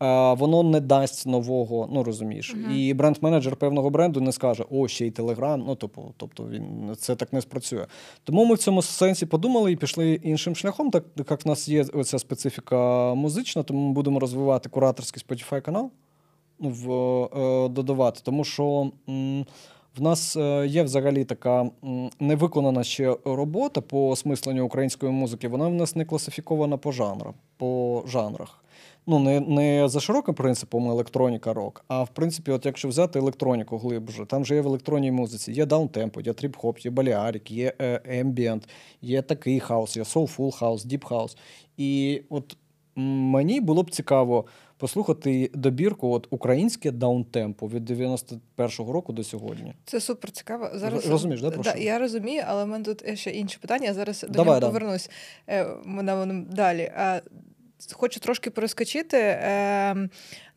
Воно 0.00 0.62
не 0.62 0.80
дасть 0.80 1.26
нового, 1.26 1.88
ну 1.92 2.02
розумієш. 2.02 2.56
Uh-huh. 2.56 2.72
І 2.72 2.94
бренд-менеджер 2.94 3.56
певного 3.56 3.90
бренду 3.90 4.20
не 4.20 4.32
скаже, 4.32 4.64
о, 4.70 4.88
ще 4.88 5.06
й 5.06 5.10
Телеграм. 5.10 5.64
Ну, 5.66 5.74
тобто, 5.74 6.02
тобто 6.16 6.48
він 6.48 6.96
це 6.98 7.16
так 7.16 7.32
не 7.32 7.40
спрацює. 7.40 7.86
Тому 8.24 8.44
ми 8.44 8.54
в 8.54 8.58
цьому 8.58 8.82
сенсі 8.82 9.26
подумали 9.26 9.72
і 9.72 9.76
пішли 9.76 10.12
іншим 10.14 10.56
шляхом, 10.56 10.90
так 10.90 11.04
як 11.16 11.44
в 11.44 11.48
нас 11.48 11.68
є 11.68 11.84
оця 11.92 12.18
специфіка 12.18 13.14
музична, 13.14 13.62
тому 13.62 13.88
ми 13.88 13.92
будемо 13.92 14.20
розвивати 14.20 14.68
кураторський 14.68 15.22
Spotify 15.28 15.60
канал 15.60 15.90
ну, 16.58 16.70
в, 16.70 16.90
е, 17.40 17.68
додавати. 17.68 18.20
Тому 18.24 18.44
що. 18.44 18.90
М- 19.08 19.44
в 19.96 20.02
нас 20.02 20.36
е, 20.36 20.66
є 20.66 20.82
взагалі 20.82 21.24
така 21.24 21.70
невиконана 22.20 22.84
ще 22.84 23.16
робота 23.24 23.80
по 23.80 24.08
осмисленню 24.08 24.64
української 24.66 25.12
музики. 25.12 25.48
Вона 25.48 25.68
в 25.68 25.74
нас 25.74 25.96
не 25.96 26.04
класифікована 26.04 26.76
по 26.76 26.92
жанрам, 26.92 27.34
по 27.56 28.02
жанрах. 28.06 28.64
Ну, 29.10 29.18
не 29.18 29.40
не 29.40 29.88
за 29.88 30.00
широким 30.00 30.34
принципом 30.34 30.90
електроніка 30.90 31.52
рок, 31.52 31.84
а 31.88 32.02
в 32.02 32.08
принципі, 32.08 32.50
от 32.50 32.66
якщо 32.66 32.88
взяти 32.88 33.18
електроніку 33.18 33.78
глибже, 33.78 34.26
там 34.26 34.44
же 34.44 34.54
є 34.54 34.60
в 34.60 34.66
електронній 34.66 35.12
музиці, 35.12 35.52
є 35.52 35.66
даунтемпо, 35.66 36.20
є 36.20 36.32
тріп-хоп, 36.32 36.84
є 36.84 36.90
балеарік, 36.90 37.50
є 37.50 37.72
ембієнт, 38.04 38.68
є 39.02 39.22
такий 39.22 39.60
хаус, 39.60 39.96
є 39.96 40.02
soulful 40.02 40.50
house, 40.50 40.84
deep 40.84 41.04
house. 41.04 41.36
І 41.76 42.22
от 42.28 42.56
мені 42.96 43.60
було 43.60 43.82
б 43.82 43.90
цікаво 43.90 44.44
послухати 44.76 45.50
добірку 45.54 46.12
от 46.12 46.26
українське 46.30 46.90
даунтемпо 46.90 47.68
від 47.68 47.90
91-го 47.90 48.92
року 48.92 49.12
до 49.12 49.24
сьогодні. 49.24 49.74
Це 49.84 50.00
супер 50.00 50.30
цікаво. 50.30 50.70
Зараз 50.74 51.06
розумієш, 51.06 51.42
да, 51.42 51.50
про 51.50 51.62
да, 51.62 51.70
що? 51.70 51.78
я 51.78 51.98
розумію, 51.98 52.42
але 52.46 52.64
в 52.64 52.68
мене 52.68 52.84
тут 52.84 53.18
ще 53.18 53.30
інші 53.30 53.58
питання. 53.58 53.86
Я 53.86 53.94
зараз 53.94 54.26
до 54.28 54.44
нього 54.44 54.60
да. 54.60 54.66
повернусь. 54.66 55.10
Е, 55.48 55.66
на 55.86 56.44
далі. 56.50 56.92
Хочу 57.92 58.20
трошки 58.20 58.50
проскочити. 58.50 59.16
Е, 59.16 60.08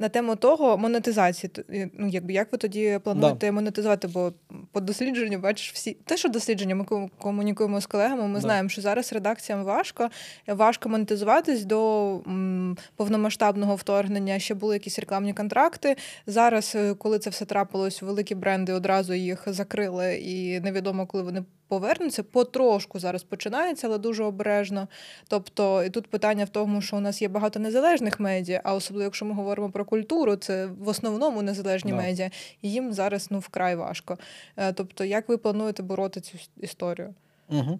на 0.01 0.09
тему 0.09 0.35
того 0.35 0.77
монетизації. 0.77 1.51
Ну, 1.93 2.07
якби 2.07 2.33
як 2.33 2.51
ви 2.51 2.57
тоді 2.57 2.99
плануєте 3.03 3.47
да. 3.47 3.51
монетизувати? 3.51 4.07
Бо 4.07 4.33
по 4.71 4.81
дослідженню 4.81 5.39
бачиш 5.39 5.73
всі 5.73 5.97
те, 6.05 6.17
що 6.17 6.29
дослідження, 6.29 6.75
ми 6.75 7.09
комунікуємо 7.17 7.81
з 7.81 7.85
колегами. 7.85 8.27
Ми 8.27 8.33
да. 8.33 8.39
знаємо, 8.39 8.69
що 8.69 8.81
зараз 8.81 9.13
редакціям 9.13 9.63
важко 9.63 10.09
важко 10.47 10.89
монетизуватись 10.89 11.65
до 11.65 12.09
м, 12.27 12.77
повномасштабного 12.95 13.75
вторгнення. 13.75 14.39
Ще 14.39 14.53
були 14.53 14.75
якісь 14.75 14.99
рекламні 14.99 15.33
контракти. 15.33 15.95
Зараз, 16.27 16.73
е, 16.75 16.93
коли 16.93 17.19
це 17.19 17.29
все 17.29 17.45
трапилось, 17.45 18.01
великі 18.01 18.35
бренди 18.35 18.73
одразу 18.73 19.13
їх 19.13 19.43
закрили, 19.47 20.15
і 20.15 20.59
невідомо, 20.59 21.07
коли 21.07 21.23
вони 21.23 21.43
повернуться. 21.71 22.23
Потрошку 22.23 22.99
зараз 22.99 23.23
починається, 23.23 23.87
але 23.87 23.97
дуже 23.97 24.23
обережно. 24.23 24.87
Тобто, 25.27 25.83
і 25.83 25.89
тут 25.89 26.07
питання 26.07 26.45
в 26.45 26.49
тому, 26.49 26.81
що 26.81 26.97
у 26.97 26.99
нас 26.99 27.21
є 27.21 27.27
багато 27.27 27.59
незалежних 27.59 28.19
медіа, 28.19 28.61
а 28.63 28.73
особливо, 28.73 29.03
якщо 29.03 29.25
ми 29.25 29.33
говоримо 29.33 29.69
про 29.69 29.85
культуру, 29.91 30.35
це 30.35 30.65
в 30.65 30.87
основному 30.87 31.41
незалежні 31.41 31.91
да. 31.91 31.97
медіа, 31.97 32.29
і 32.61 32.71
їм 32.71 32.93
зараз 32.93 33.27
ну 33.31 33.39
вкрай 33.39 33.75
важко. 33.75 34.17
Е, 34.57 34.73
тобто, 34.73 35.03
як 35.05 35.29
ви 35.29 35.37
плануєте 35.37 35.83
бороти 35.83 36.21
цю 36.21 36.37
історію? 36.61 37.13
Угу. 37.49 37.79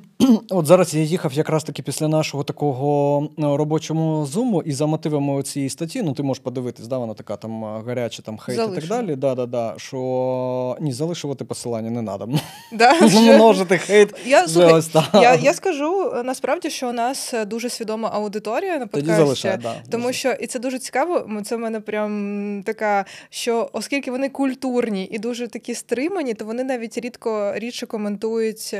От 0.50 0.66
зараз 0.66 0.94
я 0.94 1.02
їхав 1.02 1.32
якраз 1.32 1.64
таки 1.64 1.82
після 1.82 2.08
нашого 2.08 2.44
такого 2.44 3.22
е, 3.38 3.42
робочого 3.42 4.26
зуму, 4.26 4.62
і 4.62 4.72
за 4.72 4.86
мотивами 4.86 5.42
цієї 5.42 5.70
статті, 5.70 6.02
ну 6.02 6.12
ти 6.12 6.22
можеш 6.22 6.42
подивитись, 6.42 6.86
да, 6.86 6.98
вона 6.98 7.14
така 7.14 7.36
там 7.36 7.64
е, 7.64 7.82
гаряча, 7.86 8.22
там 8.22 8.38
хейт 8.38 8.56
Залишимо. 8.56 8.78
і 8.78 8.88
так 8.88 8.98
далі. 8.98 9.16
Да, 9.16 9.34
да, 9.34 9.46
да, 9.46 9.74
Що 9.76 10.76
ні, 10.80 10.92
залишувати 10.92 11.44
посилання 11.44 11.90
не 11.90 12.02
треба. 12.02 12.28
Да, 12.72 13.00
Множити 13.34 13.78
хейт. 13.78 14.14
Я 14.26 14.48
слухай, 14.48 14.72
ось, 14.72 14.90
я, 15.14 15.34
я 15.34 15.54
скажу 15.54 16.12
е, 16.16 16.22
насправді, 16.22 16.70
що 16.70 16.88
у 16.88 16.92
нас 16.92 17.34
дуже 17.46 17.68
свідома 17.68 18.10
аудиторія 18.12 18.78
на 18.78 18.86
подкасті, 18.86 19.22
залишай, 19.22 19.58
да, 19.62 19.74
тому 19.90 20.06
дуже. 20.06 20.18
що 20.18 20.32
і 20.32 20.46
це 20.46 20.58
дуже 20.58 20.78
цікаво. 20.78 21.28
Це 21.44 21.56
в 21.56 21.58
мене 21.58 21.80
прям 21.80 22.62
така, 22.66 23.04
що 23.30 23.70
оскільки 23.72 24.10
вони 24.10 24.28
культурні 24.28 25.08
і 25.12 25.18
дуже 25.18 25.48
такі 25.48 25.74
стримані, 25.74 26.34
то 26.34 26.44
вони 26.44 26.64
навіть 26.64 26.98
рідко 26.98 27.52
рідше 27.56 27.86
коментують 27.86 28.74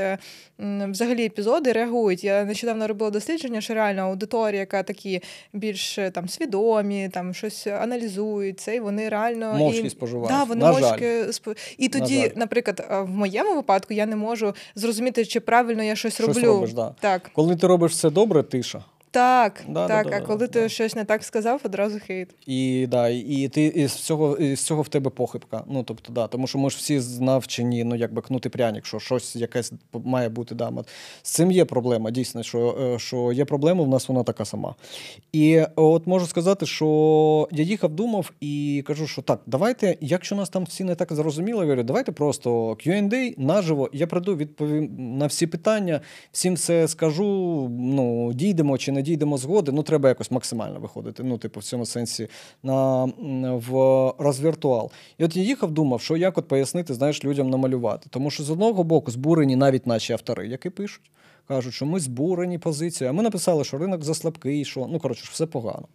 взагалі 1.03 1.27
епізоди 1.27 1.73
реагують. 1.73 2.25
Я 2.25 2.45
нещодавно 2.45 2.89
робила 2.89 3.11
дослідження, 3.11 3.61
що 3.61 3.75
реально 3.75 4.03
аудиторія, 4.03 4.61
яка 4.61 4.83
такі 4.83 5.23
більш 5.53 5.99
е, 5.99 6.11
там 6.11 6.29
свідомі, 6.29 7.09
там 7.13 7.35
щось 7.35 7.67
аналізують, 7.67 8.61
це 8.61 8.77
і 8.77 8.81
вони 8.81 9.09
реально 9.09 9.55
мовчки 9.55 9.87
і... 9.87 9.91
споживають. 9.91 10.31
Да, 10.31 10.45
вони 10.45 10.65
На 10.65 10.73
мовчки 10.73 11.33
сп... 11.33 11.49
І 11.79 11.89
тоді, 11.89 12.33
наприклад, 12.37 12.87
в 12.91 13.11
моєму 13.11 13.55
випадку 13.55 13.95
я 13.95 14.07
не 14.07 14.17
можу 14.17 14.55
зрозуміти, 14.75 15.25
чи 15.25 15.41
правильно 15.41 15.83
я 15.83 15.97
щось, 15.97 16.15
щось 16.15 16.27
роблю. 16.27 16.47
Робиш, 16.47 16.73
да. 16.73 16.95
Так. 17.01 17.31
Коли 17.35 17.57
ти 17.57 17.67
робиш 17.67 17.93
все 17.93 18.11
добре, 18.11 18.43
тиша. 18.43 18.85
Так, 19.13 19.65
да, 19.69 19.89
так. 19.89 20.11
Да, 20.11 20.17
а 20.17 20.21
коли 20.21 20.49
ти 20.49 20.69
щось 20.69 20.97
не 20.97 21.05
так 21.05 21.25
сказав, 21.25 21.61
одразу 21.65 21.99
хейт. 22.07 22.29
І 22.47 22.87
да, 22.91 23.09
і 23.09 23.49
ти 23.49 23.65
із 23.65 23.93
цього 23.93 24.37
із 24.37 24.61
цього 24.61 24.83
в 24.83 24.89
тебе 24.89 25.11
похибка. 25.11 25.65
Ну 25.67 25.83
тобто, 25.83 26.13
да, 26.13 26.27
тому 26.27 26.47
що 26.47 26.59
ми 26.59 26.71
ж 26.71 26.77
всі 26.77 27.01
навчені, 27.21 27.85
ну 27.85 27.95
якби 27.95 28.23
кнути 28.23 28.49
пряник, 28.49 28.87
що 28.87 28.99
щось 28.99 29.37
якесь 29.37 29.73
має 29.93 30.29
бути 30.29 30.55
да. 30.55 30.73
З 31.23 31.31
цим 31.31 31.51
є 31.51 31.65
проблема, 31.65 32.11
дійсно, 32.11 32.43
що 32.43 32.79
е, 32.95 32.99
що 32.99 33.33
є 33.33 33.45
проблема, 33.45 33.85
в 33.85 33.89
нас 33.89 34.09
вона 34.09 34.23
така 34.23 34.45
сама. 34.45 34.75
І 35.33 35.63
от 35.77 36.07
можу 36.07 36.27
сказати, 36.27 36.67
що 36.67 37.49
я 37.53 37.65
їхав, 37.65 37.91
думав 37.91 38.33
і 38.41 38.85
кажу, 38.87 39.07
що 39.07 39.23
так, 39.23 39.41
давайте, 39.47 39.97
якщо 40.01 40.37
нас 40.37 40.49
там 40.49 40.65
всі 40.65 40.85
не 40.85 40.95
так 40.95 41.13
зрозуміли, 41.13 41.59
я 41.59 41.65
говорю, 41.65 41.83
давайте 41.83 42.13
просто 42.13 42.71
Q&A 42.71 43.35
наживо, 43.37 43.91
я 43.93 44.07
прийду, 44.07 44.37
відповім 44.37 44.91
на 45.19 45.27
всі 45.27 45.47
питання, 45.47 46.01
всім 46.33 46.55
все 46.55 46.89
скажу, 46.89 47.69
ну, 47.71 48.33
дійдемо 48.33 48.79
чи 48.79 48.93
не 48.93 49.02
дійдемо 49.03 49.39
згоди, 49.39 49.73
ну 49.73 49.83
треба 49.83 50.09
якось 50.09 50.31
максимально 50.31 50.81
виходити. 50.81 51.23
Ну, 51.23 51.39
типу, 51.39 51.61
в 51.61 51.63
цьому 51.63 51.87
сенсі 51.87 52.29
на 52.63 53.05
в 53.43 53.73
розвіртуал. 54.19 54.91
І 55.19 55.25
от 55.25 55.37
я 55.37 55.43
їхав, 55.43 55.71
думав, 55.71 56.01
що 56.01 56.17
як 56.17 56.39
от 56.39 56.49
пояснити, 56.49 56.95
знаєш, 56.95 57.25
людям 57.25 57.51
намалювати. 57.51 58.07
Тому 58.11 58.31
що 58.31 58.43
з 58.43 58.51
одного 58.51 58.85
боку 58.85 59.11
збурені 59.11 59.57
навіть 59.57 59.87
наші 59.87 60.13
автори, 60.13 60.49
які 60.49 60.71
пишуть, 60.71 61.11
кажуть, 61.49 61.75
що 61.75 61.87
ми 61.87 62.01
збурені 62.01 62.59
позицією. 62.59 63.11
А 63.11 63.17
ми 63.17 63.23
написали, 63.23 63.65
що 63.65 63.79
ринок 63.79 64.05
заслабкий, 64.05 64.65
що 64.65 64.87
ну 64.91 64.99
коротше, 64.99 65.29
все 65.31 65.47
погано. 65.47 65.89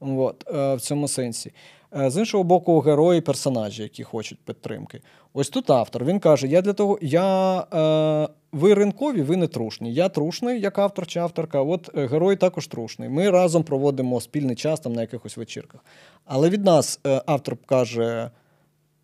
От, 0.00 0.44
е, 0.54 0.74
в 0.74 0.80
цьому 0.80 1.08
сенсі. 1.08 1.52
Е, 1.96 2.10
з 2.10 2.16
іншого 2.16 2.44
боку, 2.44 2.80
герої, 2.80 3.20
персонажі, 3.20 3.82
які 3.82 4.04
хочуть 4.04 4.38
підтримки. 4.44 5.00
Ось 5.32 5.48
тут 5.48 5.70
автор. 5.70 6.04
Він 6.04 6.20
каже: 6.20 6.46
Я 6.46 6.62
для 6.62 6.72
того, 6.72 6.98
я 7.02 7.58
е, 7.60 8.28
ви 8.52 8.74
ринкові, 8.74 9.22
ви 9.22 9.36
не 9.36 9.46
трушні. 9.46 9.94
Я 9.94 10.08
трушний, 10.08 10.60
як 10.60 10.78
автор 10.78 11.06
чи 11.06 11.20
авторка. 11.20 11.62
От 11.62 11.90
е, 11.96 12.06
герой 12.06 12.36
також 12.36 12.66
трушний. 12.66 13.08
Ми 13.08 13.30
разом 13.30 13.62
проводимо 13.62 14.20
спільний 14.20 14.56
час 14.56 14.80
там 14.80 14.92
на 14.92 15.00
якихось 15.00 15.36
вечірках. 15.36 15.84
Але 16.24 16.50
від 16.50 16.64
нас 16.64 17.00
е, 17.06 17.22
автор 17.26 17.56
каже: 17.66 18.30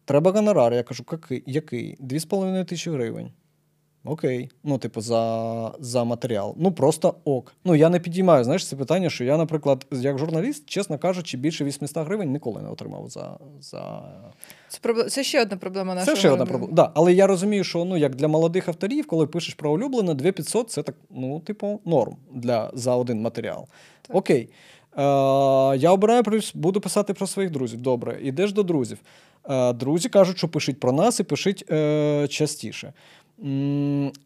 треба 0.04 0.30
гонорар. 0.30 0.74
Я 0.74 0.82
кажу, 0.82 1.04
який? 1.46 1.96
Дві 2.00 2.18
з 2.18 2.24
половиною 2.24 2.64
тисячі 2.64 2.90
гривень. 2.90 3.30
Окей, 4.04 4.50
ну, 4.64 4.78
типу, 4.78 5.00
за 5.00 5.72
за 5.80 6.04
матеріал. 6.04 6.54
Ну, 6.58 6.72
просто 6.72 7.14
ок. 7.24 7.54
Ну, 7.64 7.74
я 7.74 7.88
не 7.88 8.00
підіймаю, 8.00 8.44
знаєш, 8.44 8.66
це 8.66 8.76
питання, 8.76 9.10
що 9.10 9.24
я, 9.24 9.36
наприклад, 9.36 9.86
як 9.90 10.18
журналіст, 10.18 10.68
чесно 10.68 10.98
кажучи, 10.98 11.36
більше 11.36 11.64
800 11.64 12.06
гривень 12.06 12.32
ніколи 12.32 12.62
не 12.62 12.68
отримав 12.68 13.08
за. 13.08 13.38
за... 13.60 14.02
Це 14.68 14.78
проб... 14.82 15.10
це 15.10 15.24
ще 15.24 15.42
одна 15.42 15.56
проблема 15.56 15.94
нашого. 15.94 16.14
Це 16.14 16.20
ще 16.20 16.30
одна 16.30 16.46
проблема. 16.46 16.72
Да, 16.72 16.90
Але 16.94 17.12
я 17.12 17.26
розумію, 17.26 17.64
що 17.64 17.84
ну, 17.84 17.96
як 17.96 18.14
для 18.14 18.28
молодих 18.28 18.68
авторів, 18.68 19.06
коли 19.06 19.26
пишеш 19.26 19.54
про 19.54 19.72
улюблене, 19.72 20.14
2500 20.14 20.70
це 20.70 20.82
так, 20.82 20.94
ну, 21.10 21.40
типу, 21.40 21.80
норм 21.84 22.16
для, 22.34 22.70
за 22.74 22.96
один 22.96 23.20
матеріал. 23.20 23.66
Так. 24.02 24.16
Окей. 24.16 24.50
Е, 24.98 25.02
Я 25.76 25.92
обираю, 25.92 26.22
буду 26.54 26.80
писати 26.80 27.14
про 27.14 27.26
своїх 27.26 27.50
друзів. 27.50 27.80
Добре, 27.80 28.18
ідеш 28.22 28.52
до 28.52 28.62
друзів. 28.62 28.98
Е, 29.50 29.72
Друзі 29.72 30.08
кажуть, 30.08 30.38
що 30.38 30.48
пишіть 30.48 30.80
про 30.80 30.92
нас 30.92 31.20
і 31.20 31.22
пишіть 31.22 31.64
е, 31.70 32.28
частіше. 32.30 32.92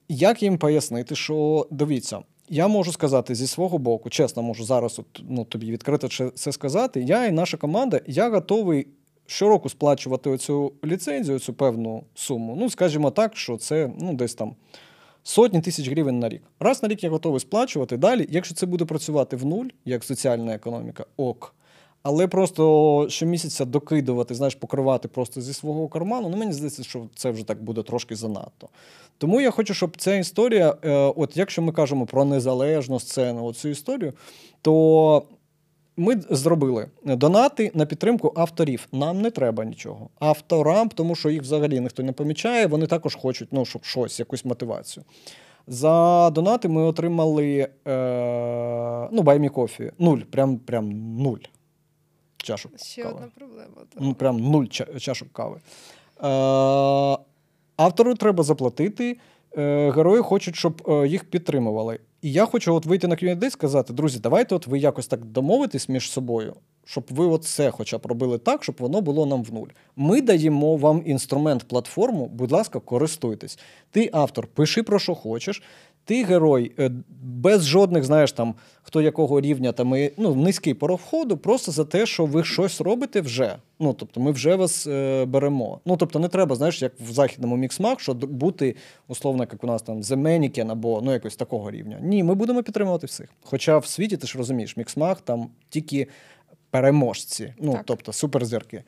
Як 0.09 0.43
їм 0.43 0.59
пояснити, 0.59 1.15
що 1.15 1.67
дивіться, 1.71 2.19
я 2.49 2.69
можу 2.69 2.93
сказати 2.93 3.35
зі 3.35 3.47
свого 3.47 3.79
боку, 3.79 4.11
чесно 4.11 4.43
можу 4.43 4.65
зараз 4.65 4.99
от, 4.99 5.23
ну, 5.29 5.45
тобі 5.45 5.71
відкрито 5.71 6.31
це 6.35 6.53
сказати. 6.53 7.03
Я 7.03 7.27
і 7.27 7.33
наша 7.33 7.57
команда, 7.57 8.01
я 8.07 8.31
готовий 8.31 8.87
щороку 9.27 9.69
сплачувати 9.69 10.31
оцю 10.31 10.73
ліцензію, 10.85 11.39
цю 11.39 11.55
певну 11.55 12.05
суму. 12.15 12.57
Ну, 12.61 12.71
скажімо 12.71 13.11
так, 13.11 13.37
що 13.37 13.57
це 13.57 13.91
ну, 14.01 14.15
десь 14.15 14.35
там 14.35 14.55
сотні 15.23 15.61
тисяч 15.61 15.89
гривень 15.89 16.19
на 16.19 16.29
рік. 16.29 16.43
Раз 16.61 16.83
на 16.83 16.89
рік 16.89 17.05
я 17.05 17.11
готовий 17.11 17.41
сплачувати. 17.41 17.97
Далі, 17.97 18.27
якщо 18.31 18.55
це 18.55 18.67
буде 18.67 18.85
працювати 18.85 19.37
в 19.37 19.47
нуль, 19.47 19.67
як 19.85 20.05
соціальна 20.05 20.55
економіка, 20.55 21.05
ок. 21.17 21.55
Але 22.03 22.27
просто 22.27 23.07
щомісяця 23.09 23.65
докидувати, 23.65 24.35
знаєш, 24.35 24.55
покривати 24.55 25.09
просто 25.09 25.41
зі 25.41 25.53
свого 25.53 25.89
карману, 25.89 26.29
ну 26.29 26.37
мені 26.37 26.53
здається, 26.53 26.83
що 26.83 27.07
це 27.15 27.31
вже 27.31 27.45
так 27.45 27.63
буде 27.63 27.83
трошки 27.83 28.17
занадто. 28.17 28.69
Тому 29.19 29.41
я 29.41 29.51
хочу, 29.51 29.75
щоб 29.75 29.97
ця 29.97 30.15
історія, 30.15 30.75
е, 30.85 30.93
от 31.17 31.37
якщо 31.37 31.63
ми 31.63 31.73
кажемо 31.73 32.07
про 32.07 32.25
незалежну 32.25 33.01
сцену, 33.01 33.53
цю 33.53 33.69
історію, 33.69 34.13
то 34.63 35.23
ми 35.97 36.21
зробили 36.31 36.87
донати 37.05 37.71
на 37.75 37.87
підтримку 37.87 38.33
авторів. 38.37 38.89
Нам 38.93 39.21
не 39.21 39.31
треба 39.31 39.65
нічого. 39.65 40.09
Авторам, 40.19 40.89
тому 40.89 41.15
що 41.15 41.31
їх 41.31 41.43
взагалі 41.43 41.81
ніхто 41.81 42.03
не 42.03 42.13
помічає, 42.13 42.67
вони 42.67 42.87
також 42.87 43.17
хочуть, 43.17 43.49
ну, 43.53 43.65
щоб 43.65 43.85
щось, 43.85 44.19
якусь 44.19 44.45
мотивацію. 44.45 45.05
За 45.67 46.31
донати 46.31 46.69
ми 46.69 46.83
отримали 46.83 47.59
е, 47.59 47.69
ну, 49.13 49.23
Me 49.23 49.51
Coffee. 49.51 49.91
Нуль. 49.99 50.19
Прям 50.19 50.57
прям 50.59 51.17
нуль. 51.17 51.39
Чашок. 52.43 52.73
Ще 52.79 53.03
кави. 53.03 53.15
одна 53.15 53.29
проблема. 53.35 53.75
так. 53.77 54.01
Ну, 54.01 54.15
прям 54.15 54.37
нуль 54.39 54.65
ча- 54.65 55.01
чашок 55.01 55.33
кави. 55.33 55.57
Е, 55.57 56.27
автору 57.77 58.15
треба 58.15 58.43
заплатити. 58.45 59.19
Е, 59.57 59.91
герої 59.91 60.23
хочуть, 60.23 60.57
щоб 60.57 60.83
е, 60.89 61.09
їх 61.09 61.25
підтримували. 61.25 61.99
І 62.23 62.33
я 62.33 62.47
хочу 62.47 62.75
от 62.75 62.87
вийти 62.87 63.07
на 63.09 63.15
Q&A 63.15 63.47
і 63.47 63.51
сказати: 63.51 63.93
друзі, 63.93 64.19
давайте 64.19 64.55
от 64.55 64.67
ви 64.67 64.79
якось 64.79 65.07
так 65.07 65.25
домовитесь 65.25 65.89
між 65.89 66.11
собою, 66.11 66.57
щоб 66.85 67.05
ви 67.11 67.27
от 67.27 67.45
це 67.45 67.71
хоча 67.71 67.99
б 67.99 68.07
робили 68.07 68.39
так, 68.39 68.63
щоб 68.63 68.77
воно 68.79 69.01
було 69.01 69.27
нам 69.27 69.43
в 69.43 69.53
нуль. 69.53 69.69
Ми 69.97 70.21
даємо 70.21 70.77
вам 70.77 71.03
інструмент, 71.07 71.65
платформу, 71.65 72.27
будь 72.27 72.53
ласка, 72.53 72.81
користуйтесь. 72.81 73.59
Ти 73.91 74.11
автор, 74.13 74.47
пиши 74.47 74.83
про 74.83 74.99
що 74.99 75.15
хочеш. 75.15 75.63
Ти 76.05 76.25
герой 76.25 76.73
е, 76.79 76.91
без 77.23 77.67
жодних, 77.67 78.05
знаєш, 78.05 78.33
там 78.33 78.55
хто 78.83 79.01
якого 79.01 79.41
рівня 79.41 79.73
там 79.73 79.97
і, 79.97 80.13
ну, 80.17 80.35
низький 80.35 80.75
порог 80.75 81.01
входу, 81.07 81.37
просто 81.37 81.73
за 81.73 81.85
те, 81.85 82.07
що 82.07 82.27
ви 82.27 82.45
щось 82.45 82.81
робите 82.81 83.21
вже. 83.21 83.57
Ну 83.81 83.93
тобто, 83.93 84.21
ми 84.21 84.31
вже 84.31 84.55
вас 84.55 84.87
е, 84.87 85.25
беремо. 85.25 85.81
Ну 85.85 85.97
тобто, 85.97 86.19
не 86.19 86.29
треба, 86.29 86.57
знаєш, 86.57 86.83
як 86.83 86.93
в 87.01 87.13
західному 87.13 87.57
міксмах, 87.57 88.01
що 88.01 88.15
бути 88.15 88.77
условно, 89.09 89.47
як 89.53 89.65
у 89.65 89.67
нас 89.67 89.83
там 89.83 90.01
Mannequin 90.01 90.73
або 90.73 91.01
ну 91.05 91.13
якось 91.13 91.37
такого 91.37 91.71
рівня. 91.71 91.99
Ні, 92.03 92.23
ми 92.23 92.35
будемо 92.35 92.63
підтримувати 92.63 93.07
всіх. 93.07 93.29
Хоча 93.43 93.79
в 93.79 93.87
світі 93.87 94.17
ти 94.17 94.27
ж 94.27 94.39
розумієш, 94.39 94.77
міксмах 94.77 95.21
там 95.21 95.49
тільки 95.69 96.09
переможці, 96.71 97.55
ну 97.61 97.73
Так. 97.73 97.83
тобто 97.85 98.13
суперзірки. 98.13 98.83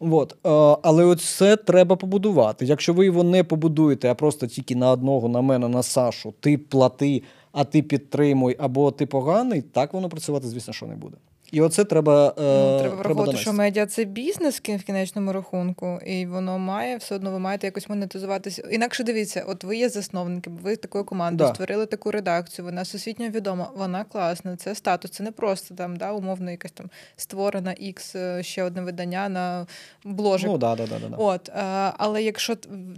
От, 0.00 0.32
е, 0.32 0.36
але 0.82 1.16
це 1.16 1.56
треба 1.56 1.96
побудувати. 1.96 2.64
Якщо 2.64 2.94
ви 2.94 3.06
його 3.06 3.22
не 3.22 3.44
побудуєте, 3.44 4.10
а 4.10 4.14
просто 4.14 4.46
тільки 4.46 4.76
на 4.76 4.90
одного, 4.90 5.28
на 5.28 5.40
мене, 5.40 5.68
на 5.68 5.82
Сашу, 5.82 6.34
ти 6.40 6.58
плати, 6.58 7.22
а 7.52 7.64
ти 7.64 7.82
підтримуй, 7.82 8.56
або 8.58 8.90
ти 8.90 9.06
поганий, 9.06 9.62
так 9.62 9.94
воно 9.94 10.08
працювати, 10.08 10.48
звісно, 10.48 10.72
що 10.72 10.86
не 10.86 10.96
буде. 10.96 11.16
І 11.52 11.60
оце 11.60 11.84
треба. 11.84 12.34
Е, 12.38 12.42
Ну, 12.42 12.78
треба 12.80 12.96
враховувати, 12.96 13.36
що 13.36 13.52
медіа 13.52 13.86
це 13.86 14.04
бізнес 14.04 14.58
в 14.58 14.82
кінечному 14.82 15.32
рахунку, 15.32 15.98
і 16.06 16.26
воно 16.26 16.58
має 16.58 16.96
все 16.96 17.14
одно 17.14 17.30
ви 17.30 17.38
маєте 17.38 17.66
якось 17.66 17.88
монетизуватися. 17.88 18.62
Інакше 18.70 19.04
дивіться, 19.04 19.44
от 19.48 19.64
ви 19.64 19.76
є 19.76 19.88
засновником, 19.88 20.58
ви 20.62 20.76
такою 20.76 21.04
командою 21.04 21.48
Да. 21.48 21.54
створили 21.54 21.86
таку 21.86 22.10
редакцію, 22.10 22.64
вона 22.64 22.82
всесвітньо 22.82 23.28
відома, 23.28 23.70
вона 23.76 24.04
класна. 24.04 24.56
Це 24.56 24.74
статус, 24.74 25.10
це 25.10 25.22
не 25.22 25.32
просто 25.32 25.74
там, 25.74 25.96
да, 25.96 26.12
умовно, 26.12 26.50
якась 26.50 26.72
там 26.72 26.90
створена 27.16 27.70
X, 27.70 28.18
е, 28.18 28.42
ще 28.42 28.62
одне 28.62 28.82
видання 28.82 29.28
на 29.28 29.66
бложик. 30.04 30.48
Ну, 30.48 30.58
да, 30.58 30.76
да, 30.76 30.86
да, 30.86 30.98
да. 31.08 31.16
От, 31.16 31.48
е, 31.48 31.52
але 31.98 32.22
якщо 32.22 32.56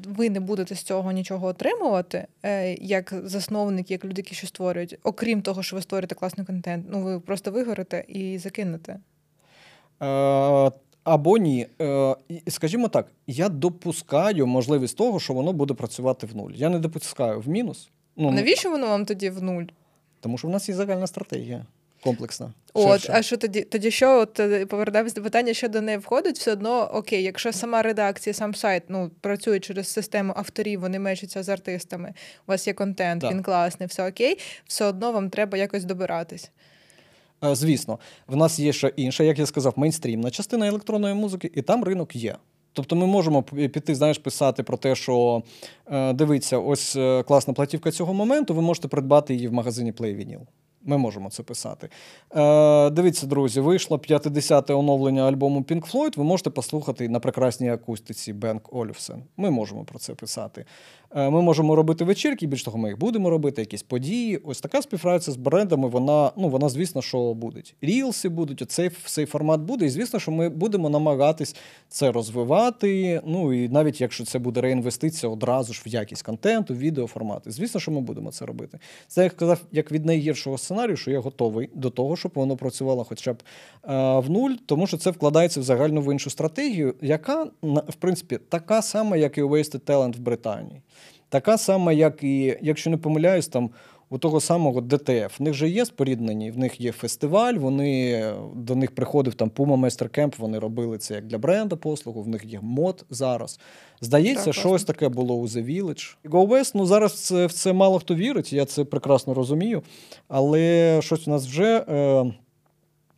ви 0.09 0.31
не 0.31 0.41
будете 0.41 0.75
з 0.75 0.83
цього 0.83 1.13
нічого 1.13 1.47
отримувати, 1.47 2.27
е, 2.43 2.75
як 2.75 3.15
засновники, 3.25 3.95
як 3.95 4.05
люди, 4.05 4.21
які 4.21 4.35
що 4.35 4.47
створюють, 4.47 4.99
окрім 5.03 5.43
того, 5.43 5.63
що 5.63 5.77
ви 5.77 5.83
створюєте 5.83 6.15
класний 6.15 6.47
контент, 6.47 6.87
ну 6.91 7.03
ви 7.03 7.21
просто 7.21 7.51
вигорите 7.51 8.05
і 8.09 8.40
закинете. 8.41 9.01
Е, 10.03 10.71
або 11.05 11.39
ні. 11.39 11.67
Е, 11.81 12.17
скажімо 12.49 12.89
так, 12.89 13.13
я 13.27 13.49
допускаю 13.49 14.47
можливість 14.47 14.97
того, 14.97 15.21
що 15.21 15.33
воно 15.33 15.53
буде 15.53 15.75
працювати 15.75 16.27
в 16.27 16.37
нуль. 16.37 16.51
Я 16.55 16.69
не 16.69 16.79
допускаю 16.79 17.41
в 17.41 17.49
мінус. 17.49 17.91
Ну, 18.17 18.31
Навіщо 18.31 18.71
воно 18.71 18.87
вам 18.87 19.05
тоді 19.07 19.31
в 19.31 19.43
нуль? 19.43 19.65
Тому 20.21 20.39
що 20.39 20.49
в 20.49 20.51
нас 20.51 20.69
є 20.69 20.75
загальна 20.75 21.07
стратегія 21.07 21.67
комплексна. 22.05 22.53
От, 22.75 23.01
ширша. 23.01 23.13
а 23.19 23.23
що 23.23 23.37
тоді? 23.37 23.63
Тоді 23.63 23.91
що? 23.91 24.19
От 24.19 24.41
е, 24.41 24.67
повертаємось 24.67 25.15
до 25.15 25.23
питання, 25.23 25.55
що 25.55 25.69
до 25.69 25.81
неї 25.81 25.99
входить, 25.99 26.39
все 26.39 26.53
одно 26.53 26.91
окей, 26.93 27.23
якщо 27.23 27.53
сама 27.53 27.83
редакція, 27.83 28.35
сам 28.35 28.55
сайт 28.55 28.83
ну 28.89 29.11
працює 29.21 29.61
через 29.61 29.89
систему 29.89 30.33
авторів, 30.37 30.81
вони 30.81 30.99
мечуться 30.99 31.43
з 31.43 31.49
артистами. 31.49 32.15
У 32.47 32.51
вас 32.51 32.67
є 32.67 32.73
контент, 32.73 33.23
Так. 33.23 33.33
він 33.33 33.43
класний, 33.43 33.87
все 33.87 34.09
окей, 34.09 34.39
все 34.67 34.85
одно 34.85 35.13
вам 35.13 35.31
треба 35.31 35.59
якось 35.59 35.85
добиратись. 35.85 36.51
Е, 37.45 37.55
Звісно, 37.55 37.99
в 38.27 38.37
нас 38.37 38.59
є 38.59 38.73
ще 38.73 38.93
інша, 38.97 39.25
як 39.25 39.39
я 39.39 39.47
сказав, 39.47 39.73
мейнстрімна 39.77 40.31
частина 40.31 40.67
електронної 40.67 41.15
музики, 41.15 41.51
і 41.55 41.63
там 41.63 41.85
ринок 41.85 42.17
є. 42.17 42.37
Тобто 42.73 42.97
ми 42.97 43.07
можемо 43.07 43.43
піти, 43.43 43.95
знаєш, 43.95 44.19
писати 44.19 44.63
про 44.63 44.77
те, 44.77 44.95
що 44.95 45.43
е, 45.87 46.13
дивіться, 46.13 46.59
ось 46.59 46.97
е, 46.97 47.23
класна 47.23 47.55
платівка 47.55 47.91
цього 47.91 48.15
моменту, 48.15 48.55
ви 48.55 48.63
можете 48.63 48.89
придбати 48.89 49.35
її 49.35 49.49
в 49.49 49.53
магазині 49.53 49.93
Play 49.93 50.17
Vinyl. 50.17 50.41
Ми 50.83 50.99
можемо 50.99 51.31
це 51.31 51.43
писати. 51.43 51.89
Е, 52.37 52.91
дивіться, 52.91 53.27
друзі, 53.27 53.61
вийшло 53.61 53.97
50-те 53.97 54.75
оновлення 54.75 55.29
альбому 55.29 55.61
Pink 55.61 55.93
Floyd. 55.93 56.19
Ви 56.19 56.25
можете 56.25 56.51
послухати 56.51 57.09
на 57.09 57.21
прекрасній 57.21 57.71
акустиці 57.71 58.33
Бенк 58.33 58.75
Олюфсен. 58.75 59.23
Ми 59.37 59.51
можемо 59.51 59.85
про 59.85 59.99
це 59.99 60.15
писати. 60.15 60.65
Е, 61.17 61.31
ми 61.31 61.43
можемо 61.43 61.77
робити 61.77 62.05
вечірки, 62.05 62.47
більш 62.47 62.65
того, 62.65 62.79
ми 62.79 62.89
їх 62.89 62.99
будемо 62.99 63.31
робити, 63.31 63.63
якісь 63.63 63.83
події. 63.83 64.37
Ось 64.37 64.61
така 64.61 64.83
співпраця 64.83 65.33
з 65.33 65.37
брендами, 65.37 65.89
вона, 65.89 66.33
ну, 66.37 66.49
вона 66.49 66.69
звісно, 66.69 67.03
що 67.03 67.35
буде. 67.35 67.63
Рілси 67.81 68.29
будуть, 68.29 68.63
оцей 68.63 68.91
цей 69.05 69.27
формат 69.27 69.61
буде. 69.61 69.87
І 69.87 69.89
звісно, 69.89 70.19
що 70.19 70.31
ми 70.31 70.49
будемо 70.49 70.91
намагатись 70.91 71.57
це 71.89 72.13
розвивати. 72.13 73.21
Ну 73.27 73.53
і 73.53 73.69
навіть 73.69 74.01
якщо 74.01 74.25
це 74.25 74.39
буде 74.39 74.61
реінвестиція 74.61 75.33
одразу 75.33 75.73
ж 75.73 75.83
в 75.87 75.89
якість 75.89 76.23
контенту, 76.23 76.75
відеоформати. 76.75 77.51
Звісно, 77.51 77.81
що 77.81 77.91
ми 77.91 78.01
будемо 78.01 78.31
це 78.31 78.47
робити. 78.47 78.79
Це 79.09 79.25
я 79.25 79.31
сказав, 79.31 79.61
як 79.73 79.93
від 79.93 80.07
найгіршого 80.07 80.59
сценарію, 80.59 80.97
що 80.97 81.11
я 81.11 81.21
готовий 81.21 81.71
до 81.75 81.91
того, 81.91 82.17
щоб 82.17 82.33
воно 82.35 82.57
працювало 82.57 83.05
хоча 83.05 83.33
б 83.33 83.37
е, 83.37 84.19
в 84.19 84.31
нуль, 84.31 84.51
тому 84.67 84.87
що 84.87 84.97
це 84.97 85.11
вкладається 85.11 85.61
в 85.61 85.63
загальну 85.63 86.01
в 86.01 86.13
іншу 86.13 86.31
стратегію, 86.31 86.95
яка 87.01 87.47
в 87.63 87.95
принципі 87.99 88.39
така 88.49 88.83
сама, 88.83 89.17
як 89.17 89.39
і 89.39 89.43
Wasted 89.43 89.81
Talent 89.81 90.17
в 90.17 90.21
Британії. 90.21 90.83
Така 91.31 91.59
сама, 91.59 91.93
як 91.93 92.23
і, 92.23 92.59
якщо 92.63 92.91
не 92.91 92.97
помиляюсь, 92.97 93.49
там 93.49 93.71
у 94.11 94.19
того 94.19 94.41
самого 94.41 94.81
ДТФ. 94.81 95.41
В 95.41 95.43
них 95.43 95.55
же 95.55 95.69
є 95.69 95.87
споріднені, 95.87 96.51
в 96.51 96.59
них 96.59 96.81
є 96.81 96.93
фестиваль, 96.93 97.55
вони 97.55 98.25
до 98.55 98.77
них 98.77 98.95
приходив 98.95 99.35
там 99.35 99.49
Puma 99.49 99.81
Master 99.81 100.19
Camp, 100.19 100.35
вони 100.39 100.59
робили 100.59 100.99
це 100.99 101.15
як 101.15 101.27
для 101.27 101.39
бренда 101.39 101.77
послугу, 101.77 102.23
в 102.23 102.29
них 102.29 102.45
є 102.45 102.59
мод 102.63 103.05
зараз. 103.11 103.61
Здається, 104.01 104.45
Так, 104.45 104.55
щось 104.55 104.85
таке 104.85 105.09
було 105.09 105.35
у 105.35 105.47
The 105.47 105.65
Village. 105.65 106.17
Go 106.25 106.49
West, 106.49 106.73
ну 106.75 106.87
зараз 106.87 107.25
це, 107.25 107.47
в 107.47 107.53
це 107.53 107.73
мало 107.73 107.99
хто 107.99 108.15
вірить, 108.15 108.53
я 108.53 108.65
це 108.65 108.85
прекрасно 108.85 109.35
розумію. 109.35 109.83
Але 110.29 110.99
щось 111.03 111.29
у 111.29 111.31
нас 111.31 111.47
вже. 111.47 111.85
Е, 111.89 112.33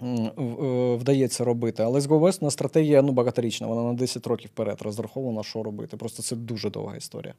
е, 0.03 0.97
Вдається 0.97 1.45
робити, 1.45 1.83
але 1.83 2.01
з 2.01 2.07
West 2.07 2.51
стратегія 2.51 3.03
ну, 3.03 3.13
багаторічна, 3.13 3.67
вона 3.67 3.83
на 3.83 3.93
10 3.93 4.27
років 4.27 4.51
вперед 4.55 4.83
розрахована, 4.83 5.43
що 5.43 5.63
робити. 5.63 5.97
Просто 5.97 6.23
це 6.23 6.37
дуже 6.37 6.71
довга 6.71 6.97
історія. 6.97 7.35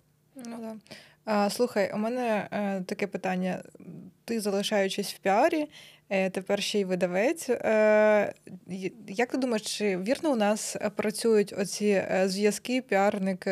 А, 1.26 1.50
слухай, 1.50 1.92
у 1.94 1.98
мене 1.98 2.48
е, 2.52 2.82
таке 2.82 3.08
питання. 3.08 3.64
Ти 4.26 4.40
залишаючись 4.40 5.14
в 5.14 5.18
піарі, 5.18 5.70
е, 6.10 6.30
тепер 6.30 6.62
ще 6.62 6.80
й 6.80 6.86
видавець. 6.86 7.50
Е, 7.50 8.34
як 9.08 9.32
ти 9.32 9.38
думаєш, 9.38 9.78
чи 9.78 9.98
вірно 9.98 10.32
у 10.32 10.36
нас 10.36 10.78
працюють 10.96 11.54
оці 11.58 12.04
зв'язки, 12.26 12.82
піарник, 12.82 13.48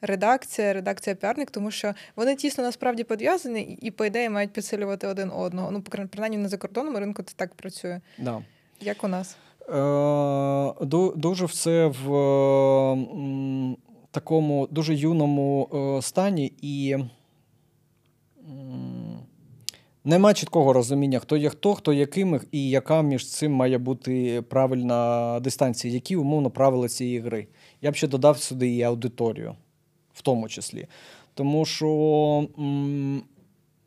редакція, 0.00 0.72
редакція, 0.72 1.16
піарник, 1.16 1.50
тому 1.50 1.70
що 1.70 1.94
вони 2.16 2.36
тісно 2.36 2.64
насправді 2.64 3.04
пов'язані 3.04 3.78
і, 3.82 3.90
по 3.90 4.04
ідеї, 4.04 4.28
мають 4.28 4.52
підсилювати 4.52 5.06
один 5.06 5.30
одного. 5.30 5.70
Ну, 5.70 5.82
принаймні 5.82 6.38
на 6.38 6.48
закордонному 6.48 6.98
ринку 6.98 7.22
це 7.22 7.34
так 7.36 7.54
працює. 7.54 8.00
Да. 8.18 8.42
Як 8.80 9.04
у 9.04 9.08
нас? 9.08 9.36
Е, 9.68 10.74
дуже 11.16 11.44
все 11.44 11.86
в 11.86 12.08
такому 14.12 14.68
дуже 14.70 14.94
юному 14.94 15.68
е, 15.74 16.02
стані, 16.02 16.52
і 16.62 16.96
нема 20.04 20.34
чіткого 20.34 20.72
розуміння, 20.72 21.18
хто 21.18 21.36
є 21.36 21.48
хто, 21.48 21.74
хто 21.74 21.92
є 21.92 22.06
ким, 22.06 22.40
і 22.52 22.68
яка 22.68 23.02
між 23.02 23.30
цим 23.30 23.52
має 23.52 23.78
бути 23.78 24.42
правильна 24.42 25.40
дистанція, 25.40 25.94
які 25.94 26.16
умовно 26.16 26.50
правила 26.50 26.88
цієї 26.88 27.20
гри. 27.20 27.46
Я 27.82 27.90
б 27.90 27.96
ще 27.96 28.08
додав 28.08 28.38
сюди 28.38 28.74
і 28.74 28.82
аудиторію, 28.82 29.54
в 30.14 30.22
тому 30.22 30.48
числі. 30.48 30.86
Тому 31.34 31.64
що. 31.64 32.48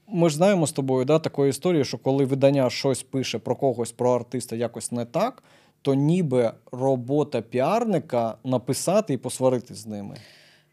ми 0.08 0.30
ж 0.30 0.36
знаємо 0.36 0.68
з 0.68 0.72
тобою 0.72 1.06
да, 1.06 1.20
такої 1.20 1.50
історії, 1.50 1.86
що 1.86 1.98
коли 1.98 2.26
видання 2.26 2.70
щось 2.70 3.04
пише 3.04 3.40
про 3.40 3.56
когось, 3.56 3.92
про 3.92 4.16
артиста 4.16 4.56
якось 4.56 4.92
не 4.92 5.06
так, 5.06 5.44
то 5.86 5.94
ніби 5.94 6.52
робота 6.72 7.42
піарника 7.42 8.38
написати 8.44 9.14
і 9.14 9.18
посварити 9.18 9.76
з 9.76 9.86
ними. 9.86 10.16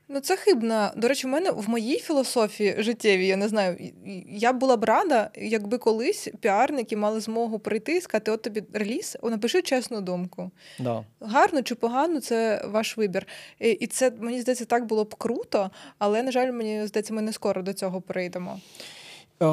Ну, 0.08 0.20
це 0.20 0.36
хибна. 0.36 0.92
До 0.96 1.08
речі, 1.08 1.26
в 1.26 1.30
мене 1.30 1.50
в 1.50 1.68
моїй 1.68 1.98
філософії 1.98 2.74
життєвій, 2.78 3.26
я 3.26 3.36
не 3.36 3.48
знаю, 3.48 3.92
я 4.28 4.52
була 4.52 4.76
б 4.76 4.84
рада, 4.84 5.30
якби 5.36 5.78
колись 5.78 6.28
піарники 6.40 6.96
мали 6.96 7.20
змогу 7.20 7.58
прийти 7.58 7.96
і 7.96 8.00
сказати: 8.00 8.30
от 8.30 8.42
тобі 8.42 8.62
реліз, 8.72 9.16
напиши 9.22 9.62
чесну 9.62 10.00
думку. 10.00 10.50
Да. 10.78 11.04
Гарно 11.20 11.62
чи 11.62 11.74
погано, 11.74 12.20
це 12.20 12.64
ваш 12.68 12.96
вибір. 12.96 13.26
І, 13.58 13.86
це 13.86 14.12
мені 14.20 14.40
здається, 14.40 14.64
так 14.64 14.86
було 14.86 15.04
б 15.04 15.14
круто, 15.14 15.70
але 15.98 16.22
на 16.22 16.30
жаль, 16.30 16.52
мені 16.52 16.86
здається, 16.86 17.14
ми 17.14 17.22
не 17.22 17.32
скоро 17.32 17.62
до 17.62 17.72
цього 17.72 18.00
прийдемо. 18.00 18.60
А, 19.38 19.46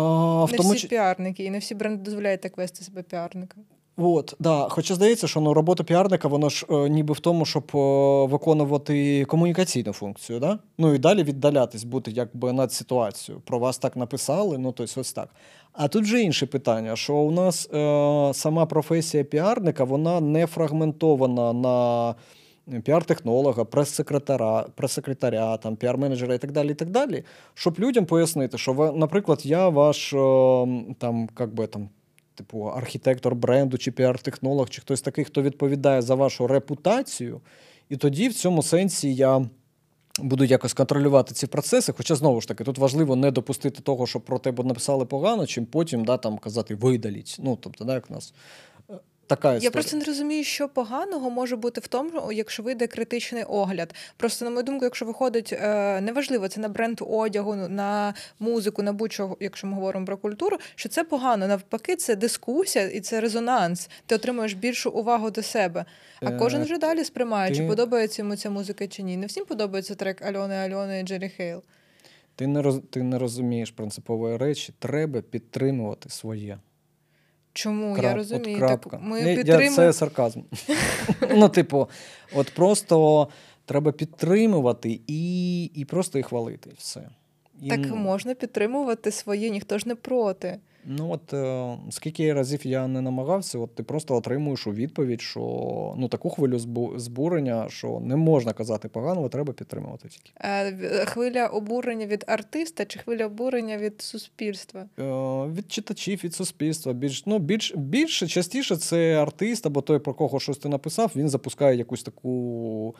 в 0.45 0.51
не 0.51 0.57
тому, 0.57 0.69
всі 0.69 0.79
чи- 0.79 0.87
піарники, 0.87 1.43
і 1.43 1.49
не 1.49 1.59
всі 1.59 1.75
бренди 1.75 2.03
дозволяють 2.03 2.41
так 2.41 2.57
вести 2.57 2.83
себе 2.83 3.03
піарникам. 3.03 3.63
От, 4.01 4.35
да. 4.39 4.67
Хоча 4.69 4.95
здається, 4.95 5.27
що 5.27 5.41
ну, 5.41 5.53
робота 5.53 5.83
піарника, 5.83 6.27
вона 6.27 6.49
ж 6.49 6.65
е, 6.69 6.89
ніби 6.89 7.13
в 7.13 7.19
тому, 7.19 7.45
щоб 7.45 7.63
е, 7.75 7.77
виконувати 8.25 9.25
комунікаційну 9.25 9.93
функцію. 9.93 10.39
Да? 10.39 10.59
Ну 10.77 10.93
і 10.93 10.97
далі 10.97 11.23
віддалятись, 11.23 11.83
бути 11.83 12.11
якби 12.11 12.53
над 12.53 12.73
ситуацією. 12.73 13.41
Про 13.45 13.59
вас 13.59 13.77
так 13.77 13.95
написали, 13.95 14.57
ну 14.57 14.71
тобто 14.71 15.01
ось 15.01 15.13
так. 15.13 15.29
А 15.73 15.87
тут 15.87 16.05
же 16.05 16.21
інше 16.21 16.45
питання: 16.45 16.95
що 16.95 17.15
у 17.15 17.31
нас 17.31 17.69
е, 17.73 18.31
сама 18.33 18.65
професія 18.65 19.23
піарника 19.23 19.83
вона 19.83 20.19
не 20.19 20.47
фрагментована 20.47 21.53
на 21.53 22.15
піар-технолога, 22.83 23.65
прес-секретаря, 23.65 24.65
прес-секретаря, 24.75 25.57
там, 25.57 25.75
піар-менеджера 25.75 26.33
і 26.33 26.37
так 26.37 26.51
далі. 26.51 26.71
і 26.71 26.73
так 26.73 26.89
далі, 26.89 27.23
Щоб 27.53 27.79
людям 27.79 28.05
пояснити, 28.05 28.57
що, 28.57 28.73
ви, 28.73 28.91
наприклад, 28.91 29.45
я 29.45 29.69
ваш 29.69 30.13
е, 30.13 30.17
там, 30.99 31.29
як 31.39 31.53
би, 31.53 31.67
там, 31.67 31.89
типу, 32.39 32.63
архітектор 32.63 33.35
бренду 33.35 33.77
чи 33.77 33.91
піар-технолог, 33.91 34.69
чи 34.69 34.81
хтось 34.81 35.01
такий, 35.01 35.25
хто 35.25 35.41
відповідає 35.41 36.01
за 36.01 36.15
вашу 36.15 36.47
репутацію, 36.47 37.41
і 37.89 37.97
тоді 37.97 38.29
в 38.29 38.33
цьому 38.33 38.63
сенсі 38.63 39.15
я. 39.15 39.49
Буду 40.21 40.43
якось 40.43 40.73
контролювати 40.73 41.33
ці 41.33 41.47
процеси, 41.47 41.93
хоча 41.97 42.15
знову 42.15 42.41
ж 42.41 42.47
таки 42.47 42.63
тут 42.63 42.77
важливо 42.77 43.15
не 43.15 43.31
допустити 43.31 43.81
того, 43.81 44.07
що 44.07 44.19
про 44.19 44.39
тебе 44.39 44.63
написали 44.63 45.05
погано, 45.05 45.45
чим 45.45 45.65
потім 45.65 46.05
да, 46.05 46.17
там 46.17 46.37
казати 46.37 46.75
видаліть. 46.75 47.37
Ну 47.39 47.57
тобто, 47.61 47.85
да, 47.85 47.93
як 47.93 48.09
в 48.09 48.13
нас 48.13 48.33
така 49.29 49.47
історія. 49.47 49.63
Я 49.67 49.71
просто 49.71 49.97
не 49.97 50.03
розумію, 50.03 50.43
що 50.43 50.69
поганого 50.69 51.29
може 51.29 51.55
бути 51.55 51.81
в 51.81 51.87
тому, 51.87 52.31
якщо 52.31 52.63
вийде 52.63 52.87
критичний 52.87 53.43
огляд. 53.43 53.95
Просто, 54.17 54.45
на 54.45 54.51
мою 54.51 54.63
думку, 54.63 54.85
якщо 54.85 55.05
виходить 55.05 55.53
е, 55.53 56.01
неважливо, 56.01 56.47
це 56.47 56.59
на 56.59 56.69
бренд 56.69 57.01
одягу, 57.01 57.55
на 57.55 58.13
музику, 58.39 58.83
на 58.83 58.93
будь-що, 58.93 59.37
якщо 59.39 59.67
ми 59.67 59.73
говоримо 59.73 60.05
про 60.05 60.17
культуру, 60.17 60.57
що 60.75 60.89
це 60.89 61.03
погано. 61.03 61.47
Навпаки, 61.47 61.95
це 61.95 62.15
дискусія 62.15 62.85
і 62.87 62.99
це 62.99 63.21
резонанс. 63.21 63.89
Ти 64.05 64.15
отримуєш 64.15 64.53
більшу 64.53 64.89
увагу 64.89 65.31
до 65.31 65.43
себе. 65.43 65.85
А 66.21 66.31
кожен 66.31 66.63
вже 66.63 66.77
далі 66.77 67.03
сприймає, 67.03 67.55
чи 67.55 67.67
подобається 67.67 68.21
йому 68.21 68.35
ця 68.35 68.49
музика 68.49 68.87
чи 68.87 69.03
ні. 69.03 69.17
Не 69.17 69.25
всім 69.25 69.45
подобається 69.45 69.95
трек 69.95 70.21
Альони 70.21 70.55
Альони 70.55 70.99
і 70.99 71.03
Джері 71.03 71.29
Хейл. 71.29 71.63
Ти 72.35 72.47
не 72.47 72.61
роз, 72.61 72.81
ти 72.89 73.03
не 73.03 73.19
розумієш 73.19 73.71
принципової 73.71 74.37
речі. 74.37 74.73
Треба 74.79 75.21
підтримувати 75.21 76.09
своє. 76.09 76.57
Чому 77.53 77.93
Крап, 77.93 78.05
я 78.05 78.15
розумію? 78.15 78.55
От 78.55 78.59
крапка. 78.59 78.89
Так 78.89 78.99
ми 79.03 79.35
підтримуємо... 79.35 79.75
Це 79.75 79.93
сарказм. 79.93 80.41
Ну, 81.35 81.49
типу, 81.49 81.89
от 82.35 82.51
просто 82.55 83.27
треба 83.65 83.91
підтримувати 83.91 85.01
і 85.07 85.63
і 85.65 85.85
просто 85.85 86.17
їх 86.19 86.27
хвалити. 86.27 86.71
все. 86.77 87.09
І... 87.61 87.69
Так 87.69 87.95
можна 87.95 88.33
підтримувати 88.33 89.11
своє, 89.11 89.49
ніхто 89.49 89.77
ж 89.77 89.87
не 89.87 89.95
проти. 89.95 90.59
Ну 90.85 91.11
от 91.11 91.33
е, 91.33 91.77
скільки 91.89 92.33
разів 92.33 92.67
я 92.67 92.87
не 92.87 93.01
намагався, 93.01 93.59
от 93.59 93.75
ти 93.75 93.83
просто 93.83 94.15
отримуєш 94.15 94.67
у 94.67 94.71
відповідь, 94.71 95.21
що 95.21 95.39
ну 95.97 96.07
таку 96.07 96.29
хвилю 96.29 96.59
збурення, 96.95 97.69
що 97.69 97.99
не 97.99 98.15
можна 98.15 98.53
казати 98.53 98.87
поганого, 98.87 99.29
треба 99.29 99.53
підтримувати 99.53 100.07
тільки. 100.07 100.31
Е, 100.41 100.71
хвиля 101.05 101.47
обурення 101.47 102.05
від 102.05 102.25
артиста 102.27 102.85
чи 102.85 102.99
хвиля 102.99 103.25
обурення 103.25 103.77
від 103.77 104.01
суспільства? 104.01 104.85
Е, 104.99 105.03
від 105.53 105.71
читачів, 105.71 106.21
від 106.23 106.35
суспільства. 106.35 106.93
Більш 106.93 107.25
ну 107.25 107.39
більш 107.39 107.75
більше 107.75 108.27
частіше 108.27 108.77
це 108.77 109.21
артист 109.21 109.65
або 109.65 109.81
той, 109.81 109.99
про 109.99 110.13
кого 110.13 110.39
щось 110.39 110.57
ти 110.57 110.69
написав, 110.69 111.11
він 111.15 111.29
запускає 111.29 111.77
якусь 111.77 112.03
таку. 112.03 112.95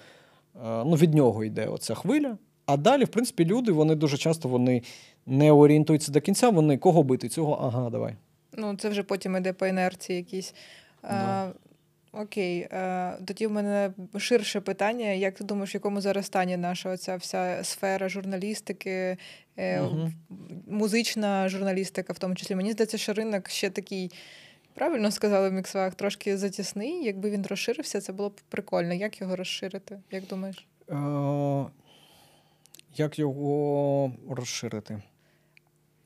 Е, 0.56 0.84
ну, 0.86 0.96
від 0.96 1.14
нього 1.14 1.44
йде 1.44 1.66
оця 1.66 1.96
хвиля. 1.96 2.38
А 2.70 2.78
далі, 2.78 3.04
в 3.04 3.08
принципі, 3.08 3.46
люди 3.46 3.72
вони 3.72 3.96
дуже 3.96 4.18
часто 4.18 4.50
вони 4.50 4.82
не 5.26 5.52
орієнтуються 5.52 6.12
до 6.12 6.22
кінця, 6.22 6.50
вони 6.50 6.78
кого 6.78 7.04
бити? 7.04 7.30
Цього, 7.30 7.54
ага, 7.54 7.90
давай. 7.90 8.16
Ну, 8.58 8.76
це 8.76 8.90
вже 8.90 9.04
потім 9.04 9.38
іде 9.38 9.54
по 9.54 9.68
інерції 9.68 10.18
якісь. 10.18 10.54
А, 11.02 11.48
Окей, 12.14 12.68
а, 12.72 13.18
тоді 13.26 13.48
в 13.48 13.52
мене 13.52 13.92
ширше 14.18 14.62
питання. 14.62 15.06
Як 15.06 15.36
ти 15.36 15.44
думаєш, 15.44 15.74
в 15.74 15.76
якому 15.76 16.02
зараз 16.02 16.26
стані 16.26 16.58
наша 16.58 16.90
оця 16.90 17.16
вся 17.16 17.64
сфера 17.64 18.10
журналістики, 18.10 19.18
угу. 19.82 20.12
музична 20.68 21.50
журналістика, 21.50 22.14
в 22.14 22.20
тому 22.20 22.36
числі? 22.36 22.56
Мені 22.56 22.72
здається, 22.72 22.98
що 22.98 23.14
ринок 23.14 23.50
ще 23.50 23.70
такий. 23.70 24.12
Правильно 24.74 25.12
сказали 25.12 25.50
в 25.50 25.54
міксвах, 25.54 25.96
трошки 25.96 26.38
затісний. 26.38 27.04
Якби 27.04 27.30
він 27.30 27.46
розширився, 27.46 28.02
це 28.02 28.14
було 28.14 28.30
б 28.30 28.42
прикольно. 28.50 28.94
Як 28.94 29.22
його 29.22 29.36
розширити? 29.36 30.00
Як 30.12 30.28
думаєш? 30.28 30.68
Як 32.98 33.20
його 33.20 34.12
розширити? 34.30 35.02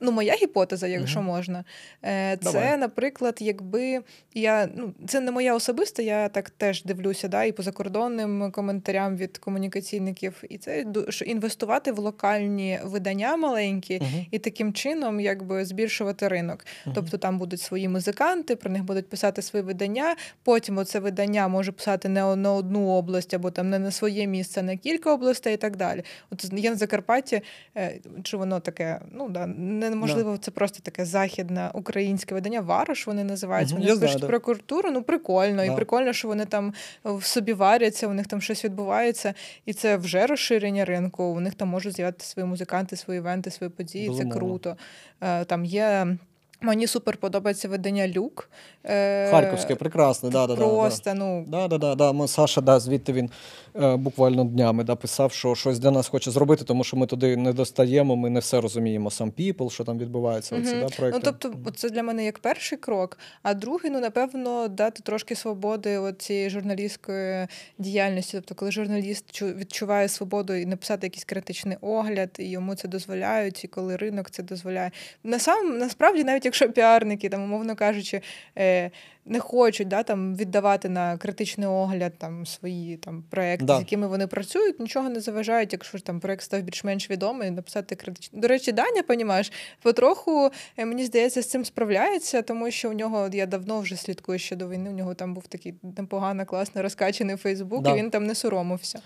Ну, 0.04 0.12
моя 0.12 0.34
гіпотеза, 0.34 0.88
якщо 0.88 1.20
угу. 1.20 1.28
можна, 1.28 1.64
е, 2.06 2.38
це, 2.42 2.52
Давай. 2.52 2.78
наприклад, 2.78 3.38
якби 3.40 4.00
я 4.34 4.70
ну 4.76 4.94
це 5.08 5.20
не 5.20 5.32
моя 5.32 5.56
особиста, 5.56 6.02
я 6.02 6.30
так 6.30 6.50
теж 6.50 6.84
дивлюся, 6.84 7.28
да, 7.28 7.44
і 7.44 7.52
по 7.52 7.64
закордонним 7.64 8.52
коментарям 8.52 9.18
від 9.18 9.38
комунікаційників, 9.38 10.44
і 10.50 10.58
це 10.58 10.86
що 11.10 11.26
інвестувати 11.26 11.92
в 11.92 12.00
локальні 12.00 12.80
видання 12.84 13.38
маленькі 13.38 13.98
угу. 13.98 14.26
і 14.32 14.40
таким 14.40 14.74
чином 14.74 15.20
якби 15.20 15.66
збільшувати 15.66 16.28
ринок. 16.28 16.66
Угу. 16.86 16.96
Тобто 16.96 17.18
там 17.18 17.40
будуть 17.40 17.62
свої 17.62 17.90
музиканти, 17.90 18.56
про 18.56 18.72
них 18.72 18.84
будуть 18.84 19.10
писати 19.10 19.42
свої 19.42 19.66
видання. 19.66 20.16
Потім 20.44 20.78
оце 20.78 21.00
видання 21.00 21.48
може 21.48 21.72
писати 21.72 22.10
не 22.10 22.36
на 22.36 22.54
одну 22.54 22.88
область, 22.88 23.34
або 23.34 23.52
там 23.52 23.70
не 23.70 23.80
на 23.80 23.92
своє 23.92 24.28
місце, 24.28 24.60
а 24.60 24.64
на 24.64 24.78
кілька 24.78 25.14
областей 25.14 25.54
і 25.54 25.58
так 25.58 25.78
далі. 25.78 26.04
От 26.30 26.54
є 26.54 26.70
на 26.70 26.76
Закарпатті, 26.76 27.42
е, 27.78 28.00
чи 28.24 28.38
воно 28.38 28.60
таке, 28.60 29.02
ну 29.12 29.30
да 29.30 29.48
не 29.48 29.93
можливо, 29.96 30.32
да. 30.32 30.38
це 30.38 30.52
просто 30.52 30.80
таке 30.84 31.06
західне 31.06 31.70
українське 31.74 32.36
видання. 32.36 32.62
Варош 32.62 33.08
вони 33.08 33.24
називаються. 33.24 33.76
Вони 33.76 33.88
пишуть 33.88 34.18
знаю, 34.18 34.28
про 34.28 34.40
культуру. 34.40 34.92
Ну 34.92 35.04
прикольно, 35.04 35.58
да. 35.58 35.64
і 35.66 35.76
прикольно, 35.76 36.14
що 36.14 36.28
вони 36.28 36.46
там 36.46 36.74
в 37.04 37.24
собі 37.24 37.54
варяться, 37.54 38.08
у 38.08 38.14
них 38.14 38.28
там 38.28 38.42
щось 38.42 38.66
відбувається, 38.66 39.34
і 39.66 39.74
це 39.74 39.98
вже 39.98 40.28
розширення 40.28 40.86
ринку. 40.86 41.24
У 41.24 41.40
них 41.40 41.56
там 41.56 41.68
можуть 41.68 41.96
з'явити 41.96 42.26
свої 42.26 42.48
музиканти, 42.48 42.96
свої 42.96 43.20
івенти, 43.20 43.52
свої 43.52 43.70
події. 43.70 44.08
Безумовно. 44.08 44.34
Це 44.34 44.40
круто. 44.40 44.78
Е, 45.22 45.46
там 45.46 45.66
є. 45.66 46.18
Мені 46.64 46.88
супер 46.88 47.18
подобається 47.18 47.68
видання 47.68 48.08
Люк. 48.08 48.50
Е, 48.84 49.32
Харківське, 49.32 49.76
прекрасне, 49.76 50.30
да, 50.30 50.48
да, 50.48 50.56
просто, 50.56 51.02
да, 51.06 51.14
ну... 51.14 51.46
Да, 51.48 51.68
да, 51.68 51.78
да, 51.78 51.96
да. 51.96 52.28
Саша, 52.28 52.62
да, 52.62 52.80
звідти 52.80 53.14
він 53.14 53.30
е, 53.76 53.96
буквально 53.96 54.44
днями 54.44 54.84
да, 54.84 54.96
писав, 54.96 55.32
що 55.32 55.56
щось 55.56 55.80
для 55.80 55.92
нас 55.92 56.08
хоче 56.08 56.32
зробити, 56.32 56.64
тому 56.64 56.84
що 56.84 56.98
ми 56.98 57.08
туди 57.08 57.38
не 57.38 57.54
достаємо, 57.54 58.16
ми 58.16 58.30
не 58.30 58.40
все 58.40 58.62
розуміємо. 58.62 59.12
Сам 59.12 59.32
People, 59.32 59.70
що 59.70 59.84
там 59.84 59.98
відбувається. 59.98 60.56
Оці, 60.56 60.76
да, 60.76 60.88
проекти. 60.88 61.22
Ну, 61.26 61.34
тобто, 61.40 61.72
це 61.72 61.90
для 61.90 62.04
мене 62.04 62.26
як 62.26 62.40
перший 62.40 62.78
крок. 62.78 63.18
А 63.42 63.54
другий, 63.54 63.92
ну, 63.92 64.00
напевно, 64.00 64.68
дати 64.68 65.02
трошки 65.02 65.36
свободи 65.36 66.14
цієї 66.18 66.50
журналістської 66.50 67.48
діяльності. 67.78 68.38
Тобто, 68.38 68.56
коли 68.56 68.72
журналіст 68.72 69.42
відчуває 69.42 70.10
свободу 70.10 70.54
і 70.54 70.66
написати 70.66 71.08
якийсь 71.08 71.24
критичний 71.24 71.78
огляд, 71.82 72.30
і 72.40 72.50
йому 72.50 72.76
це 72.76 72.88
дозволяють, 72.88 73.64
і 73.64 73.68
коли 73.68 73.96
ринок 73.96 74.30
це 74.30 74.44
дозволяє. 74.44 74.92
Насам, 75.24 75.78
насправді, 75.78 76.24
навіть 76.24 76.46
якщо 76.54 76.72
піарники, 76.72 77.30
там, 77.30 77.44
умовно 77.44 77.76
кажучи, 77.76 78.22
е, 78.58 78.92
не 79.26 79.40
хочуть 79.40 79.88
да, 79.88 80.04
там, 80.04 80.36
віддавати 80.36 80.90
на 80.90 81.18
критичний 81.18 81.68
огляд 81.68 82.14
там, 82.18 82.46
свої 82.46 82.98
там, 82.98 83.24
проекти, 83.30 83.66
да. 83.66 83.78
з 83.78 83.80
якими 83.80 84.08
вони 84.08 84.28
працюють, 84.28 84.80
нічого 84.80 85.10
не 85.10 85.20
заважають, 85.20 85.74
якщо 85.74 86.00
там 86.00 86.20
проект 86.20 86.44
став 86.44 86.62
більш-менш 86.62 87.10
відомий, 87.10 87.52
написати 87.52 87.96
критичний. 87.96 88.42
До 88.42 88.48
речі, 88.48 88.72
Даня, 88.72 89.04
понімаєш, 89.04 89.52
потроху, 89.82 90.52
е, 90.78 90.86
мені 90.86 91.06
здається, 91.06 91.42
з 91.42 91.50
цим 91.50 91.66
справляється, 91.66 92.42
тому 92.42 92.72
що 92.72 92.90
у 92.90 92.94
нього 92.94 93.30
я 93.34 93.46
давно 93.46 93.80
вже 93.80 93.96
слідкую 93.96 94.40
ще 94.40 94.56
до 94.56 94.70
війни. 94.70 94.90
У 94.90 94.94
нього 94.94 95.14
там 95.14 95.34
був 95.34 95.48
такий 95.48 95.74
непогано, 95.98 96.46
класно 96.46 96.82
розкачений 96.82 97.36
Фейсбук, 97.36 97.84
да. 97.84 97.92
і 97.92 97.98
він 97.98 98.10
там 98.10 98.26
не 98.26 98.36
соромився. 98.36 99.02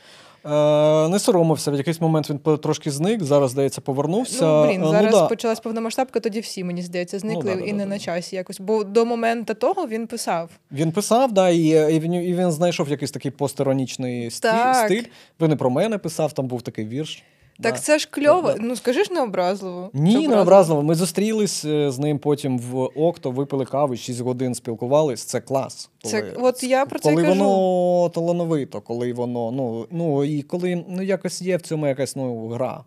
Е, 0.48 1.10
Не 1.10 1.20
соромився, 1.20 1.72
в 1.72 1.76
якийсь 1.76 2.02
момент 2.02 2.30
він 2.30 2.40
трошки 2.58 2.92
зник, 2.92 3.24
зараз, 3.24 3.52
здається, 3.52 3.82
повернувся. 3.82 4.46
Ну, 4.46 4.68
блін, 4.68 4.84
е, 4.84 4.88
зараз 4.88 5.14
ну, 5.14 5.20
да. 5.20 5.28
почалась 5.28 5.60
повномасштабка, 5.60 6.20
тоді 6.20 6.40
всі, 6.40 6.64
мені 6.64 6.82
здається, 6.82 7.20
зникли 7.20 7.56
ну, 7.56 7.62
да, 7.62 7.68
і 7.68 7.72
да, 7.72 7.78
не 7.78 7.86
на 7.86 8.00
часі 8.00 8.36
якось. 8.36 8.60
Бо 8.60 8.84
до 8.84 9.06
моменту 9.06 9.54
того 9.54 9.88
він 9.88 10.08
писав. 10.08 10.50
Він 10.72 10.92
писав, 10.92 11.32
да, 11.32 11.50
і 11.50 11.62
і, 11.96 12.00
він 12.00 12.14
і 12.14 12.34
він 12.34 12.52
знайшов 12.52 12.90
якийсь 12.90 13.12
такий 13.12 13.32
постеронічний 13.32 14.32
стиль. 14.32 15.04
Він 15.42 15.52
і 15.52 15.56
про 15.56 15.70
мене 15.70 15.98
писав, 15.98 16.34
там 16.34 16.48
був 16.48 16.62
такий 16.62 16.86
вірш. 16.86 17.24
Так 17.62 17.74
да. 17.74 17.80
це 17.80 18.00
ж 18.00 18.08
кльово. 18.12 18.56
Ну 18.60 18.76
скажи 18.76 19.04
ж 19.04 19.14
необразливо. 19.14 19.90
Ні, 19.94 20.28
необразливо. 20.28 20.84
Ми 20.84 20.96
зустрілись 20.96 21.66
е, 21.66 21.92
з 21.92 22.00
ним 22.00 22.20
потім 22.20 22.60
в 22.60 22.90
Окто, 22.96 23.32
випили 23.32 23.66
кави, 23.66 23.98
6 23.98 24.22
годин 24.22 24.56
спілкувались. 24.56 25.24
Це 25.24 25.42
клас. 25.42 25.90
Коли, 26.04 26.12
це 26.12 26.34
от 26.38 26.64
я 26.64 26.86
про 26.86 27.00
це 27.00 27.10
коли 27.10 27.24
кажу. 27.24 27.44
воно 27.44 28.10
талановито, 28.10 28.82
коли 28.82 29.14
воно 29.14 29.52
ну 29.52 29.88
ну 29.92 30.24
і 30.24 30.42
коли 30.42 30.84
ну 30.88 31.02
якось 31.02 31.42
є 31.42 31.58
в 31.58 31.62
цьому 31.62 31.88
якась 31.88 32.16
ну 32.16 32.48
гра. 32.48 32.84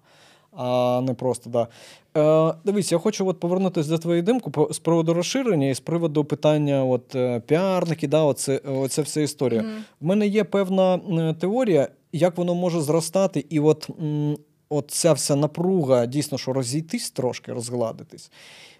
А 0.57 1.01
не 1.07 1.15
просто 1.15 1.51
да. 1.51 1.69
Е, 2.17 2.55
Дивись, 2.65 2.93
я 2.93 2.99
хочу 2.99 3.27
от 3.27 3.41
повернутися 3.41 3.91
до 3.91 3.99
твоєї 3.99 4.23
думки 4.23 4.51
з 4.71 4.79
приводу 4.79 5.15
розширення 5.15 5.69
і 5.69 5.75
з 5.75 5.81
приводу 5.81 6.25
питання 6.25 6.85
от 6.85 7.15
е, 7.15 7.41
піарники, 7.47 8.09
да, 8.09 8.23
оце, 8.23 8.57
оце 8.57 9.03
вся 9.03 9.21
історія. 9.21 9.61
Mm-hmm. 9.61 9.81
В 10.01 10.07
мене 10.07 10.27
є 10.27 10.45
певна 10.45 11.01
теорія, 11.41 11.89
як 12.13 12.39
воно 12.39 12.55
може 12.55 12.81
зростати, 12.81 13.45
і 13.49 13.61
от 13.61 13.89
от 14.71 14.91
ця 14.91 15.13
вся 15.13 15.37
напруга 15.37 16.07
дійсно 16.07 16.39
що 16.39 16.53
розійтись 16.53 17.11
трошки, 17.11 17.53
розгладитись. 17.53 18.31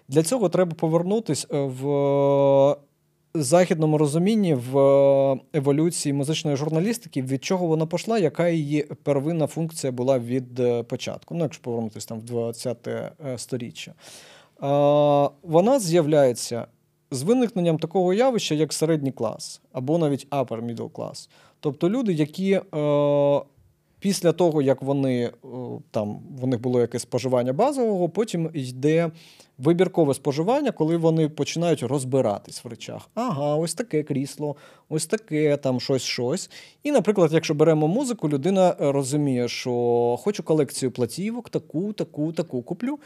Для 0.07 0.23
цього 0.23 0.49
треба 0.49 0.71
повернутися 0.75 1.47
е, 1.53 1.57
в 1.59 2.75
західному 3.33 3.97
розумінні 3.97 4.53
в 4.53 4.77
е, 4.77 5.39
еволюції 5.53 6.13
музичної 6.13 6.57
журналістики, 6.57 7.21
від 7.21 7.43
чого 7.43 7.67
вона 7.67 7.85
пішла, 7.85 8.19
яка 8.19 8.49
її 8.49 8.87
первинна 9.03 9.47
функція 9.47 9.91
була 9.91 10.19
від 10.19 10.59
е, 10.59 10.83
початку. 10.83 11.35
Ну, 11.35 11.43
якщо 11.43 11.63
повернутися 11.63 12.07
там 12.07 12.19
в 12.19 12.23
20-те 12.23 13.11
сторіччя. 13.37 13.93
Вона 15.43 15.79
з'являється 15.79 16.67
з 17.11 17.23
виникненням 17.23 17.79
такого 17.79 18.13
явища, 18.13 18.55
як 18.55 18.73
середній 18.73 19.11
клас, 19.11 19.61
або 19.71 19.97
навіть 19.97 20.27
upper 20.29 20.65
middle 20.65 20.89
class. 20.89 21.29
Тобто 21.59 21.89
люди, 21.89 22.13
які 22.13 22.51
е, 22.51 22.61
після 24.01 24.31
того, 24.31 24.61
як 24.61 24.81
вони 24.81 25.23
е, 25.23 25.31
там 25.91 26.19
в 26.41 26.47
них 26.47 26.61
було 26.61 26.81
якесь 26.81 27.01
споживання 27.01 27.53
базового, 27.53 28.09
потім 28.09 28.49
йде 28.53 29.11
вибіркове 29.57 30.13
споживання, 30.13 30.71
коли 30.71 30.97
вони 30.97 31.29
починають 31.29 31.83
розбиратись 31.83 32.65
в 32.65 32.67
речах. 32.67 33.09
Ага, 33.15 33.55
ось 33.55 33.73
таке 33.73 34.03
крісло, 34.03 34.55
ось 34.89 35.05
таке 35.05 35.57
там 35.57 35.79
щось 35.79 36.01
щось. 36.01 36.49
І, 36.83 36.91
наприклад, 36.91 37.33
якщо 37.33 37.53
беремо 37.53 37.87
музику, 37.87 38.29
людина 38.29 38.75
розуміє, 38.79 39.47
що 39.47 39.71
хочу 40.19 40.43
колекцію 40.43 40.91
платівок, 40.91 41.49
таку, 41.49 41.93
таку, 41.93 42.31
таку 42.31 42.61
куплю. 42.61 42.99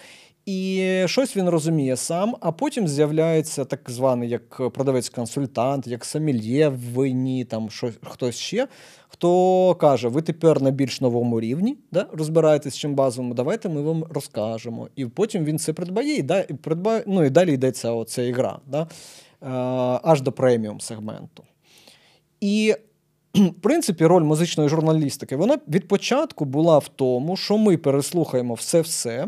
І 0.46 1.04
щось 1.06 1.38
він 1.38 1.50
розуміє 1.50 1.96
сам, 1.96 2.36
а 2.39 2.52
потім 2.52 2.88
з'являється 2.88 3.66
так 3.66 3.80
званий 3.88 4.30
як 4.30 4.58
продавець-консультант, 4.58 5.88
як 5.88 6.06
самільє 6.06 6.68
в 6.68 7.04
війні, 7.04 7.46
там 7.46 7.70
щось, 7.70 7.93
хтось 8.04 8.36
ще, 8.36 8.68
хто 9.08 9.76
каже: 9.76 10.08
ви 10.08 10.22
тепер 10.22 10.62
на 10.62 10.72
більш 10.86 11.02
новому 11.02 11.40
рівні, 11.40 11.78
да, 11.92 12.08
розбираєтесь 12.14 12.78
чим 12.78 12.96
базовому, 12.96 13.34
давайте 13.34 13.70
ми 13.70 13.82
вам 13.82 14.04
розкажемо. 14.10 14.88
І 14.96 15.06
потім 15.06 15.46
він 15.46 15.60
це 15.60 15.74
придбає, 15.74 16.16
і 16.16 16.22
да, 16.22 16.42
і 16.42 16.54
придбає, 16.54 17.04
ну 17.08 17.24
і 17.24 17.30
далі 17.30 17.54
йдеться 17.54 17.92
оця 17.92 18.22
ігра, 18.22 18.60
да, 18.68 18.88
аж 20.04 20.22
до 20.22 20.32
преміум 20.32 20.80
сегменту. 20.80 21.44
І 22.42 22.76
в 23.34 23.54
принципі, 23.62 24.06
роль 24.06 24.24
музичної 24.24 24.70
журналістики 24.70 25.36
вона 25.36 25.58
від 25.68 25.88
початку 25.88 26.46
була 26.46 26.78
в 26.78 26.88
тому, 26.88 27.38
що 27.38 27.58
ми 27.58 27.78
переслухаємо 27.78 28.54
все-все 28.54 29.28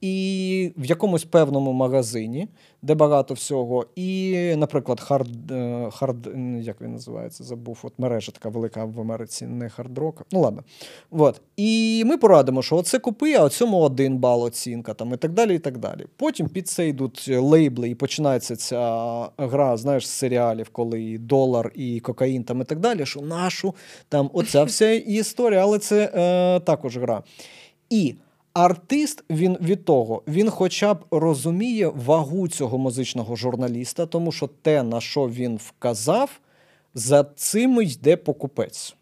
і 0.00 0.72
в 0.76 0.84
якомусь 0.84 1.24
певному 1.24 1.72
магазині, 1.72 2.48
де 2.82 2.94
багато 2.94 3.34
всього, 3.34 3.86
і, 3.96 4.34
наприклад, 4.56 5.00
хард, 5.00 5.50
е, 5.50 5.88
хард 5.92 6.26
як 6.60 6.80
він 6.80 6.92
називається, 6.92 7.44
забув, 7.44 7.78
от 7.82 7.92
мережа 7.98 8.32
така 8.32 8.48
велика 8.48 8.84
в 8.84 9.00
Америці, 9.00 9.46
не 9.46 9.68
хардрок. 9.68 10.26
Ну 10.32 10.40
ладно. 10.40 10.62
От. 11.10 11.40
І 11.56 12.02
ми 12.06 12.16
порадимо, 12.16 12.62
що 12.62 12.76
оце 12.76 12.98
купи, 12.98 13.34
а 13.34 13.48
цьому 13.48 13.80
один 13.80 14.18
бал 14.18 14.42
оцінка, 14.42 14.94
там, 14.94 15.14
і 15.14 15.16
так 15.16 15.32
далі. 15.32 15.54
і 15.54 15.58
так 15.58 15.78
далі. 15.78 16.06
Потім 16.16 16.48
під 16.48 16.68
це 16.68 16.88
йдуть 16.88 17.28
лейбли, 17.28 17.88
і 17.88 17.94
починається 17.94 18.56
ця 18.56 19.28
гра, 19.38 19.76
знаєш, 19.76 20.06
з 20.06 20.10
серіалів, 20.10 20.68
коли 20.72 21.18
долар 21.18 21.72
і 21.74 22.00
кокаїн 22.00 22.44
там 22.44 22.60
і 22.60 22.64
так 22.64 22.80
далі, 22.80 23.06
що 23.06 23.20
нашу 23.20 23.74
там 24.08 24.30
оця 24.32 24.64
вся 24.64 24.90
історія, 24.90 25.62
але 25.62 25.78
це 25.78 26.12
е, 26.14 26.60
також 26.60 26.98
гра. 26.98 27.22
І 27.90 28.14
Артист 28.58 29.24
він 29.30 29.58
від 29.60 29.84
того, 29.84 30.22
він 30.28 30.50
хоча 30.50 30.94
б 30.94 31.04
розуміє 31.10 31.88
вагу 31.88 32.48
цього 32.48 32.78
музичного 32.78 33.36
журналіста, 33.36 34.06
тому 34.06 34.32
що 34.32 34.46
те, 34.46 34.82
на 34.82 35.00
що 35.00 35.28
він 35.28 35.56
вказав, 35.56 36.40
за 36.94 37.24
цим 37.24 37.82
йде 37.82 38.16
покупець. 38.16 38.94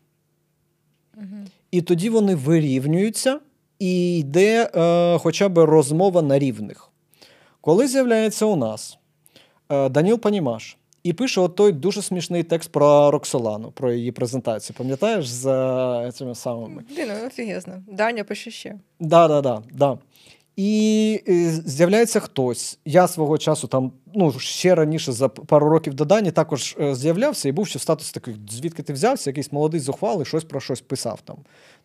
І 1.70 1.82
тоді 1.82 2.08
вони 2.08 2.34
вирівнюються, 2.34 3.40
і 3.78 4.18
йде 4.18 4.70
е, 4.74 5.18
хоча 5.18 5.48
б 5.48 5.58
розмова 5.58 6.22
на 6.22 6.38
рівних. 6.38 6.90
Коли 7.60 7.88
з'являється 7.88 8.46
у 8.46 8.56
нас 8.56 8.98
е, 9.68 9.88
Даніл 9.88 10.18
Панімаш, 10.18 10.76
і 11.06 11.12
пише 11.12 11.40
от 11.40 11.54
той 11.54 11.72
дуже 11.72 12.02
смішний 12.02 12.42
текст 12.42 12.72
про 12.72 13.10
Роксолану, 13.10 13.70
про 13.70 13.92
її 13.92 14.12
презентацію. 14.12 14.76
Пам'ятаєш 14.78 15.26
за 15.26 16.12
цими 16.12 16.34
самими? 16.34 16.82
Блін, 16.96 17.08
ну 17.20 17.26
офігезно. 17.26 17.82
Даня 17.86 18.24
пише 18.24 18.50
ще. 18.50 18.74
Да, 19.00 19.28
да, 19.28 19.40
да, 19.40 19.62
да. 19.72 19.98
І 20.56 21.20
з'являється 21.64 22.20
хтось. 22.20 22.78
Я 22.84 23.08
свого 23.08 23.38
часу 23.38 23.68
там, 23.68 23.92
ну 24.14 24.32
ще 24.32 24.74
раніше 24.74 25.12
за 25.12 25.28
пару 25.28 25.68
років 25.68 25.94
до 25.94 26.04
Дані 26.04 26.30
також 26.30 26.76
е, 26.80 26.94
з'являвся 26.94 27.48
і 27.48 27.52
був 27.52 27.66
ще 27.66 27.78
в 27.78 27.82
статусі 27.82 28.12
такий, 28.14 28.36
звідки 28.50 28.82
ти 28.82 28.92
взявся, 28.92 29.30
якийсь 29.30 29.52
молодий 29.52 29.80
зухвалий, 29.80 30.26
щось 30.26 30.44
про 30.44 30.60
щось 30.60 30.80
писав 30.80 31.20
там. 31.20 31.36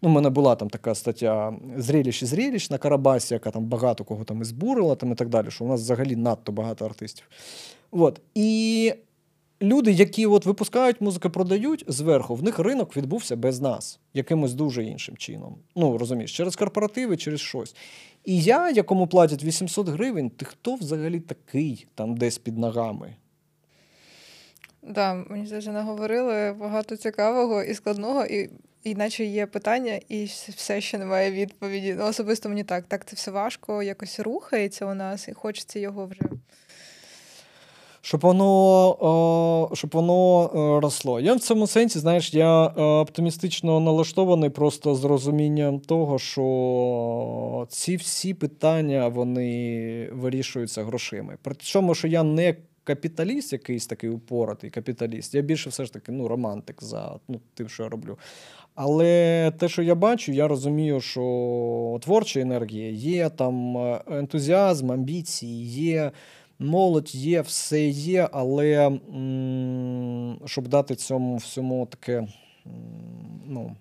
Ну, 0.01 0.09
У 0.09 0.11
мене 0.11 0.29
була 0.29 0.55
там 0.55 0.69
така 0.69 0.95
стаття 0.95 1.53
Зріліч 1.77 2.23
і 2.23 2.25
зріліч 2.25 2.69
на 2.69 2.77
Карабасі, 2.77 3.33
яка 3.33 3.51
там 3.51 3.65
багато 3.65 4.03
кого 4.03 4.23
там 4.23 4.41
і 4.41 4.45
збурила 4.45 4.95
там 4.95 5.11
і 5.11 5.15
так 5.15 5.29
далі, 5.29 5.51
що 5.51 5.65
у 5.65 5.67
нас 5.67 5.81
взагалі 5.81 6.15
надто 6.15 6.51
багато 6.51 6.85
артистів. 6.85 7.25
От. 7.91 8.21
І 8.35 8.93
люди, 9.61 9.91
які 9.91 10.25
от 10.25 10.45
випускають 10.45 11.01
музику, 11.01 11.29
продають 11.29 11.85
зверху, 11.87 12.35
в 12.35 12.43
них 12.43 12.59
ринок 12.59 12.97
відбувся 12.97 13.35
без 13.35 13.61
нас, 13.61 13.99
якимось 14.13 14.53
дуже 14.53 14.83
іншим 14.83 15.17
чином. 15.17 15.55
Ну, 15.75 15.97
розумієш, 15.97 16.37
через 16.37 16.55
корпоративи, 16.55 17.17
через 17.17 17.39
щось. 17.39 17.75
І 18.25 18.41
я, 18.41 18.71
якому 18.71 19.07
платять 19.07 19.43
800 19.43 19.89
гривень, 19.89 20.29
ти 20.29 20.45
хто 20.45 20.75
взагалі 20.75 21.19
такий 21.19 21.87
там 21.95 22.17
десь 22.17 22.37
під 22.37 22.57
ногами? 22.57 23.15
Да, 24.81 25.13
мені 25.13 25.45
здається, 25.45 25.71
наговорили 25.71 26.53
багато 26.53 26.97
цікавого 26.97 27.63
і 27.63 27.73
складного, 27.73 28.25
і 28.25 28.49
іначе 28.83 29.25
є 29.25 29.45
питання, 29.45 29.99
і 30.09 30.25
все 30.25 30.81
ще 30.81 30.97
немає 30.97 31.31
відповіді. 31.31 31.95
Ну, 31.97 32.05
Особисто 32.05 32.49
мені 32.49 32.63
так. 32.63 32.85
Так, 32.87 33.05
це 33.05 33.15
все 33.15 33.31
важко, 33.31 33.83
якось 33.83 34.19
рухається 34.19 34.85
у 34.85 34.93
нас, 34.93 35.27
і 35.27 35.33
хочеться 35.33 35.79
його 35.79 36.05
вже 36.05 36.21
щоб 38.01 38.21
воно 38.21 39.69
щоб 39.73 39.89
воно 39.93 40.45
е, 40.45 40.81
росло. 40.81 41.19
Я 41.19 41.33
в 41.33 41.39
цьому 41.39 41.67
сенсі, 41.67 41.99
знаєш, 41.99 42.33
я 42.33 42.65
е, 42.65 42.81
оптимістично 42.81 43.79
налаштований 43.79 44.49
просто 44.49 44.95
з 44.95 45.03
розумінням 45.03 45.79
того, 45.79 46.19
що 46.19 47.67
ці 47.69 47.95
всі 47.95 48.33
питання 48.33 49.07
вони 49.07 50.09
вирішуються 50.13 50.83
грошима. 50.83 51.33
При 51.41 51.55
тому, 51.73 51.95
що 51.95 52.07
я 52.07 52.23
не 52.23 52.55
капіталіст, 52.83 53.53
якийсь 53.53 53.87
такий 53.87 54.09
упоратий 54.09 54.69
капіталіст, 54.69 55.35
я 55.35 55.41
більше 55.41 55.69
все 55.69 55.85
ж 55.85 55.93
таки 55.93 56.11
ну, 56.11 56.27
романтик 56.27 56.83
за 56.83 57.19
ну, 57.27 57.39
тим, 57.53 57.69
що 57.69 57.83
я 57.83 57.89
роблю. 57.89 58.17
Але 58.75 59.51
те, 59.57 59.69
що 59.69 59.81
я 59.81 59.95
бачу, 59.95 60.31
я 60.31 60.47
розумію, 60.47 61.01
що 61.01 61.99
творча 62.01 62.39
енергія 62.39 62.89
є, 62.89 63.29
там 63.29 63.77
е, 63.77 64.01
ентузіазм, 64.11 64.91
амбіції 64.91 65.65
є 65.65 66.11
молодь 66.61 67.15
є, 67.15 67.41
все 67.41 67.87
є, 67.87 68.29
але 68.31 68.87
м- 68.87 70.39
щоб 70.45 70.67
дати 70.67 70.95
цьому 70.95 71.37
всьому 71.37 71.85
таке. 71.85 72.27
ну... 73.47 73.75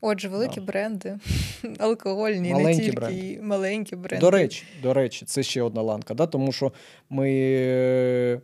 Отже, 0.00 0.28
великі 0.28 0.60
да. 0.60 0.66
бренди, 0.66 1.18
алкогольні, 1.78 2.52
маленькі 2.52 2.78
не 2.78 2.84
тільки 2.84 3.00
бренди. 3.00 3.38
маленькі 3.42 3.96
бренди. 3.96 4.20
До 4.20 4.30
речі, 4.30 4.64
до 4.82 4.94
речі, 4.94 5.24
це 5.26 5.42
ще 5.42 5.62
одна 5.62 5.82
ланка, 5.82 6.14
да? 6.14 6.26
тому 6.26 6.52
що 6.52 6.72
ми 7.10 8.40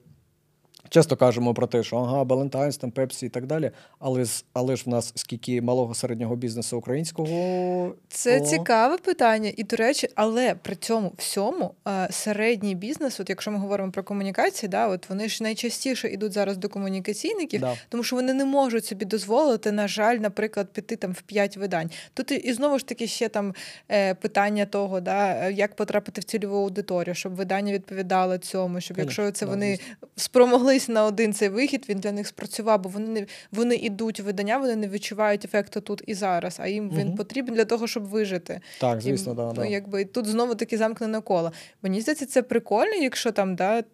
Часто 0.92 1.16
кажемо 1.16 1.54
про 1.54 1.66
те, 1.66 1.82
що 1.82 1.96
ага, 1.96 2.24
Балентайнс, 2.24 2.76
там 2.76 2.90
Пепсі 2.90 3.26
і 3.26 3.28
так 3.28 3.46
далі. 3.46 3.70
Але 3.98 4.24
але 4.52 4.76
ж 4.76 4.84
в 4.86 4.88
нас 4.88 5.12
скільки 5.14 5.62
малого 5.62 5.94
середнього 5.94 6.36
бізнесу 6.36 6.78
українського. 6.78 7.94
Це 8.08 8.40
О. 8.40 8.44
цікаве 8.44 8.98
питання. 8.98 9.52
І, 9.56 9.64
до 9.64 9.76
речі, 9.76 10.08
але 10.14 10.54
при 10.54 10.76
цьому 10.76 11.12
всьому 11.18 11.74
е, 11.88 12.08
середній 12.10 12.74
бізнес, 12.74 13.20
от 13.20 13.28
якщо 13.30 13.50
ми 13.50 13.58
говоримо 13.58 13.92
про 13.92 14.02
комунікації, 14.02 14.70
да, 14.70 14.88
от 14.88 15.08
вони 15.08 15.28
ж 15.28 15.42
найчастіше 15.42 16.08
йдуть 16.08 16.32
зараз 16.32 16.56
до 16.56 16.68
комунікаційників, 16.68 17.60
да. 17.60 17.74
тому 17.88 18.02
що 18.02 18.16
вони 18.16 18.34
не 18.34 18.44
можуть 18.44 18.84
собі 18.84 19.04
дозволити, 19.04 19.72
на 19.72 19.88
жаль, 19.88 20.16
наприклад, 20.16 20.68
піти 20.72 20.96
там 20.96 21.12
в 21.12 21.22
п'ять 21.22 21.56
видань. 21.56 21.90
Тут 22.14 22.30
і 22.30 22.52
знову 22.52 22.78
ж 22.78 22.86
таки 22.86 23.06
ще 23.06 23.28
там 23.28 23.54
е, 23.90 24.14
питання 24.14 24.66
того, 24.66 25.00
да, 25.00 25.48
як 25.48 25.76
потрапити 25.76 26.20
в 26.20 26.24
цільову 26.24 26.56
аудиторію, 26.56 27.14
щоб 27.14 27.34
видання 27.34 27.72
відповідало 27.72 28.38
цьому, 28.38 28.80
щоб 28.80 28.96
Конечно, 28.96 29.24
якщо 29.24 29.38
це 29.38 29.46
да, 29.46 29.50
вони 29.50 29.78
спромогли 30.16 30.79
дивись 30.80 30.88
на 30.88 31.04
один 31.04 31.32
цей 31.32 31.48
вихід, 31.48 31.86
він 31.88 31.98
для 31.98 32.12
них 32.12 32.26
спрацював, 32.26 32.82
бо 32.82 32.88
вони 32.88 33.08
не 33.08 33.26
вони 33.52 33.76
йдуть 33.76 34.20
в 34.20 34.24
видання, 34.24 34.58
вони 34.58 34.76
не 34.76 34.88
відчувають 34.88 35.44
ефекту 35.44 35.80
тут 35.80 36.02
і 36.06 36.14
зараз, 36.14 36.56
а 36.60 36.68
їм 36.68 36.90
він 36.90 37.14
потрібен 37.14 37.54
для 37.54 37.64
того, 37.64 37.86
щоб 37.86 38.04
вижити. 38.04 38.60
Так, 38.80 39.00
звісно, 39.00 39.32
і, 39.32 39.36
да, 39.36 39.52
ну, 39.56 39.64
якби 39.64 40.04
тут 40.04 40.26
знову 40.26 40.54
таки 40.54 40.78
замкнене 40.78 41.20
коло. 41.20 41.52
Мені 41.82 42.00
здається, 42.00 42.26
це 42.26 42.42
прикольно, 42.42 42.94
якщо 42.94 43.32
там 43.32 43.56
да, 43.56 43.84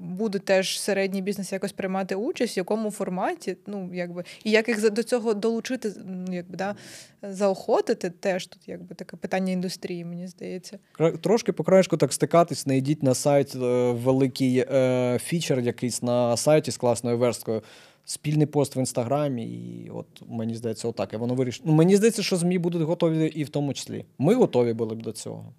буде 0.00 0.38
теж 0.38 0.80
середній 0.80 1.22
бізнес 1.22 1.52
якось 1.52 1.72
приймати 1.72 2.14
участь, 2.14 2.56
в 2.56 2.58
якому 2.58 2.90
форматі, 2.90 3.56
ну 3.66 3.90
якби 3.94 4.24
і 4.44 4.50
як 4.50 4.68
їх 4.68 4.90
до 4.90 5.02
цього 5.02 5.34
долучити, 5.34 5.92
ну 6.06 6.34
якби 6.34 6.56
да 6.56 6.74
заохотити, 7.22 8.10
теж 8.10 8.46
тут 8.46 8.68
якби 8.68 8.94
таке 8.94 9.16
питання 9.16 9.52
індустрії, 9.52 10.04
мені 10.04 10.26
здається. 10.26 10.78
Трошки 11.20 11.52
по 11.52 11.64
краєшку 11.64 11.96
так 11.96 12.12
стикатись, 12.12 12.66
не 12.66 12.76
йдіть 12.76 13.02
на 13.02 13.14
сайт 13.14 13.54
е, 13.54 13.58
великий 13.92 14.58
е, 14.58 15.18
фічер, 15.22 15.60
якийсь 15.60 16.02
на 16.02 16.29
сайті 16.36 16.70
з 16.70 16.76
класною 16.76 17.18
версткою. 17.18 17.62
Спільний 18.04 18.46
пост 18.46 18.76
в 18.76 18.78
інстаграмі, 18.78 19.44
і 19.44 19.90
от 19.94 20.06
мені 20.28 20.54
здається, 20.54 20.88
отак. 20.88 21.12
І 21.12 21.16
воно 21.16 21.34
вирішить. 21.34 21.62
Ну, 21.64 21.72
мені 21.72 21.96
здається, 21.96 22.22
що 22.22 22.36
ЗМІ 22.36 22.58
будуть 22.58 22.82
готові 22.82 23.26
і 23.26 23.44
в 23.44 23.48
тому 23.48 23.74
числі. 23.74 24.04
Ми 24.18 24.34
готові 24.34 24.72
були 24.72 24.94
б 24.94 25.02
до 25.02 25.12
цього. 25.12 25.52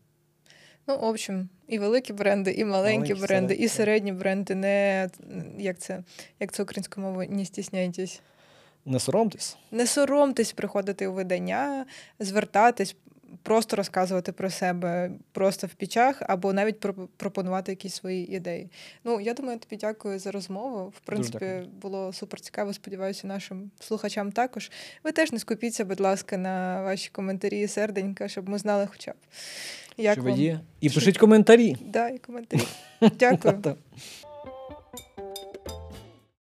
Ну, 0.87 0.97
в 0.97 1.03
общем, 1.03 1.49
і 1.67 1.79
великі 1.79 2.13
бренди, 2.13 2.51
і 2.51 2.65
маленькі, 2.65 2.97
маленькі 2.97 3.13
бренди, 3.13 3.47
середні. 3.47 3.65
і 3.65 3.67
середні 3.67 4.11
бренди. 4.11 4.55
Не 4.55 5.09
як 5.57 5.79
це 5.79 6.03
як 6.39 6.51
це 6.51 6.63
українською 6.63 7.07
мовою, 7.07 7.29
не 7.31 7.45
стісняйтесь. 7.45 8.21
Не 8.85 8.99
соромтесь. 8.99 9.57
Не 9.71 9.87
соромтесь 9.87 10.53
приходити 10.53 11.07
у 11.07 11.13
видання, 11.13 11.85
звертатись, 12.19 12.95
просто 13.43 13.75
розказувати 13.75 14.31
про 14.31 14.49
себе 14.49 15.11
просто 15.31 15.67
в 15.67 15.73
пічах, 15.73 16.21
або 16.21 16.53
навіть 16.53 16.79
пропонувати 17.17 17.71
якісь 17.71 17.93
свої 17.93 18.35
ідеї. 18.35 18.69
Ну, 19.03 19.19
я 19.19 19.33
думаю, 19.33 19.59
тобі 19.59 19.79
дякую 19.81 20.19
за 20.19 20.31
розмову. 20.31 20.93
В 20.97 20.99
принципі, 20.99 21.45
було 21.81 22.13
супер 22.13 22.41
цікаво. 22.41 22.73
Сподіваюся, 22.73 23.27
нашим 23.27 23.71
слухачам 23.79 24.31
також. 24.31 24.71
Ви 25.03 25.11
теж 25.11 25.31
не 25.31 25.39
скупіться, 25.39 25.85
будь 25.85 25.99
ласка, 25.99 26.37
на 26.37 26.81
ваші 26.81 27.09
коментарі, 27.09 27.67
серденька, 27.67 28.27
щоб 28.27 28.49
ми 28.49 28.57
знали, 28.57 28.87
хоча 28.91 29.11
б. 29.11 29.15
Як 29.97 30.13
Що 30.13 30.21
ви 30.21 30.31
є. 30.31 30.59
І 30.81 30.89
пишіть 30.89 31.17
коментарі. 31.17 31.75
Да, 31.81 32.09
і 32.09 32.17
коментарі. 32.17 32.67
Дякую. 33.19 33.75